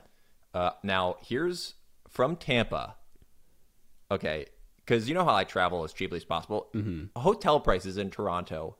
Uh, 0.53 0.71
now, 0.83 1.17
here's 1.23 1.75
from 2.09 2.35
Tampa. 2.37 2.97
Okay. 4.11 4.47
Because 4.79 5.09
you 5.09 5.15
know 5.15 5.25
how 5.25 5.35
I 5.35 5.45
travel 5.45 5.85
as 5.85 5.93
cheaply 5.93 6.17
as 6.17 6.25
possible? 6.25 6.69
Mm-hmm. 6.75 7.19
Hotel 7.21 7.61
prices 7.61 7.97
in 7.97 8.11
Toronto 8.11 8.77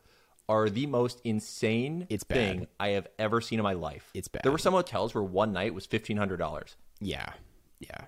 are 0.49 0.69
the 0.69 0.87
most 0.87 1.21
insane 1.23 2.07
It's 2.11 2.25
thing. 2.25 2.67
I 2.81 2.89
have 2.89 3.07
ever 3.21 3.41
seen 3.41 3.61
in 3.61 3.63
my 3.63 3.75
life. 3.75 4.11
It's 4.15 4.27
bad. 4.27 4.43
There 4.43 4.51
were 4.51 4.59
some 4.59 4.75
hotels 4.75 5.15
where 5.15 5.23
one 5.23 5.53
night 5.53 5.73
was 5.73 5.87
$1,500. 5.87 6.75
Yeah. 7.01 7.33
Yeah. 7.79 8.07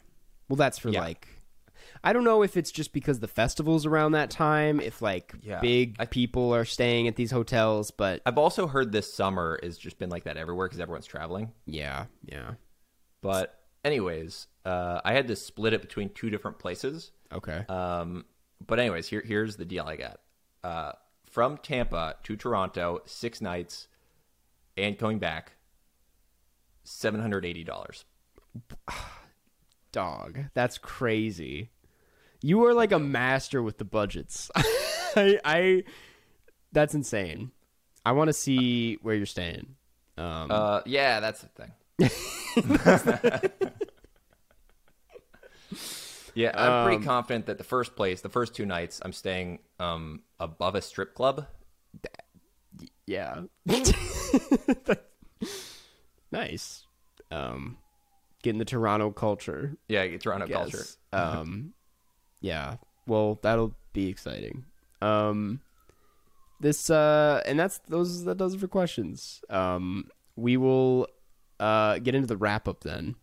Well, 0.48 0.56
that's 0.56 0.78
for 0.78 0.88
Yeah. 0.88 1.00
like. 1.02 1.28
I 2.04 2.12
don't 2.12 2.24
know 2.24 2.42
if 2.42 2.56
it's 2.56 2.72
just 2.72 2.92
because 2.92 3.20
the 3.20 3.28
festival's 3.28 3.86
around 3.86 4.12
that 4.12 4.30
time, 4.30 4.80
if 4.80 5.00
like 5.02 5.34
Yeah. 5.42 5.60
big 5.60 5.96
I- 5.98 6.06
people 6.06 6.52
are 6.54 6.64
staying 6.64 7.06
at 7.08 7.16
these 7.16 7.30
hotels, 7.30 7.90
but 7.90 8.22
I've 8.26 8.38
also 8.38 8.66
heard 8.66 8.90
this 8.92 9.12
summer 9.12 9.58
has 9.62 9.78
just 9.78 9.98
been 9.98 10.10
like 10.10 10.24
that 10.24 10.36
everywhere 10.36 10.66
because 10.66 10.80
everyone's 10.80 11.06
traveling. 11.06 11.52
yeah, 11.66 12.06
yeah. 12.24 12.54
But 13.20 13.56
anyways, 13.84 14.48
uh, 14.64 15.00
I 15.04 15.12
had 15.12 15.28
to 15.28 15.36
split 15.36 15.72
it 15.74 15.80
between 15.80 16.08
two 16.10 16.28
different 16.28 16.58
places. 16.58 17.12
Okay. 17.32 17.64
Um, 17.68 18.24
but 18.66 18.80
anyways, 18.80 19.06
here 19.08 19.22
here's 19.24 19.56
the 19.56 19.64
deal 19.64 19.84
I 19.84 19.96
got. 19.96 20.20
Uh, 20.64 20.92
from 21.30 21.56
Tampa 21.58 22.16
to 22.24 22.36
Toronto, 22.36 23.00
six 23.06 23.40
nights, 23.40 23.86
and 24.76 24.98
coming 24.98 25.18
back, 25.20 25.52
seven 26.84 27.20
hundred 27.20 27.44
eighty 27.44 27.62
dollars. 27.64 28.04
Dog, 29.92 30.38
that's 30.54 30.78
crazy. 30.78 31.70
You 32.42 32.64
are 32.66 32.74
like 32.74 32.92
a 32.92 32.98
master 32.98 33.62
with 33.62 33.78
the 33.78 33.84
budgets. 33.84 34.50
I, 34.56 35.38
I, 35.44 35.84
that's 36.72 36.94
insane. 36.94 37.52
I 38.04 38.12
want 38.12 38.28
to 38.28 38.32
see 38.32 38.98
where 39.02 39.14
you're 39.14 39.26
staying. 39.26 39.76
Um, 40.18 40.50
Uh, 40.50 40.80
yeah, 40.86 41.20
that's 41.20 41.42
the 41.42 41.48
thing. 41.48 41.72
yeah, 46.34 46.50
I'm 46.54 46.72
Um, 46.72 46.86
pretty 46.88 47.04
confident 47.04 47.46
that 47.46 47.58
the 47.58 47.64
first 47.64 47.94
place, 47.96 48.20
the 48.22 48.28
first 48.28 48.54
two 48.54 48.66
nights, 48.66 49.00
I'm 49.04 49.12
staying 49.12 49.60
um, 49.78 50.22
above 50.40 50.74
a 50.74 50.82
strip 50.82 51.14
club. 51.14 51.46
yeah. 53.06 53.42
nice. 56.32 56.86
Um, 57.30 57.78
getting 58.42 58.58
the 58.58 58.64
Toronto 58.64 59.10
culture. 59.10 59.76
Yeah, 59.88 60.16
Toronto 60.16 60.46
culture. 60.48 60.84
Um, 61.12 61.72
yeah. 62.42 62.76
Well, 63.06 63.38
that'll 63.42 63.74
be 63.94 64.08
exciting. 64.08 64.64
Um, 65.00 65.60
this 66.60 66.90
uh, 66.90 67.42
and 67.46 67.58
that's 67.58 67.78
those 67.88 68.24
that 68.24 68.36
does 68.36 68.54
it 68.54 68.60
for 68.60 68.68
questions. 68.68 69.42
Um, 69.48 70.10
we 70.36 70.56
will 70.56 71.08
uh 71.58 71.98
get 71.98 72.14
into 72.14 72.26
the 72.28 72.36
wrap 72.36 72.68
up 72.68 72.82
then, 72.82 73.16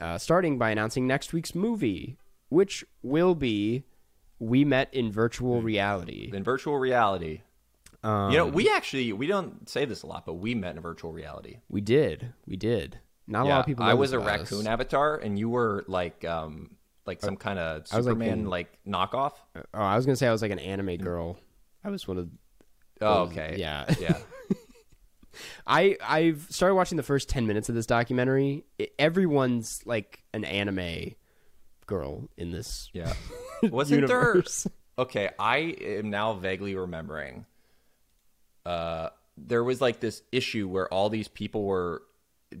uh, 0.00 0.16
starting 0.18 0.58
by 0.58 0.70
announcing 0.70 1.06
next 1.06 1.32
week's 1.32 1.54
movie, 1.54 2.16
which 2.48 2.84
will 3.02 3.34
be 3.34 3.84
"We 4.38 4.64
Met 4.64 4.92
in 4.92 5.12
Virtual 5.12 5.60
Reality." 5.62 6.30
In 6.32 6.42
virtual 6.42 6.76
reality, 6.78 7.42
Um, 8.02 8.32
you 8.32 8.36
know, 8.38 8.46
we 8.46 8.68
actually 8.68 9.12
we 9.12 9.26
don't 9.28 9.68
say 9.68 9.84
this 9.84 10.02
a 10.02 10.06
lot, 10.08 10.26
but 10.26 10.34
we 10.34 10.54
met 10.56 10.74
in 10.74 10.82
virtual 10.82 11.12
reality. 11.12 11.58
we 11.70 11.80
did, 11.80 12.32
we 12.46 12.56
did. 12.56 12.98
Not 13.26 13.46
a 13.46 13.48
lot 13.48 13.60
of 13.60 13.66
people. 13.66 13.84
I 13.84 13.94
was 13.94 14.12
a 14.12 14.20
us. 14.20 14.26
raccoon 14.26 14.66
avatar, 14.66 15.16
and 15.16 15.38
you 15.38 15.48
were 15.48 15.84
like, 15.88 16.24
um, 16.26 16.73
like 17.06 17.20
some 17.20 17.36
kind 17.36 17.58
of 17.58 17.86
I 17.92 17.96
was 17.96 18.06
like 18.06 18.12
Superman 18.12 18.40
in- 18.40 18.46
like 18.50 18.78
knockoff. 18.86 19.32
Oh, 19.56 19.62
I 19.74 19.96
was 19.96 20.06
gonna 20.06 20.16
say 20.16 20.26
I 20.28 20.32
was 20.32 20.42
like 20.42 20.50
an 20.52 20.58
anime 20.58 20.96
girl. 20.96 21.38
I 21.84 21.90
was 21.90 22.06
one 22.08 22.18
of 22.18 22.28
Oh, 23.00 23.22
okay, 23.24 23.56
yeah. 23.58 23.92
yeah. 24.00 24.18
I 25.66 25.96
I've 26.02 26.46
started 26.50 26.74
watching 26.76 26.96
the 26.96 27.02
first 27.02 27.28
ten 27.28 27.46
minutes 27.46 27.68
of 27.68 27.74
this 27.74 27.86
documentary. 27.86 28.64
I 28.80 28.88
everyone's 28.98 29.82
like 29.84 30.22
an 30.32 30.44
anime 30.44 31.14
girl 31.86 32.28
in 32.36 32.50
this 32.50 32.88
Yeah. 32.92 33.12
Wasn't 33.62 34.00
universe. 34.00 34.62
there? 34.64 34.72
Okay, 34.96 35.30
I 35.38 35.56
am 35.58 36.10
now 36.10 36.34
vaguely 36.34 36.76
remembering. 36.76 37.46
Uh, 38.64 39.08
there 39.36 39.64
was 39.64 39.80
like 39.80 39.98
this 40.00 40.22
issue 40.30 40.68
where 40.68 40.88
all 40.92 41.10
these 41.10 41.26
people 41.28 41.64
were 41.64 42.02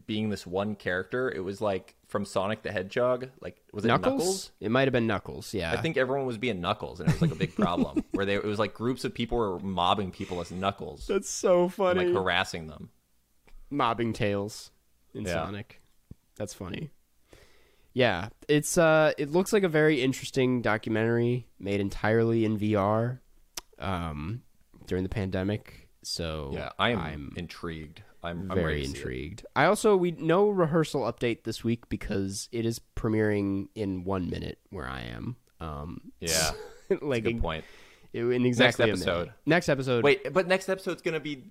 being 0.06 0.28
this 0.30 0.44
one 0.46 0.74
character. 0.74 1.30
It 1.30 1.40
was 1.40 1.60
like 1.60 1.94
from 2.14 2.24
Sonic 2.24 2.62
the 2.62 2.70
Hedgehog. 2.70 3.28
Like, 3.40 3.56
was 3.72 3.84
it 3.84 3.88
Knuckles? 3.88 4.12
Knuckles? 4.20 4.52
It 4.60 4.70
might 4.70 4.82
have 4.86 4.92
been 4.92 5.08
Knuckles. 5.08 5.52
Yeah, 5.52 5.72
I 5.72 5.78
think 5.78 5.96
everyone 5.96 6.26
was 6.26 6.38
being 6.38 6.60
Knuckles, 6.60 7.00
and 7.00 7.08
it 7.08 7.12
was 7.12 7.20
like 7.22 7.32
a 7.32 7.34
big 7.34 7.56
problem 7.56 8.04
where 8.12 8.24
they 8.24 8.36
it 8.36 8.44
was 8.44 8.60
like 8.60 8.72
groups 8.72 9.04
of 9.04 9.12
people 9.12 9.36
were 9.36 9.58
mobbing 9.58 10.12
people 10.12 10.40
as 10.40 10.52
Knuckles, 10.52 11.08
that's 11.08 11.28
so 11.28 11.64
and, 11.64 11.74
funny. 11.74 12.04
like 12.04 12.14
harassing 12.14 12.68
them. 12.68 12.90
Mobbing 13.68 14.12
tails 14.12 14.70
in 15.12 15.24
Yeah. 15.24 15.32
Sonic. 15.32 15.82
That's 16.36 16.54
funny. 16.54 16.90
Yeah, 17.94 18.28
it's 18.48 18.78
uh, 18.78 19.10
it 19.18 19.32
looks 19.32 19.52
like 19.52 19.64
a 19.64 19.68
very 19.68 20.00
interesting 20.00 20.62
documentary 20.62 21.48
made 21.58 21.80
entirely 21.80 22.44
in 22.44 22.56
VR, 22.60 23.18
um, 23.80 24.42
during 24.86 25.02
the 25.02 25.10
pandemic. 25.10 25.88
So 26.04 26.50
Yeah, 26.54 26.70
I 26.78 26.90
am 26.90 27.00
I'm 27.00 27.32
intrigued. 27.36 28.04
I'm, 28.24 28.50
I'm 28.50 28.56
very 28.56 28.80
to 28.82 28.86
see 28.86 28.92
it. 28.92 28.96
intrigued. 28.96 29.46
I 29.54 29.66
also 29.66 29.96
we 29.96 30.12
no 30.12 30.48
rehearsal 30.48 31.02
update 31.02 31.44
this 31.44 31.62
week 31.62 31.88
because 31.88 32.48
it 32.52 32.64
is 32.66 32.80
premiering 32.96 33.68
in 33.74 34.04
one 34.04 34.28
minute 34.30 34.58
where 34.70 34.88
I 34.88 35.02
am. 35.02 35.36
Um, 35.60 36.12
Yeah, 36.20 36.50
like 37.00 37.24
good 37.24 37.40
point. 37.40 37.64
in 38.12 38.44
exactly 38.46 38.84
a 38.84 38.86
minute. 38.94 39.02
episode. 39.06 39.32
Next 39.46 39.68
episode. 39.68 40.04
Wait, 40.04 40.32
but 40.32 40.46
next 40.48 40.68
episode's 40.68 41.02
gonna 41.02 41.20
be. 41.20 41.44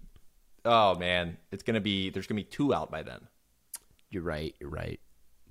Oh 0.66 0.96
man, 0.96 1.38
it's 1.52 1.64
gonna 1.64 1.82
be. 1.82 2.10
There's 2.10 2.28
gonna 2.28 2.40
be 2.42 2.46
two 2.46 2.74
out 2.74 2.90
by 2.92 3.04
then. 3.04 3.20
you're 4.10 4.24
right. 4.24 4.56
You're 4.60 4.70
right. 4.70 5.00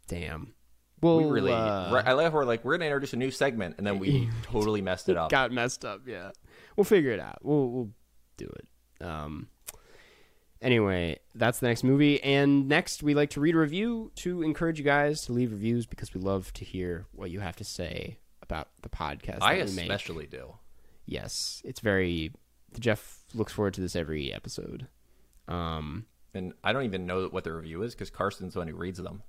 Damn. 0.09 0.55
Well, 1.01 1.19
we 1.19 1.25
really. 1.31 1.53
uh, 1.53 2.03
I 2.07 2.13
love 2.13 2.31
how 2.33 2.39
we're 2.39 2.45
like 2.45 2.65
we're 2.65 2.75
gonna 2.77 2.85
introduce 2.87 3.13
a 3.13 3.17
new 3.17 3.31
segment, 3.33 3.75
and 3.79 3.87
then 3.87 3.99
we 3.99 4.29
totally 4.43 4.81
messed 4.83 5.09
it 5.09 5.17
up. 5.17 5.31
got 5.31 5.51
messed 5.51 5.85
up. 5.85 6.03
Yeah, 6.07 6.31
we'll 6.77 6.85
figure 6.85 7.11
it 7.11 7.21
out. 7.21 7.39
We'll 7.43 7.69
we'll 7.71 7.91
do 8.37 8.47
it. 8.47 9.05
Um. 9.05 9.49
Anyway, 10.63 11.19
that's 11.35 11.59
the 11.59 11.67
next 11.67 11.83
movie, 11.83 12.23
and 12.23 12.69
next 12.69 13.03
we 13.03 13.15
like 13.15 13.31
to 13.31 13.41
read 13.41 13.55
a 13.57 13.59
review 13.59 14.13
to 14.15 14.43
encourage 14.43 14.79
you 14.79 14.85
guys 14.85 15.23
to 15.23 15.33
leave 15.33 15.51
reviews 15.51 15.87
because 15.87 16.15
we 16.15 16.21
love 16.21 16.53
to 16.55 16.65
hear 16.65 17.07
what 17.13 17.31
you 17.31 17.41
have 17.41 17.57
to 17.57 17.65
say 17.65 18.19
about 18.43 18.69
the 18.83 18.89
podcast. 18.89 19.39
I 19.43 19.59
that 19.59 19.69
we 19.69 19.75
make. 19.75 19.85
especially 19.87 20.27
do. 20.27 20.55
yes, 21.05 21.61
it's 21.65 21.81
very. 21.81 22.33
Jeff 22.79 23.25
looks 23.35 23.53
forward 23.53 23.75
to 23.75 23.81
this 23.81 23.97
every 23.97 24.33
episode. 24.33 24.87
Um, 25.49 26.07
And 26.33 26.55
I 26.65 26.73
don't 26.73 26.85
even 26.85 27.07
know 27.07 27.27
what 27.27 27.45
the 27.45 27.53
review 27.53 27.83
is 27.83 27.95
because 27.95 28.09
Carson's 28.11 28.55
the 28.55 28.61
one 28.61 28.69
who 28.69 28.77
reads 28.77 28.99
them. 29.03 29.23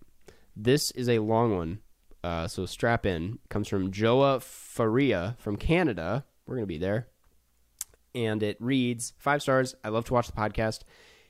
This 0.55 0.91
is 0.91 1.09
a 1.09 1.19
long 1.19 1.55
one, 1.55 1.79
uh, 2.23 2.47
so 2.47 2.65
strap 2.67 3.05
in. 3.07 3.39
It 3.43 3.49
comes 3.49 3.67
from 3.67 3.91
Joa 3.91 4.39
Faria 4.41 5.35
from 5.39 5.57
Canada. 5.57 6.25
We're 6.45 6.55
going 6.55 6.63
to 6.63 6.73
be 6.73 6.77
there. 6.77 7.07
And 8.15 8.43
it 8.43 8.55
reads 8.61 9.13
five 9.17 9.41
stars. 9.41 9.73
I 9.83 9.89
love 9.89 10.05
to 10.05 10.13
watch 10.13 10.27
the 10.27 10.33
podcast. 10.33 10.81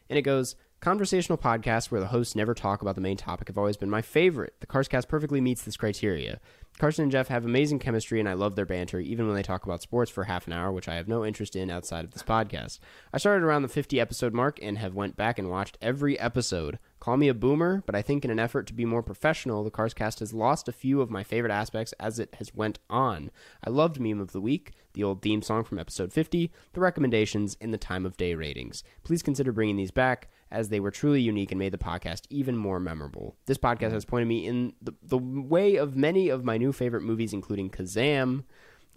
And 0.09 0.17
it 0.17 0.23
goes 0.23 0.55
conversational 0.83 1.37
podcasts 1.37 1.89
where 1.89 2.01
the 2.01 2.07
hosts 2.07 2.35
never 2.35 2.53
talk 2.53 2.81
about 2.81 2.95
the 2.95 2.99
main 2.99 3.15
topic 3.15 3.47
have 3.47 3.57
always 3.57 3.77
been 3.77 3.89
my 3.89 4.01
favorite. 4.01 4.53
The 4.59 4.67
Carscast 4.67 5.07
perfectly 5.07 5.39
meets 5.39 5.61
this 5.61 5.77
criteria. 5.77 6.41
Carson 6.77 7.03
and 7.03 7.11
Jeff 7.11 7.29
have 7.29 7.45
amazing 7.45 7.79
chemistry, 7.79 8.19
and 8.19 8.27
I 8.27 8.33
love 8.33 8.57
their 8.57 8.65
banter, 8.65 8.99
even 8.99 9.25
when 9.25 9.35
they 9.35 9.43
talk 9.43 9.63
about 9.63 9.81
sports 9.81 10.11
for 10.11 10.25
half 10.25 10.45
an 10.45 10.51
hour, 10.51 10.73
which 10.73 10.89
I 10.89 10.95
have 10.95 11.07
no 11.07 11.23
interest 11.23 11.55
in 11.55 11.69
outside 11.69 12.03
of 12.03 12.11
this 12.11 12.23
podcast. 12.23 12.79
I 13.13 13.17
started 13.17 13.45
around 13.45 13.61
the 13.61 13.69
50 13.69 13.97
episode 13.97 14.33
mark 14.33 14.59
and 14.61 14.77
have 14.77 14.93
went 14.93 15.15
back 15.15 15.39
and 15.39 15.49
watched 15.49 15.77
every 15.81 16.19
episode. 16.19 16.79
Call 16.99 17.15
me 17.15 17.29
a 17.29 17.33
boomer, 17.33 17.83
but 17.85 17.95
I 17.95 18.01
think 18.01 18.25
in 18.25 18.31
an 18.31 18.39
effort 18.39 18.67
to 18.67 18.73
be 18.73 18.85
more 18.85 19.03
professional, 19.03 19.63
the 19.63 19.71
Carscast 19.71 20.19
has 20.19 20.33
lost 20.33 20.67
a 20.67 20.73
few 20.73 20.99
of 20.99 21.09
my 21.09 21.23
favorite 21.23 21.53
aspects 21.53 21.93
as 21.93 22.19
it 22.19 22.35
has 22.39 22.53
went 22.55 22.79
on. 22.89 23.31
I 23.65 23.69
loved 23.69 24.01
Meme 24.01 24.19
of 24.19 24.31
the 24.31 24.41
Week, 24.41 24.73
the 24.93 25.03
old 25.03 25.21
theme 25.21 25.41
song 25.41 25.63
from 25.63 25.79
episode 25.79 26.11
50, 26.11 26.51
the 26.73 26.81
recommendations, 26.81 27.55
and 27.61 27.73
the 27.73 27.77
time 27.77 28.05
of 28.05 28.17
day 28.17 28.35
ratings. 28.35 28.83
Please 29.03 29.21
consider 29.21 29.51
bringing 29.51 29.77
these 29.77 29.91
back 29.91 30.29
as 30.53 30.69
they 30.69 30.79
were 30.79 30.91
truly 30.91 31.19
unique 31.19 31.51
and 31.51 31.59
made 31.59 31.73
the 31.73 31.77
podcast 31.77 32.21
even 32.29 32.55
more 32.55 32.79
memorable. 32.79 33.35
This 33.47 33.57
podcast 33.57 33.91
has 33.91 34.05
pointed 34.05 34.27
me 34.27 34.45
in 34.45 34.73
the, 34.81 34.93
the 35.01 35.17
way 35.17 35.75
of 35.75 35.97
many 35.97 36.29
of 36.29 36.45
my 36.45 36.57
new 36.57 36.71
favorite 36.71 37.01
movies, 37.01 37.33
including 37.33 37.71
Kazaam, 37.71 38.43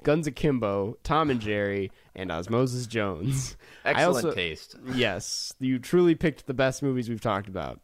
Guns 0.03 0.27
Akimbo, 0.27 0.99
Tom 1.03 1.31
and 1.31 1.41
Jerry, 1.41 1.91
and 2.15 2.31
Osmosis 2.31 2.87
Jones. 2.87 3.57
Excellent 3.87 4.17
also- 4.17 4.35
taste. 4.35 4.77
Yes, 4.95 5.55
you 5.59 5.79
truly 5.79 6.15
picked 6.15 6.47
the 6.47 6.55
best 6.55 6.83
movies 6.83 7.09
we've 7.09 7.21
talked 7.23 7.49
about. 7.49 7.81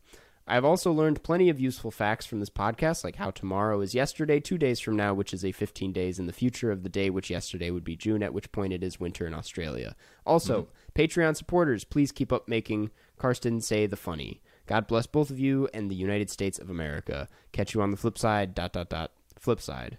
I've 0.46 0.64
also 0.64 0.92
learned 0.92 1.22
plenty 1.22 1.48
of 1.48 1.60
useful 1.60 1.92
facts 1.92 2.26
from 2.26 2.40
this 2.40 2.50
podcast, 2.50 3.04
like 3.04 3.16
how 3.16 3.30
tomorrow 3.30 3.80
is 3.80 3.94
yesterday, 3.94 4.40
two 4.40 4.58
days 4.58 4.80
from 4.80 4.96
now, 4.96 5.14
which 5.14 5.32
is 5.32 5.44
a 5.44 5.52
15 5.52 5.92
days 5.92 6.18
in 6.18 6.26
the 6.26 6.32
future 6.32 6.72
of 6.72 6.82
the 6.82 6.88
day, 6.88 7.10
which 7.10 7.30
yesterday 7.30 7.70
would 7.70 7.84
be 7.84 7.96
June, 7.96 8.24
at 8.24 8.34
which 8.34 8.50
point 8.50 8.72
it 8.72 8.82
is 8.82 8.98
winter 8.98 9.24
in 9.24 9.34
Australia. 9.34 9.94
Also, 10.26 10.62
mm-hmm. 10.62 11.00
Patreon 11.00 11.36
supporters, 11.36 11.84
please 11.84 12.10
keep 12.10 12.32
up 12.32 12.48
making 12.48 12.90
Karsten 13.18 13.60
say 13.60 13.86
the 13.86 13.96
funny. 13.96 14.40
God 14.66 14.86
bless 14.86 15.06
both 15.06 15.30
of 15.30 15.38
you 15.38 15.68
and 15.74 15.90
the 15.90 15.94
United 15.94 16.30
States 16.30 16.58
of 16.58 16.70
America. 16.70 17.28
Catch 17.52 17.74
you 17.74 17.82
on 17.82 17.90
the 17.90 17.96
flip 17.96 18.16
side. 18.18 18.54
Dot 18.54 18.72
dot 18.72 18.88
dot. 18.90 19.12
Flip 19.38 19.60
side. 19.60 19.98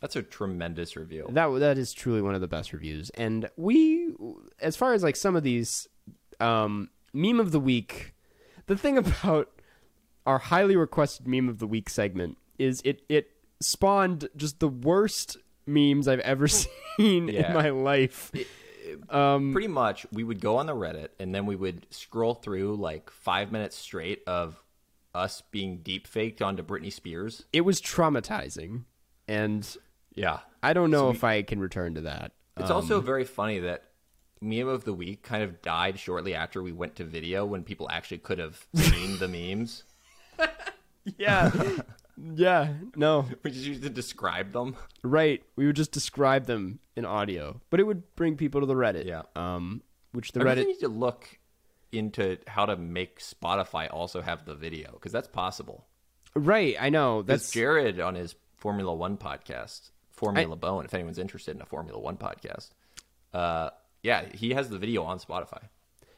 That's 0.00 0.16
a 0.16 0.22
tremendous 0.22 0.96
review. 0.96 1.26
That 1.30 1.48
that 1.58 1.76
is 1.78 1.92
truly 1.92 2.22
one 2.22 2.34
of 2.34 2.40
the 2.40 2.48
best 2.48 2.72
reviews. 2.72 3.10
And 3.10 3.50
we, 3.56 4.14
as 4.60 4.76
far 4.76 4.92
as 4.94 5.02
like 5.02 5.16
some 5.16 5.34
of 5.36 5.42
these 5.42 5.88
um, 6.40 6.88
meme 7.12 7.40
of 7.40 7.50
the 7.52 7.60
week, 7.60 8.14
the 8.66 8.76
thing 8.76 8.96
about 9.04 9.50
our 10.26 10.38
highly 10.38 10.76
requested 10.76 11.26
meme 11.26 11.48
of 11.48 11.58
the 11.58 11.66
week 11.66 11.88
segment 11.90 12.38
is 12.58 12.80
it 12.84 13.02
it 13.08 13.30
spawned 13.60 14.28
just 14.36 14.60
the 14.60 14.68
worst 14.68 15.36
memes 15.66 16.06
I've 16.08 16.20
ever 16.20 16.48
seen 16.98 17.28
Yeah. 17.28 17.48
in 17.48 17.54
my 17.54 17.70
life. 17.70 18.30
Um, 19.10 19.52
Pretty 19.52 19.68
much, 19.68 20.06
we 20.12 20.24
would 20.24 20.40
go 20.40 20.56
on 20.56 20.66
the 20.66 20.74
Reddit 20.74 21.08
and 21.18 21.34
then 21.34 21.46
we 21.46 21.56
would 21.56 21.86
scroll 21.90 22.34
through 22.34 22.76
like 22.76 23.10
five 23.10 23.50
minutes 23.52 23.76
straight 23.76 24.22
of 24.26 24.62
us 25.14 25.42
being 25.50 25.78
deep 25.78 26.06
faked 26.06 26.42
onto 26.42 26.62
Britney 26.62 26.92
Spears. 26.92 27.44
it 27.52 27.62
was 27.62 27.80
traumatizing, 27.80 28.84
and 29.26 29.76
Yeah. 30.14 30.40
I 30.62 30.72
don't 30.72 30.90
know 30.90 31.10
So 31.10 31.16
if 31.16 31.24
I 31.24 31.42
can 31.42 31.60
return 31.60 31.94
to 31.94 32.00
that. 32.02 32.32
It's 32.56 32.70
also 32.70 33.00
very 33.00 33.24
funny 33.24 33.60
that 33.60 33.84
meme 34.40 34.68
of 34.68 34.84
the 34.84 34.92
week 34.92 35.22
kind 35.22 35.42
of 35.44 35.62
died 35.62 35.98
shortly 35.98 36.34
after 36.34 36.62
we 36.62 36.72
went 36.72 36.96
to 36.96 37.04
video 37.04 37.44
when 37.46 37.62
people 37.62 37.88
actually 37.90 38.18
could 38.18 38.38
have 38.38 38.66
seen 38.74 39.18
the 39.18 39.28
memes. 39.28 39.84
yeah, 41.16 41.50
yeah, 42.34 42.74
no, 42.96 43.26
We 43.42 43.50
just 43.50 43.66
used 43.66 43.82
to 43.82 43.90
describe 43.90 44.52
them. 44.52 44.76
Right. 45.02 45.42
We 45.56 45.66
would 45.66 45.76
just 45.76 45.92
describe 45.92 46.46
them 46.46 46.78
in 46.96 47.04
audio, 47.04 47.60
but 47.70 47.80
it 47.80 47.84
would 47.84 48.14
bring 48.16 48.36
people 48.36 48.60
to 48.60 48.66
the 48.66 48.74
Reddit. 48.74 49.04
Yeah. 49.06 49.22
Um, 49.36 49.82
which 50.12 50.32
the 50.32 50.40
I 50.40 50.44
Reddit. 50.44 50.66
need 50.66 50.80
to 50.80 50.88
look 50.88 51.38
into 51.92 52.36
how 52.46 52.66
to 52.66 52.76
make 52.76 53.20
Spotify 53.20 53.88
also 53.92 54.20
have 54.20 54.44
the 54.44 54.54
video 54.54 54.92
because 54.92 55.12
that's 55.12 55.28
possible. 55.28 55.86
Right. 56.34 56.76
I 56.78 56.88
know. 56.90 57.22
That's 57.22 57.50
Jared 57.50 58.00
on 58.00 58.14
his 58.14 58.34
Formula 58.56 58.94
One 58.94 59.16
podcast, 59.16 59.90
Formula 60.10 60.56
Bone. 60.56 60.84
If 60.84 60.94
anyone's 60.94 61.18
interested 61.18 61.56
in 61.56 61.62
a 61.62 61.66
Formula 61.66 61.98
One 61.98 62.16
podcast, 62.16 62.70
uh, 63.32 63.70
yeah, 64.02 64.24
he 64.34 64.50
has 64.54 64.68
the 64.68 64.78
video 64.78 65.02
on 65.04 65.18
Spotify. 65.18 65.62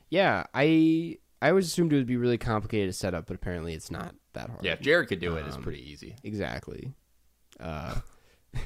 yeah. 0.09 0.45
I 0.55 1.19
I 1.43 1.51
always 1.51 1.67
assumed 1.67 1.93
it 1.93 1.97
would 1.97 2.07
be 2.07 2.17
really 2.17 2.39
complicated 2.39 2.89
to 2.91 2.93
set 2.93 3.15
up, 3.15 3.27
but 3.27 3.35
apparently 3.35 3.73
it's 3.75 3.91
not 3.91 4.15
that 4.35 4.51
hard. 4.51 4.65
Yeah, 4.65 4.73
if 4.73 4.81
Jared 4.81 5.09
could 5.09 5.21
do 5.21 5.37
it, 5.37 5.47
it's 5.47 5.57
pretty 5.57 5.91
easy. 5.91 6.17
Exactly. 6.25 6.93
Uh, 7.59 7.97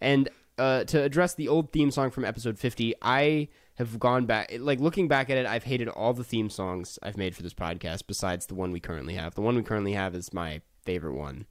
and 0.00 0.28
uh, 0.58 0.84
to 0.84 1.02
address 1.02 1.34
the 1.34 1.48
old 1.48 1.72
theme 1.72 1.90
song 1.90 2.10
from 2.10 2.24
episode 2.24 2.58
50, 2.58 2.94
I 3.02 3.48
have 3.76 3.98
gone 3.98 4.26
back, 4.26 4.52
like 4.58 4.80
looking 4.80 5.08
back 5.08 5.30
at 5.30 5.36
it, 5.38 5.46
I've 5.46 5.64
hated 5.64 5.88
all 5.88 6.12
the 6.12 6.24
theme 6.24 6.50
songs 6.50 6.98
I've 7.02 7.16
made 7.16 7.34
for 7.34 7.42
this 7.42 7.54
podcast 7.54 8.06
besides 8.06 8.46
the 8.46 8.54
one 8.54 8.70
we 8.72 8.80
currently 8.80 9.14
have. 9.14 9.34
The 9.34 9.40
one 9.40 9.56
we 9.56 9.62
currently 9.62 9.94
have 9.94 10.14
is 10.14 10.32
my 10.32 10.60
favorite 10.84 11.14
one, 11.14 11.46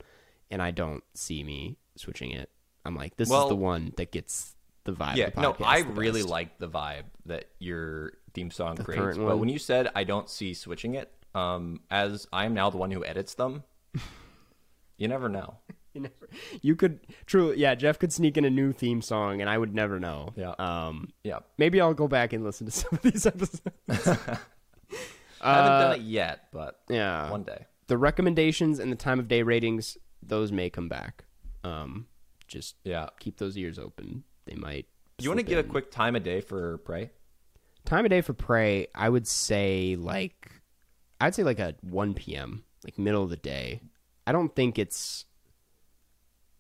and 0.50 0.62
I 0.62 0.72
don't 0.72 1.04
see 1.14 1.44
me 1.44 1.78
switching 1.96 2.32
it. 2.32 2.50
I'm 2.86 2.96
like, 2.96 3.18
this 3.18 3.28
is 3.28 3.32
Well- 3.32 3.50
the 3.50 3.56
one 3.56 3.94
that 3.98 4.12
gets 4.12 4.56
the 4.84 4.94
vibe. 4.94 5.16
Yeah, 5.16 5.28
of 5.28 5.36
the 5.36 5.42
no, 5.42 5.54
podcast 5.54 5.66
I 5.68 5.82
the 5.84 5.90
really 5.92 6.22
best. 6.22 6.30
like 6.32 6.58
the 6.58 6.68
vibe 6.70 7.04
that 7.28 7.46
your 7.60 8.14
theme 8.34 8.50
song 8.50 8.78
creates. 8.78 9.00
current 9.00 9.18
But 9.20 9.26
one? 9.26 9.40
when 9.42 9.50
you 9.50 9.60
said 9.60 9.90
I 9.94 10.04
don't 10.04 10.28
see 10.30 10.54
switching 10.56 10.96
it, 10.96 11.12
um, 11.36 11.82
as 11.90 12.28
I 12.34 12.46
am 12.46 12.54
now 12.54 12.70
the 12.70 12.78
one 12.78 12.92
who 12.92 13.04
edits 13.06 13.36
them, 13.36 13.64
you 14.98 15.08
never 15.08 15.30
know. 15.30 15.56
You 15.94 16.02
never, 16.02 16.14
you 16.62 16.76
could 16.78 17.00
truly, 17.26 17.58
yeah. 17.60 17.76
Jeff 17.76 18.00
could 18.00 18.14
sneak 18.14 18.38
in 18.38 18.46
a 18.46 18.50
new 18.50 18.72
theme 18.72 19.02
song, 19.02 19.42
and 19.42 19.50
I 19.50 19.58
would 19.58 19.74
never 19.76 20.00
know. 20.00 20.30
Yeah. 20.38 20.54
Um, 20.58 21.10
Yeah, 21.24 21.40
maybe 21.58 21.82
I'll 21.82 21.94
go 21.94 22.08
back 22.08 22.32
and 22.34 22.44
listen 22.46 22.66
to 22.68 22.72
some 22.72 22.90
of 22.94 23.02
these 23.02 23.26
episodes. 23.26 23.62
I 25.42 25.56
haven't 25.56 25.80
done 25.80 25.96
it 25.96 26.02
yet, 26.02 26.48
but 26.52 26.76
Uh, 26.90 26.94
Yeah. 26.94 27.32
one 27.32 27.44
day. 27.44 27.66
the 27.88 27.98
recommendations 27.98 28.80
and 28.80 28.90
the 28.92 28.96
time 28.96 29.20
of 29.20 29.28
day 29.28 29.44
ratings, 29.44 29.98
those 30.24 30.52
may 30.52 30.70
come 30.70 30.88
back. 30.88 31.26
Um, 31.64 32.08
just 32.48 32.76
Yeah. 32.84 33.10
keep 33.20 33.38
those 33.38 33.58
ears 33.58 33.78
open. 33.80 34.24
They 34.46 34.56
might. 34.56 34.86
You 35.20 35.30
want 35.30 35.40
to 35.40 35.46
give 35.46 35.60
a 35.60 35.64
quick 35.64 35.92
time 35.92 36.16
of 36.16 36.24
day 36.24 36.42
for 36.42 36.78
prey? 36.80 37.12
time 37.84 38.06
of 38.06 38.12
day 38.12 38.22
for 38.22 38.34
prey? 38.34 38.88
I 38.96 39.10
would 39.10 39.28
say 39.28 39.96
like, 40.00 40.52
I'd 41.22 41.36
say 41.36 41.44
like 41.44 41.60
a 41.60 41.76
one 41.82 42.14
p.m. 42.14 42.64
like 42.84 42.98
middle 43.00 43.24
of 43.24 43.30
the 43.30 43.38
day. 43.38 43.82
I 44.28 44.32
don't 44.32 44.54
think 44.56 44.78
it's. 44.80 45.26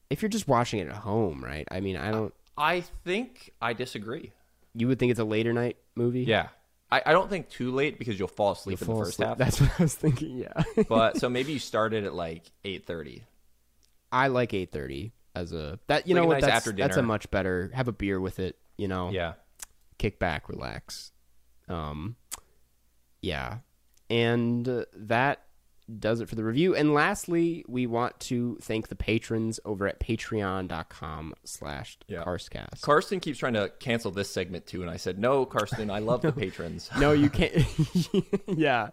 If 0.09 0.21
you're 0.21 0.29
just 0.29 0.47
watching 0.47 0.79
it 0.79 0.87
at 0.87 0.95
home, 0.95 1.43
right? 1.43 1.67
I 1.71 1.79
mean, 1.79 1.95
I 1.97 2.11
don't. 2.11 2.33
I 2.57 2.81
think 2.81 3.51
I 3.61 3.73
disagree. 3.73 4.33
You 4.73 4.87
would 4.87 4.99
think 4.99 5.11
it's 5.11 5.19
a 5.19 5.25
later 5.25 5.53
night 5.53 5.77
movie. 5.95 6.23
Yeah. 6.23 6.47
I, 6.91 7.01
I 7.05 7.11
don't 7.13 7.29
think 7.29 7.49
too 7.49 7.71
late 7.71 7.97
because 7.97 8.19
you'll 8.19 8.27
fall 8.27 8.51
asleep 8.51 8.81
in 8.81 8.87
the 8.87 8.95
first 8.95 9.13
asleep. 9.13 9.27
half. 9.29 9.37
That's 9.37 9.61
what 9.61 9.71
I 9.79 9.83
was 9.83 9.95
thinking. 9.95 10.37
Yeah. 10.37 10.63
but 10.89 11.17
so 11.17 11.29
maybe 11.29 11.53
you 11.53 11.59
started 11.59 12.03
at 12.03 12.13
like 12.13 12.43
eight 12.65 12.85
thirty. 12.85 13.23
I 14.11 14.27
like 14.27 14.53
eight 14.53 14.71
thirty 14.73 15.13
as 15.33 15.53
a 15.53 15.79
that 15.87 16.07
you 16.07 16.15
Like 16.15 16.21
know 16.21 16.27
what 16.27 16.33
nice 16.35 16.43
that's 16.43 16.55
after 16.57 16.73
dinner. 16.73 16.89
that's 16.89 16.97
a 16.97 17.01
much 17.03 17.31
better. 17.31 17.71
Have 17.73 17.87
a 17.87 17.93
beer 17.93 18.19
with 18.19 18.39
it. 18.39 18.57
You 18.77 18.89
know. 18.89 19.09
Yeah. 19.11 19.33
kick 19.97 20.19
back, 20.19 20.49
relax. 20.49 21.13
Um, 21.69 22.17
yeah, 23.21 23.59
and 24.11 24.85
that 24.93 25.43
does 25.99 26.21
it 26.21 26.29
for 26.29 26.35
the 26.35 26.43
review. 26.43 26.75
And 26.75 26.93
lastly, 26.93 27.65
we 27.67 27.85
want 27.87 28.17
to 28.21 28.57
thank 28.61 28.87
the 28.87 28.95
patrons 28.95 29.59
over 29.65 29.87
at 29.87 29.99
patreon.com 29.99 31.33
slash 31.43 31.97
Yeah. 32.07 32.23
carscast. 32.23 32.81
Karsten 32.81 33.19
keeps 33.19 33.39
trying 33.39 33.53
to 33.53 33.71
cancel 33.79 34.11
this 34.11 34.29
segment 34.29 34.65
too, 34.67 34.81
and 34.81 34.89
I 34.89 34.97
said, 34.97 35.17
No, 35.19 35.45
Karsten, 35.45 35.89
I 35.89 35.99
love 35.99 36.21
the 36.21 36.31
patrons. 36.43 36.89
no, 36.99 37.11
you 37.11 37.29
can't. 37.39 37.65
yeah, 38.47 38.89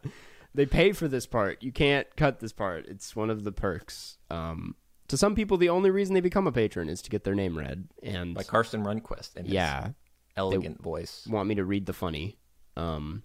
they 0.54 0.66
pay 0.66 0.92
for 0.92 1.08
this 1.08 1.26
part. 1.26 1.62
You 1.62 1.72
can't 1.72 2.06
cut 2.16 2.40
this 2.40 2.52
part. 2.52 2.86
It's 2.86 3.14
one 3.14 3.30
of 3.30 3.44
the 3.44 3.52
perks. 3.52 4.18
Um, 4.30 4.74
to 5.08 5.16
some 5.16 5.34
people, 5.34 5.56
the 5.56 5.68
only 5.70 5.90
reason 5.90 6.14
they 6.14 6.20
become 6.20 6.46
a 6.46 6.52
patron 6.52 6.88
is 6.88 7.00
to 7.02 7.10
get 7.10 7.24
their 7.24 7.34
name 7.34 7.56
read. 7.56 7.88
And 8.02 8.34
By 8.34 8.42
Karsten 8.42 8.84
Runquist 8.84 9.36
and 9.36 9.46
his 9.46 9.54
yeah, 9.54 9.90
elegant 10.36 10.82
voice. 10.82 11.26
want 11.30 11.48
me 11.48 11.54
to 11.56 11.64
read 11.64 11.86
the 11.86 11.92
funny. 11.94 12.38
Um, 12.76 13.22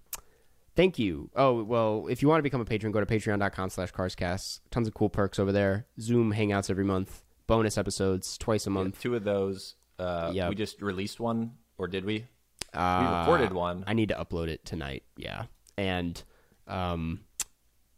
thank 0.76 0.98
you. 0.98 1.30
Oh, 1.36 1.62
well, 1.62 2.06
if 2.08 2.22
you 2.22 2.28
want 2.28 2.38
to 2.38 2.42
become 2.42 2.60
a 2.60 2.64
patron, 2.64 2.92
go 2.92 3.00
to 3.00 3.06
patreon.com 3.06 3.70
slash 3.70 3.92
carscast. 3.92 4.60
Tons 4.70 4.86
of 4.88 4.94
cool 4.94 5.08
perks 5.10 5.38
over 5.38 5.52
there. 5.52 5.86
Zoom 6.00 6.32
hangouts 6.32 6.70
every 6.70 6.84
month. 6.84 7.22
Bonus 7.46 7.76
episodes 7.76 8.38
twice 8.38 8.66
a 8.66 8.70
month. 8.70 9.00
Two 9.00 9.14
of 9.14 9.24
those. 9.24 9.76
Uh, 9.98 10.30
Yep. 10.34 10.48
We 10.50 10.54
just 10.54 10.82
released 10.82 11.20
one, 11.20 11.52
or 11.78 11.86
did 11.88 12.04
we? 12.04 12.26
Uh, 12.72 13.00
we 13.12 13.18
recorded 13.20 13.52
one. 13.52 13.84
I 13.86 13.92
need 13.92 14.08
to 14.08 14.14
upload 14.16 14.48
it 14.48 14.64
tonight. 14.64 15.04
Yeah. 15.16 15.44
And, 15.76 16.20
um, 16.66 17.20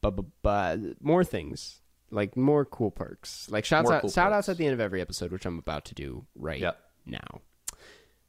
but, 0.01 0.18
but, 0.43 0.79
more 1.01 1.24
things. 1.24 1.81
like 2.11 2.37
more 2.37 2.64
cool 2.64 2.91
perks. 2.91 3.49
Like 3.51 3.64
shouts 3.64 3.85
More 3.87 3.95
out, 3.95 4.01
cool 4.03 4.11
shout 4.11 4.33
outs 4.33 4.49
at 4.49 4.57
the 4.59 4.64
end 4.66 4.74
of 4.74 4.81
every 4.81 5.01
episode, 5.01 5.33
which 5.33 5.47
I'm 5.47 5.59
about 5.59 5.85
to 5.87 5.95
do 5.95 6.27
right 6.35 6.61
Yep. 6.61 6.79
now. 7.07 7.41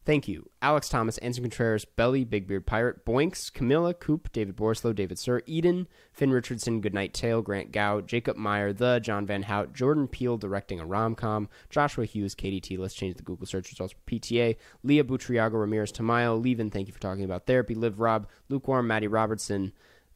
Thank 0.08 0.30
you, 0.30 0.50
Alex 0.62 0.88
Thomas, 0.88 1.18
Anson 1.18 1.44
Contreras, 1.44 1.84
Belly, 1.84 2.24
Big 2.24 2.48
Beard 2.48 2.66
Pirate, 2.66 3.06
Boinks, 3.06 3.52
Camilla, 3.52 3.94
Coop, 3.94 4.32
David 4.32 4.56
Borslow, 4.56 4.96
David 4.96 5.20
Sir, 5.20 5.42
Eden, 5.46 5.86
Finn 6.14 6.32
Richardson, 6.32 6.80
Goodnight 6.80 7.14
Tail, 7.14 7.42
Grant 7.42 7.74
Gow, 7.74 8.00
Jacob 8.00 8.38
Meyer, 8.38 8.72
The, 8.72 9.02
John 9.02 9.26
Van 9.26 9.44
Hout, 9.44 9.74
Jordan 9.74 10.08
Peele 10.08 10.38
directing 10.38 10.80
a 10.80 10.86
rom 10.86 11.14
com, 11.14 11.50
Joshua 11.70 12.06
Hughes, 12.06 12.36
Katie 12.36 12.62
T. 12.62 12.78
Let's 12.78 12.94
change 12.94 13.18
the 13.18 13.22
Google 13.22 13.46
search 13.46 13.70
results 13.70 13.94
for 13.94 14.00
PTA, 14.10 14.56
Leah 14.82 15.04
Butriago, 15.04 15.60
Ramirez 15.60 15.92
Tamayo, 15.92 16.42
Levin, 16.42 16.72
thank 16.72 16.88
you 16.88 16.94
for 16.94 17.02
talking 17.02 17.26
about 17.26 17.46
therapy, 17.46 17.76
Live 17.76 18.00
Rob, 18.00 18.30
Lukewarm, 18.48 18.88
Maddie 18.88 19.08
Robertson. 19.08 19.74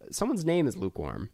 Someone's 0.09 0.45
name 0.45 0.67
is 0.67 0.77
Lukewarm. 0.77 1.31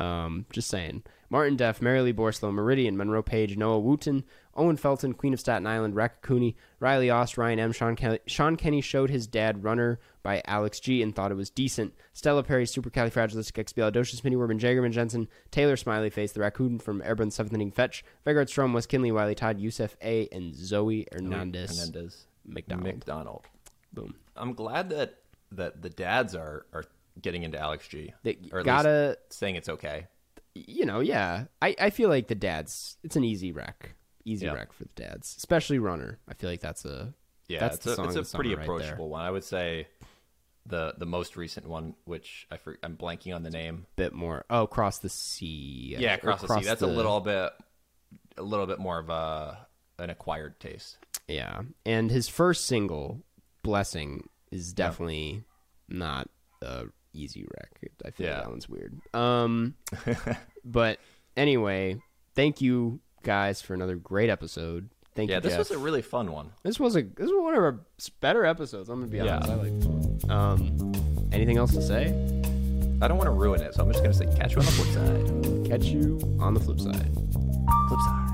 Um, 0.00 0.46
just 0.52 0.68
saying. 0.68 1.04
Martin 1.30 1.56
Deff, 1.56 1.78
Marilee 1.78 2.12
Borslow, 2.12 2.52
Meridian, 2.52 2.96
Monroe 2.96 3.22
Page, 3.22 3.56
Noah 3.56 3.78
Wooten, 3.78 4.24
Owen 4.54 4.76
Felton, 4.76 5.14
Queen 5.14 5.32
of 5.32 5.40
Staten 5.40 5.66
Island, 5.66 5.96
Rack 5.96 6.22
Cooney, 6.22 6.56
Riley 6.80 7.10
Ost, 7.10 7.38
Ryan 7.38 7.58
M. 7.58 7.72
Sean, 7.72 7.96
Kelly, 7.96 8.18
Sean 8.26 8.56
Kenny 8.56 8.80
showed 8.80 9.10
his 9.10 9.26
dad 9.26 9.64
Runner 9.64 9.98
by 10.22 10.42
Alex 10.46 10.78
G 10.78 11.02
and 11.02 11.14
thought 11.14 11.30
it 11.30 11.36
was 11.36 11.50
decent. 11.50 11.94
Stella 12.12 12.42
Perry, 12.42 12.64
Supercalifragilisticexpialidocious, 12.64 14.22
Minnie 14.22 14.36
Werben, 14.36 14.60
Jagerman 14.60 14.92
Jensen, 14.92 15.28
Taylor 15.50 15.76
Smiley 15.76 16.10
Face, 16.10 16.32
the 16.32 16.40
Raccoon 16.40 16.78
from 16.78 17.02
Airborne 17.02 17.30
7th 17.30 17.52
Inning 17.52 17.72
Fetch, 17.72 18.04
Vegard 18.26 18.48
Strom, 18.48 18.72
Wes 18.72 18.86
Kinley, 18.86 19.10
Wiley 19.12 19.34
Todd, 19.34 19.58
Yusef 19.58 19.96
A, 20.02 20.28
and 20.30 20.54
Zoe 20.54 21.06
Hernandez. 21.12 21.78
Hernandez 21.78 22.26
McDonald. 22.44 22.86
McDonald. 22.86 23.44
Boom. 23.92 24.14
I'm 24.36 24.54
glad 24.54 24.90
that 24.90 25.18
that 25.52 25.82
the 25.82 25.90
dads 25.90 26.34
are 26.34 26.66
are 26.72 26.84
getting 27.20 27.42
into 27.42 27.58
Alex 27.58 27.86
G. 27.88 28.12
They 28.22 28.38
or 28.52 28.62
gotta, 28.62 29.18
saying 29.30 29.56
it's 29.56 29.68
okay. 29.68 30.06
you 30.54 30.86
know, 30.86 31.00
yeah. 31.00 31.44
I, 31.60 31.74
I 31.78 31.90
feel 31.90 32.08
like 32.08 32.28
the 32.28 32.34
dads, 32.34 32.96
it's 33.02 33.16
an 33.16 33.24
easy 33.24 33.52
wreck. 33.52 33.94
Easy 34.24 34.46
Yeah. 34.46 34.52
wreck 34.52 34.72
for 34.72 34.84
the 34.84 34.90
dads, 34.94 35.34
especially 35.36 35.78
Runner. 35.78 36.18
I 36.28 36.34
feel 36.34 36.48
like 36.50 36.60
that's 36.60 36.84
a 36.84 37.14
Yeah, 37.48 37.60
That's 37.60 37.76
it's 37.76 37.84
the 37.84 37.92
a, 37.92 37.96
song 37.96 38.16
it's 38.18 38.32
a 38.32 38.36
pretty 38.36 38.50
summer 38.50 38.60
right 38.60 38.66
there. 38.66 38.76
approachable 38.76 39.08
one. 39.10 39.22
I 39.22 39.30
would 39.30 39.44
say 39.44 39.88
the 40.66 40.94
the 40.96 41.06
most 41.06 41.36
recent 41.36 41.66
one, 41.66 41.94
which 42.04 42.46
I 42.50 42.56
for, 42.56 42.78
I'm 42.84 42.96
blanking 42.96 43.34
on 43.34 43.42
the 43.42 43.50
name. 43.50 43.86
bit 43.96 44.12
more. 44.12 44.44
Oh, 44.48 44.66
cross 44.66 44.98
the 44.98 45.08
sea. 45.08 45.96
Yeah, 45.98 46.14
Or 46.14 46.30
across 46.30 46.40
the 46.42 46.60
sea. 46.60 46.64
That's 46.64 46.82
a 46.82 46.86
little 46.86 47.20
bit 47.20 47.52
a 48.36 48.42
little 48.42 48.66
bit 48.66 48.78
more 48.78 48.98
of 48.98 49.10
a 49.10 49.66
an 49.98 50.08
acquired 50.10 50.60
taste. 50.60 50.98
Yeah, 51.28 51.62
and 51.84 52.10
his 52.10 52.28
first 52.28 52.64
single, 52.66 53.22
"Blessing," 53.62 54.28
is 54.50 54.72
definitely 54.72 55.44
not 55.88 56.28
a 56.62 56.86
easy 57.12 57.42
wreck. 57.42 57.70
I 58.04 58.10
feel 58.10 58.26
like 58.28 58.34
Yeah. 58.36 58.40
that 58.42 58.48
one's 58.50 58.68
weird. 58.68 58.98
Um, 59.14 59.74
but 60.64 60.98
anyway, 61.36 62.00
thank 62.34 62.60
you 62.60 63.00
guys, 63.22 63.62
for 63.62 63.74
another 63.74 63.96
great 63.96 64.30
episode. 64.30 64.88
Thank 65.14 65.30
yeah, 65.30 65.36
you. 65.36 65.36
Yeah, 65.36 65.40
this 65.40 65.52
Jeff. 65.52 65.58
was 65.58 65.70
a 65.72 65.78
really 65.78 66.02
fun 66.02 66.32
one. 66.32 66.52
This 66.62 66.80
was 66.80 66.96
a 66.96 67.02
this 67.02 67.30
was 67.30 67.42
one 67.42 67.54
of 67.54 67.62
our 67.62 67.80
better 68.20 68.44
episodes. 68.44 68.88
I'm 68.88 69.00
gonna 69.00 69.10
be 69.10 69.18
yeah. 69.18 69.36
honest. 69.36 69.50
I 69.50 69.54
like. 69.56 70.30
Um, 70.30 71.28
anything 71.32 71.58
else 71.58 71.72
to 71.74 71.82
say? 71.82 72.06
I 73.02 73.08
don't 73.08 73.18
want 73.18 73.26
to 73.26 73.32
ruin 73.32 73.60
it, 73.60 73.74
so 73.74 73.82
I'm 73.82 73.90
just 73.90 74.02
gonna 74.02 74.14
say 74.14 74.26
catch 74.36 74.52
you 74.52 74.60
on 74.60 74.64
the 74.64 74.72
flip 74.72 74.88
side. 74.94 75.68
Catch 75.68 75.84
you 75.86 76.18
on 76.40 76.54
the 76.54 76.60
flip 76.60 76.80
side. 76.80 77.12
Flip 77.88 78.00
side. 78.00 78.28